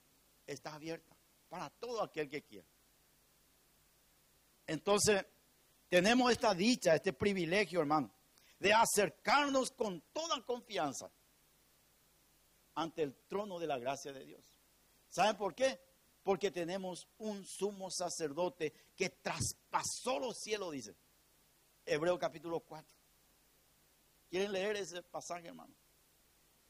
está 0.47 0.75
abierta 0.75 1.15
para 1.51 1.69
todo 1.69 2.03
aquel 2.03 2.31
que 2.31 2.43
quiera. 2.43 2.67
Entonces, 4.67 5.25
tenemos 5.91 6.33
esta 6.33 6.55
dicha, 6.55 6.95
este 6.95 7.13
privilegio, 7.13 7.81
hermano, 7.81 8.11
de 8.59 8.73
acercarnos 8.73 9.71
con 9.73 10.01
toda 10.13 10.43
confianza 10.47 11.11
ante 12.75 13.03
el 13.03 13.15
trono 13.27 13.59
de 13.59 13.67
la 13.67 13.79
gracia 13.79 14.15
de 14.15 14.25
Dios. 14.25 14.45
¿Saben 15.11 15.37
por 15.37 15.55
qué? 15.55 15.79
porque 16.29 16.51
tenemos 16.51 17.09
un 17.17 17.43
sumo 17.47 17.91
sacerdote 17.91 18.71
que 18.95 19.09
traspasó 19.09 20.19
los 20.19 20.37
cielos, 20.37 20.73
dice. 20.73 20.95
Hebreo 21.89 22.19
capítulo 22.19 22.61
4. 22.61 22.97
¿Quieren 24.29 24.53
leer 24.53 24.77
ese 24.77 25.03
pasaje, 25.03 25.49
hermano? 25.49 25.75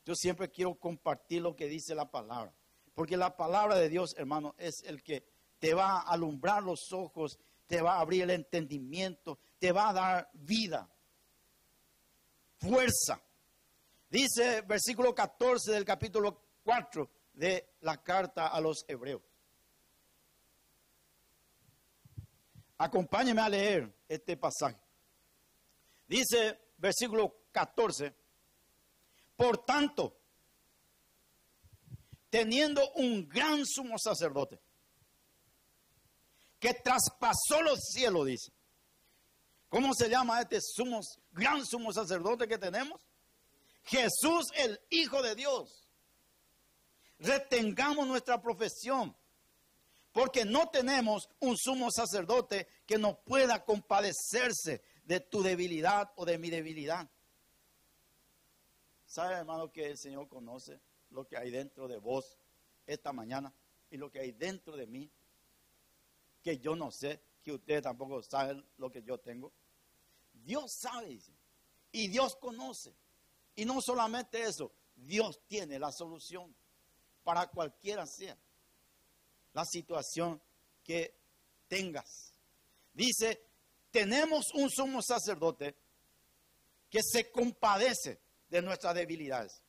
Yo 0.04 0.14
siempre 0.14 0.48
quiero 0.48 0.74
compartir 0.76 1.42
lo 1.42 1.56
que 1.56 1.66
dice 1.66 1.94
la 1.94 2.10
palabra. 2.10 2.54
Porque 2.94 3.16
la 3.16 3.36
palabra 3.36 3.76
de 3.76 3.88
Dios, 3.88 4.14
hermano, 4.16 4.54
es 4.58 4.82
el 4.84 5.02
que 5.02 5.24
te 5.58 5.74
va 5.74 5.98
a 5.98 6.12
alumbrar 6.12 6.62
los 6.62 6.92
ojos, 6.92 7.38
te 7.66 7.82
va 7.82 7.96
a 7.96 8.00
abrir 8.00 8.22
el 8.22 8.30
entendimiento, 8.30 9.38
te 9.58 9.72
va 9.72 9.90
a 9.90 9.92
dar 9.92 10.30
vida, 10.32 10.88
fuerza. 12.56 13.20
Dice 14.08 14.62
versículo 14.62 15.14
14 15.14 15.72
del 15.72 15.84
capítulo 15.84 16.42
4 16.64 17.10
de 17.34 17.74
la 17.80 18.02
carta 18.02 18.48
a 18.48 18.60
los 18.60 18.84
hebreos. 18.88 19.22
Acompáñeme 22.78 23.42
a 23.42 23.48
leer 23.48 23.92
este 24.08 24.36
pasaje. 24.36 24.87
Dice 26.08 26.58
versículo 26.78 27.36
14, 27.52 28.14
por 29.36 29.64
tanto, 29.64 30.16
teniendo 32.30 32.90
un 32.94 33.28
gran 33.28 33.64
sumo 33.66 33.98
sacerdote, 33.98 34.60
que 36.58 36.74
traspasó 36.74 37.62
los 37.62 37.78
cielos, 37.92 38.26
dice. 38.26 38.52
¿Cómo 39.68 39.92
se 39.94 40.08
llama 40.08 40.40
este 40.40 40.60
sumo, 40.62 41.00
gran 41.30 41.64
sumo 41.64 41.92
sacerdote 41.92 42.48
que 42.48 42.58
tenemos? 42.58 43.00
Jesús 43.84 44.46
el 44.54 44.80
Hijo 44.90 45.22
de 45.22 45.34
Dios. 45.34 45.88
Retengamos 47.18 48.06
nuestra 48.06 48.40
profesión 48.40 49.14
porque 50.12 50.44
no 50.44 50.68
tenemos 50.68 51.28
un 51.40 51.56
sumo 51.56 51.90
sacerdote 51.90 52.66
que 52.86 52.98
nos 52.98 53.18
pueda 53.24 53.64
compadecerse 53.64 54.82
de 55.08 55.20
tu 55.20 55.42
debilidad 55.42 56.12
o 56.16 56.26
de 56.26 56.36
mi 56.36 56.50
debilidad. 56.50 57.08
¿Sabe, 59.06 59.36
hermano, 59.36 59.72
que 59.72 59.86
el 59.86 59.96
Señor 59.96 60.28
conoce 60.28 60.78
lo 61.08 61.26
que 61.26 61.38
hay 61.38 61.50
dentro 61.50 61.88
de 61.88 61.96
vos 61.96 62.38
esta 62.86 63.10
mañana 63.14 63.50
y 63.90 63.96
lo 63.96 64.12
que 64.12 64.20
hay 64.20 64.32
dentro 64.32 64.76
de 64.76 64.86
mí, 64.86 65.10
que 66.42 66.58
yo 66.58 66.76
no 66.76 66.90
sé, 66.90 67.22
que 67.42 67.52
ustedes 67.52 67.82
tampoco 67.82 68.22
saben 68.22 68.62
lo 68.76 68.92
que 68.92 69.02
yo 69.02 69.16
tengo. 69.18 69.50
Dios 70.34 70.72
sabe 70.72 71.18
y 71.90 72.08
Dios 72.08 72.36
conoce. 72.36 72.94
Y 73.56 73.64
no 73.64 73.80
solamente 73.80 74.42
eso, 74.42 74.70
Dios 74.94 75.40
tiene 75.46 75.78
la 75.78 75.90
solución 75.90 76.54
para 77.24 77.46
cualquiera 77.46 78.04
sea 78.04 78.36
la 79.54 79.64
situación 79.64 80.38
que 80.84 81.14
tengas. 81.66 82.34
Dice, 82.92 83.47
tenemos 83.90 84.46
un 84.54 84.70
sumo 84.70 85.02
sacerdote 85.02 85.76
que 86.90 87.00
se 87.02 87.30
compadece 87.30 88.20
de 88.48 88.62
nuestras 88.62 88.94
debilidades, 88.94 89.62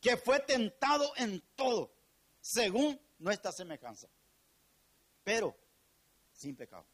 que 0.00 0.16
fue 0.16 0.40
tentado 0.40 1.12
en 1.16 1.40
todo, 1.54 1.92
según 2.40 3.00
nuestra 3.18 3.52
semejanza, 3.52 4.08
pero 5.24 5.56
sin 6.32 6.56
pecado. 6.56 6.86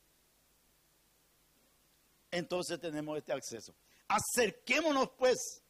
Entonces 2.31 2.79
tenemos 2.81 3.17
este 3.19 3.33
acceso. 3.33 3.75
Acerquémonos 4.09 5.11
pues 5.19 5.63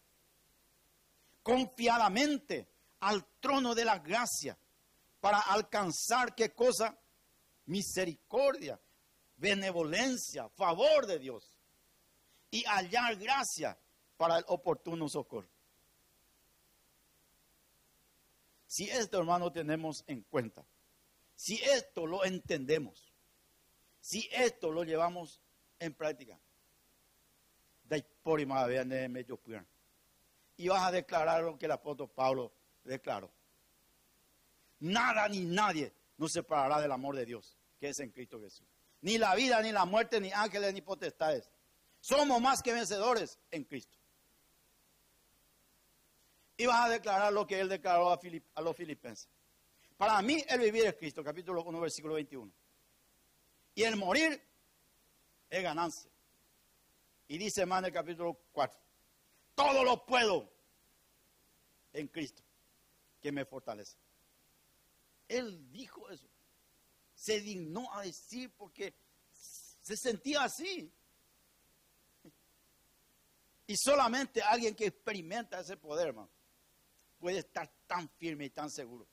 confiadamente 1.43 2.69
al 3.01 3.25
trono 3.41 3.75
de 3.75 3.85
la 3.85 3.99
gracia 3.99 4.59
para 5.21 5.39
alcanzar 5.39 6.35
qué 6.35 6.53
cosa? 6.55 6.99
Misericordia, 7.67 8.81
benevolencia, 9.39 10.49
favor 10.51 11.07
de 11.07 11.19
Dios 11.19 11.59
y 12.51 12.65
hallar 12.65 13.17
gracia 13.17 13.79
para 14.17 14.39
el 14.39 14.45
oportuno 14.49 15.09
socorro. 15.09 15.49
Si 18.67 18.89
esto, 18.91 19.19
hermano, 19.19 19.51
tenemos 19.51 20.05
en 20.07 20.23
cuenta, 20.23 20.65
si 21.35 21.55
esto 21.57 22.07
lo 22.07 22.25
entendemos, 22.25 23.13
si 24.01 24.29
esto 24.31 24.71
lo 24.71 24.85
llevamos 24.85 25.41
en 25.79 25.95
práctica, 25.95 26.39
y 30.57 30.69
vas 30.69 30.87
a 30.87 30.91
declarar 30.91 31.43
lo 31.43 31.59
que 31.59 31.67
el 31.67 31.73
apóstol 31.73 32.11
Pablo 32.11 32.53
declaró. 32.85 33.33
Nada 34.81 35.29
ni 35.29 35.45
nadie 35.45 35.93
nos 36.19 36.33
separará 36.33 36.81
del 36.81 36.93
amor 36.93 37.17
de 37.17 37.25
Dios, 37.25 37.57
que 37.81 37.89
es 37.89 37.99
en 38.01 38.11
Cristo 38.11 38.41
Jesús. 38.41 38.67
Ni 39.01 39.19
la 39.19 39.35
vida, 39.35 39.61
ni 39.63 39.73
la 39.73 39.85
muerte, 39.85 40.21
ni 40.21 40.33
ángeles, 40.33 40.75
ni 40.75 40.81
potestades. 40.81 41.51
Somos 42.01 42.41
más 42.41 42.63
que 42.63 42.73
vencedores 42.73 43.39
en 43.51 43.65
Cristo. 43.65 43.97
Y 46.57 46.67
vas 46.67 46.87
a 46.87 46.89
declarar 46.89 47.33
lo 47.33 47.47
que 47.47 47.61
él 47.61 47.69
declaró 47.69 48.11
a, 48.11 48.63
los 48.63 48.77
filipenses. 48.77 49.29
Para 49.97 50.21
mí 50.23 50.45
el 50.49 50.61
vivir 50.61 50.87
es 50.87 50.95
Cristo, 50.95 51.23
capítulo 51.23 51.63
1, 51.63 51.81
versículo 51.81 52.15
21. 52.15 52.51
Y 53.77 53.83
el 53.85 53.97
morir 53.97 54.43
es 55.49 55.63
ganancia. 55.63 56.11
Y 57.29 57.39
dice 57.39 57.65
más 57.67 57.81
en 57.81 57.85
el 57.87 57.93
capítulo 57.93 58.37
4, 58.53 58.81
todo 59.55 59.85
lo 59.85 60.05
puedo 60.05 60.51
en 61.93 62.09
Cristo, 62.09 62.43
que 63.21 63.31
me 63.31 63.45
fortalece. 63.45 63.97
Él 65.29 65.71
dijo 65.71 66.09
eso. 66.11 66.27
Se 67.19 67.41
dignó 67.41 67.93
a 67.93 68.03
decir 68.03 68.53
porque 68.57 68.95
se 69.83 69.97
sentía 69.97 70.45
así. 70.45 70.93
Y 73.67 73.77
solamente 73.77 74.41
alguien 74.41 74.75
que 74.75 74.87
experimenta 74.87 75.61
ese 75.61 75.77
poder, 75.77 76.09
hermano, 76.09 76.31
puede 77.19 77.39
estar 77.39 77.69
tan 77.87 78.09
firme 78.11 78.47
y 78.47 78.51
tan 78.51 78.71
seguro. 78.71 79.07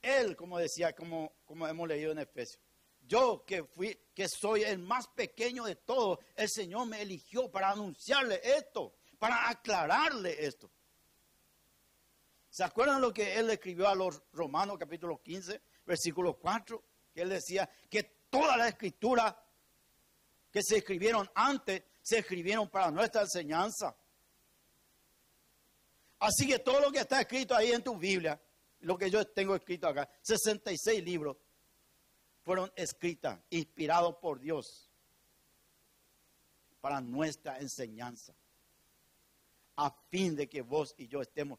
Él, 0.00 0.36
como 0.36 0.58
decía, 0.58 0.94
como, 0.94 1.32
como 1.44 1.66
hemos 1.66 1.88
leído 1.88 2.12
en 2.12 2.20
Efesios, 2.20 2.62
yo 3.02 3.44
que 3.44 3.64
fui, 3.64 3.98
que 4.14 4.28
soy 4.28 4.62
el 4.62 4.78
más 4.78 5.08
pequeño 5.08 5.64
de 5.64 5.74
todos, 5.76 6.20
el 6.36 6.48
Señor 6.48 6.86
me 6.86 7.02
eligió 7.02 7.50
para 7.50 7.70
anunciarle 7.70 8.40
esto, 8.44 8.94
para 9.18 9.50
aclararle 9.50 10.46
esto. 10.46 10.70
¿Se 12.50 12.62
acuerdan 12.64 13.00
lo 13.00 13.12
que 13.12 13.36
él 13.36 13.50
escribió 13.50 13.88
a 13.88 13.94
los 13.94 14.22
Romanos 14.32 14.76
capítulo 14.78 15.20
15, 15.20 15.60
versículo 15.84 16.38
4? 16.38 16.82
Él 17.22 17.28
decía 17.28 17.68
que 17.88 18.02
toda 18.30 18.56
la 18.56 18.68
escritura 18.68 19.36
que 20.50 20.62
se 20.62 20.78
escribieron 20.78 21.28
antes 21.34 21.82
se 22.02 22.18
escribieron 22.18 22.68
para 22.68 22.90
nuestra 22.90 23.22
enseñanza. 23.22 23.94
Así 26.18 26.46
que 26.46 26.58
todo 26.58 26.80
lo 26.80 26.90
que 26.90 27.00
está 27.00 27.20
escrito 27.20 27.54
ahí 27.54 27.72
en 27.72 27.82
tu 27.82 27.96
Biblia, 27.96 28.40
lo 28.80 28.96
que 28.96 29.10
yo 29.10 29.26
tengo 29.26 29.54
escrito 29.54 29.86
acá, 29.86 30.08
66 30.22 31.02
libros, 31.02 31.36
fueron 32.44 32.70
escritas, 32.74 33.38
inspirados 33.50 34.16
por 34.16 34.40
Dios, 34.40 34.90
para 36.80 37.00
nuestra 37.00 37.58
enseñanza, 37.58 38.34
a 39.76 39.90
fin 40.10 40.34
de 40.34 40.48
que 40.48 40.62
vos 40.62 40.94
y 40.96 41.08
yo 41.08 41.20
estemos 41.20 41.58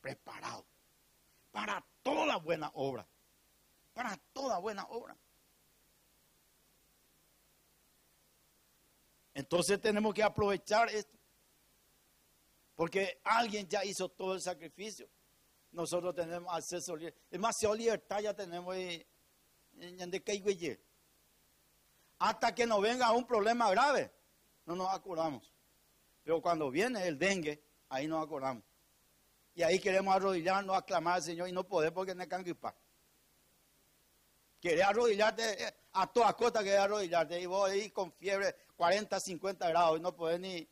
preparados 0.00 0.64
para 1.50 1.84
toda 2.02 2.36
buena 2.36 2.70
obra, 2.74 3.06
para 3.92 4.16
toda 4.32 4.58
buena 4.58 4.84
obra. 4.84 5.16
Entonces 9.34 9.80
tenemos 9.80 10.14
que 10.14 10.22
aprovechar 10.22 10.88
esto. 10.90 11.18
Porque 12.74 13.20
alguien 13.24 13.68
ya 13.68 13.84
hizo 13.84 14.08
todo 14.08 14.34
el 14.34 14.40
sacrificio. 14.40 15.08
Nosotros 15.70 16.14
tenemos 16.14 16.52
acceso. 16.54 16.96
Demasiada 17.30 17.74
libertad 17.74 18.20
ya 18.20 18.34
tenemos 18.34 18.74
de 18.74 19.06
Hasta 22.18 22.54
que 22.54 22.66
nos 22.66 22.80
venga 22.80 23.10
un 23.12 23.26
problema 23.26 23.70
grave, 23.70 24.12
no 24.66 24.76
nos 24.76 24.88
acordamos. 24.90 25.52
Pero 26.22 26.40
cuando 26.40 26.70
viene 26.70 27.06
el 27.06 27.18
dengue, 27.18 27.62
ahí 27.88 28.06
nos 28.06 28.24
acordamos. 28.24 28.62
Y 29.54 29.62
ahí 29.62 29.78
queremos 29.80 30.14
arrodillarnos, 30.14 30.76
aclamar 30.76 31.14
al 31.16 31.22
Señor 31.22 31.48
y 31.48 31.52
no 31.52 31.64
podemos 31.64 31.94
porque 31.94 32.14
no 32.14 32.22
hay 32.22 32.28
Querés 34.62 34.84
arrodillarte 34.84 35.64
eh, 35.64 35.74
a 35.94 36.06
todas 36.06 36.36
costas, 36.36 36.62
querés 36.62 36.78
arrodillarte. 36.78 37.40
Y 37.40 37.46
vos 37.46 37.68
ahí 37.68 37.90
con 37.90 38.12
fiebre 38.12 38.54
40, 38.76 39.18
50 39.18 39.68
grados 39.70 39.98
y 39.98 40.00
no 40.00 40.14
podés 40.14 40.38
ni 40.38 40.68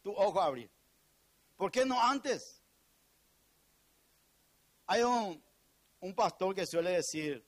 tu 0.00 0.12
ojo 0.12 0.40
abrir. 0.40 0.70
¿Por 1.56 1.72
qué 1.72 1.84
no 1.84 2.00
antes? 2.00 2.62
Hay 4.86 5.02
un, 5.02 5.42
un 5.98 6.14
pastor 6.14 6.54
que 6.54 6.64
suele 6.64 6.90
decir 6.90 7.44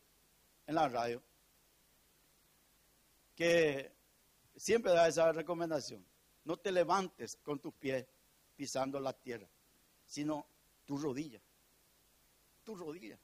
en 0.67 0.75
la 0.75 0.89
radio 0.89 1.23
que 3.37 3.93
siempre 4.57 4.93
da 4.93 5.07
esa 5.07 5.31
recomendación. 5.31 6.05
No 6.43 6.57
te 6.57 6.73
levantes 6.73 7.37
con 7.37 7.61
tus 7.61 7.73
pies 7.75 8.05
pisando 8.57 8.99
la 8.99 9.13
tierra, 9.13 9.49
sino 10.07 10.45
tu 10.85 10.99
rodilla. 10.99 11.41
Tu 12.65 12.75
rodilla. 12.75 13.17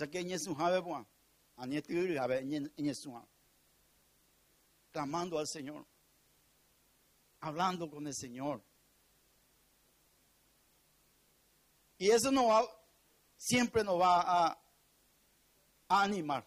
En 0.00 0.38
su 0.38 0.54
clamando 4.90 5.38
al 5.38 5.46
Señor, 5.46 5.86
hablando 7.40 7.90
con 7.90 8.06
el 8.06 8.14
Señor. 8.14 8.62
Y 11.98 12.10
eso 12.10 12.30
no 12.30 12.46
va, 12.46 12.64
siempre 13.36 13.82
nos 13.82 14.00
va 14.00 14.20
a, 14.20 14.58
a 15.88 16.02
animar. 16.02 16.46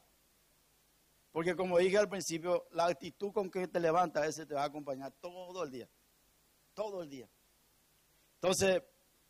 Porque 1.32 1.56
como 1.56 1.78
dije 1.78 1.98
al 1.98 2.10
principio, 2.10 2.68
la 2.72 2.86
actitud 2.86 3.32
con 3.32 3.50
que 3.50 3.68
te 3.68 3.80
levantas, 3.80 4.28
ese 4.28 4.46
te 4.46 4.54
va 4.54 4.64
a 4.64 4.68
acompañar 4.68 5.12
todo 5.20 5.64
el 5.64 5.72
día. 5.72 5.90
Todo 6.74 7.04
el 7.04 7.10
día. 7.10 7.30
Entonces, 8.36 8.82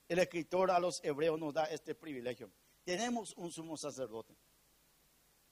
el 0.08 0.20
escritor 0.20 0.72
a 0.72 0.80
los 0.80 1.04
hebreos 1.04 1.40
nos 1.40 1.54
da 1.54 1.66
este 1.66 1.96
privilegio. 1.96 2.52
Tenemos 2.84 3.34
un 3.38 3.52
sumo 3.52 3.78
sacerdote 3.78 4.36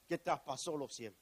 que 0.08 0.18
traspasó 0.18 0.76
los 0.76 0.94
cielos. 0.94 1.20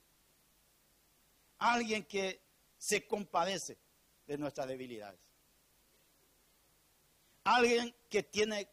Alguien 1.57 2.05
que 2.05 2.41
se 2.77 3.05
compadece 3.05 3.77
de 4.25 4.37
nuestras 4.37 4.67
debilidades. 4.67 5.19
Alguien 7.43 7.93
que 8.09 8.23
tiene 8.23 8.69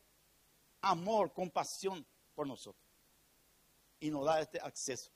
amor, 0.80 1.32
compasión 1.32 2.06
por 2.34 2.46
nosotros. 2.46 2.84
Y 4.00 4.10
nos 4.10 4.24
da 4.26 4.40
este 4.40 4.60
acceso. 4.60 5.10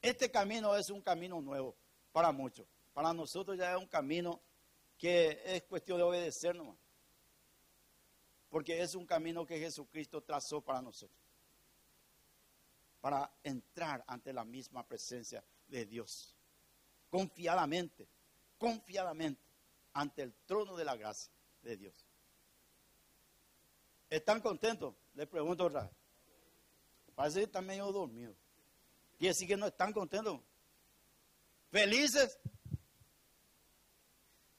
Este 0.00 0.30
camino 0.30 0.74
es 0.74 0.90
un 0.90 1.00
camino 1.00 1.40
nuevo 1.40 1.76
para 2.12 2.32
muchos. 2.32 2.66
Para 2.92 3.14
nosotros 3.14 3.56
ya 3.56 3.72
es 3.72 3.78
un 3.78 3.86
camino 3.86 4.40
que 4.98 5.40
es 5.44 5.62
cuestión 5.64 5.98
de 5.98 6.04
obedecer 6.04 6.54
nomás. 6.54 6.76
Porque 8.50 8.82
es 8.82 8.94
un 8.94 9.06
camino 9.06 9.46
que 9.46 9.58
Jesucristo 9.58 10.22
trazó 10.22 10.60
para 10.60 10.82
nosotros. 10.82 11.21
Para 13.02 13.30
entrar 13.42 14.02
ante 14.06 14.32
la 14.32 14.46
misma 14.46 14.86
presencia 14.86 15.44
de 15.68 15.84
Dios. 15.84 16.34
Confiadamente, 17.10 18.08
confiadamente 18.56 19.42
ante 19.92 20.22
el 20.22 20.32
trono 20.46 20.74
de 20.74 20.86
la 20.86 20.96
gracia 20.96 21.30
de 21.60 21.76
Dios. 21.76 22.06
¿Están 24.08 24.40
contentos? 24.40 24.94
Les 25.14 25.26
pregunto 25.26 25.66
otra 25.66 25.82
vez. 25.82 25.92
Parece 27.14 27.40
que 27.40 27.44
están 27.44 27.66
medio 27.66 27.92
dormidos. 27.92 28.36
Quiere 29.18 29.34
decir 29.34 29.48
que 29.48 29.56
no 29.56 29.66
están 29.66 29.92
contentos. 29.92 30.40
¿Felices? 31.70 32.38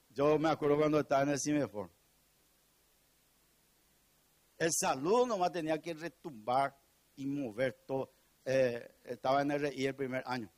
Yo 0.09 0.37
me 0.37 0.49
acuerdo 0.49 0.77
cuando 0.77 0.99
estaba 0.99 1.23
en 1.23 1.29
el 1.29 1.39
Cimefor. 1.39 1.89
El 4.57 4.71
saludo 4.71 5.25
nomás 5.25 5.51
tenía 5.51 5.81
que 5.81 5.93
retumbar 5.93 6.77
y 7.15 7.25
mover 7.25 7.83
todo. 7.85 8.11
Eh, 8.45 8.95
estaba 9.05 9.41
en 9.41 9.51
RI 9.51 9.85
el 9.85 9.95
primer 9.95 10.23
año. 10.25 10.49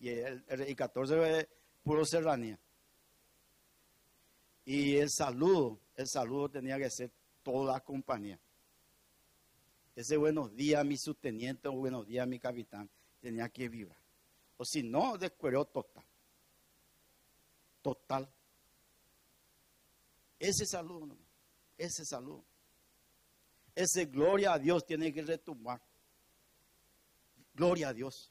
Y 0.00 0.10
el, 0.10 0.44
RI 0.46 0.74
14 0.74 1.38
es 1.38 1.48
puro 1.82 2.04
serranía. 2.04 2.58
Y 4.64 4.96
el 4.96 5.10
saludo, 5.10 5.80
el 5.96 6.06
saludo 6.06 6.50
tenía 6.50 6.76
que 6.76 6.90
ser 6.90 7.10
toda 7.42 7.72
la 7.72 7.80
compañía. 7.80 8.38
Ese 9.96 10.16
buenos 10.16 10.54
días, 10.54 10.84
mi 10.84 10.96
susteniente, 10.96 11.68
buenos 11.68 12.06
días, 12.06 12.28
mi 12.28 12.38
capitán, 12.38 12.88
tenía 13.20 13.48
que 13.48 13.68
vibrar. 13.68 13.98
O 14.58 14.64
si 14.64 14.82
no, 14.82 15.16
descuero 15.16 15.64
total. 15.64 16.04
Total. 17.80 18.28
Ese 20.38 20.66
saludo, 20.66 21.16
ese 21.76 22.04
saludo. 22.04 22.44
Ese 23.74 24.04
gloria 24.04 24.52
a 24.52 24.58
Dios 24.58 24.84
tiene 24.84 25.12
que 25.12 25.22
retumbar. 25.22 25.80
Gloria 27.58 27.88
a 27.88 27.92
Dios. 27.92 28.30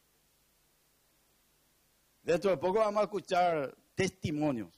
Dentro 2.24 2.50
de 2.50 2.56
poco 2.56 2.80
vamos 2.80 3.02
a 3.02 3.04
escuchar 3.04 3.78
testimonios 3.94 4.74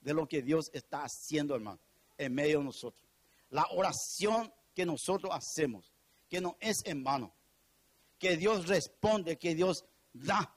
de 0.00 0.12
lo 0.12 0.26
que 0.26 0.42
Dios 0.42 0.68
está 0.74 1.04
haciendo, 1.04 1.54
hermano, 1.54 1.78
en 2.18 2.34
medio 2.34 2.58
de 2.58 2.64
nosotros. 2.64 3.08
La 3.50 3.64
oración 3.70 4.52
que 4.74 4.84
nosotros 4.84 5.32
hacemos, 5.32 5.92
que 6.28 6.40
no 6.40 6.56
es 6.58 6.84
en 6.86 7.04
vano, 7.04 7.32
que 8.18 8.36
Dios 8.36 8.66
responde, 8.66 9.38
que 9.38 9.54
Dios 9.54 9.84
da 10.12 10.52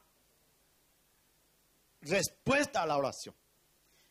respuesta 2.02 2.82
a 2.82 2.88
la 2.88 2.98
oración. 2.98 3.36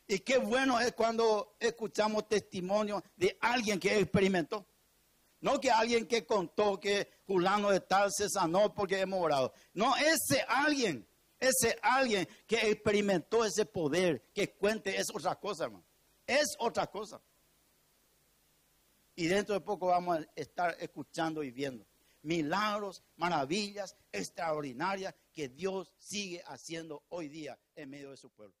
Y 0.07 0.19
qué 0.19 0.37
bueno 0.37 0.79
es 0.79 0.93
cuando 0.93 1.57
escuchamos 1.59 2.29
testimonio 2.29 3.03
de 3.17 3.37
alguien 3.41 3.77
que 3.77 3.99
experimentó. 3.99 4.65
No 5.47 5.61
que 5.61 5.71
alguien 5.71 6.05
que 6.05 6.25
contó 6.25 6.77
que 6.77 7.09
Julano 7.25 7.69
de 7.69 7.79
tal 7.79 8.11
se 8.11 8.27
sanó 8.27 8.73
porque 8.73 8.99
hemos 8.99 9.23
orado. 9.23 9.53
No, 9.73 9.95
ese 9.95 10.41
alguien, 10.45 11.07
ese 11.39 11.79
alguien 11.81 12.27
que 12.45 12.69
experimentó 12.69 13.45
ese 13.45 13.65
poder, 13.65 14.21
que 14.33 14.51
cuente, 14.57 14.97
es 14.97 15.07
otra 15.09 15.35
cosa, 15.35 15.63
hermano. 15.63 15.85
Es 16.25 16.47
otra 16.59 16.87
cosa. 16.87 17.21
Y 19.15 19.27
dentro 19.27 19.55
de 19.55 19.61
poco 19.61 19.87
vamos 19.87 20.17
a 20.17 20.27
estar 20.35 20.75
escuchando 20.81 21.41
y 21.41 21.51
viendo 21.51 21.87
milagros, 22.23 23.01
maravillas 23.15 23.95
extraordinarias 24.11 25.15
que 25.33 25.47
Dios 25.47 25.93
sigue 25.97 26.43
haciendo 26.45 27.05
hoy 27.07 27.29
día 27.29 27.57
en 27.77 27.89
medio 27.89 28.11
de 28.11 28.17
su 28.17 28.29
pueblo. 28.31 28.53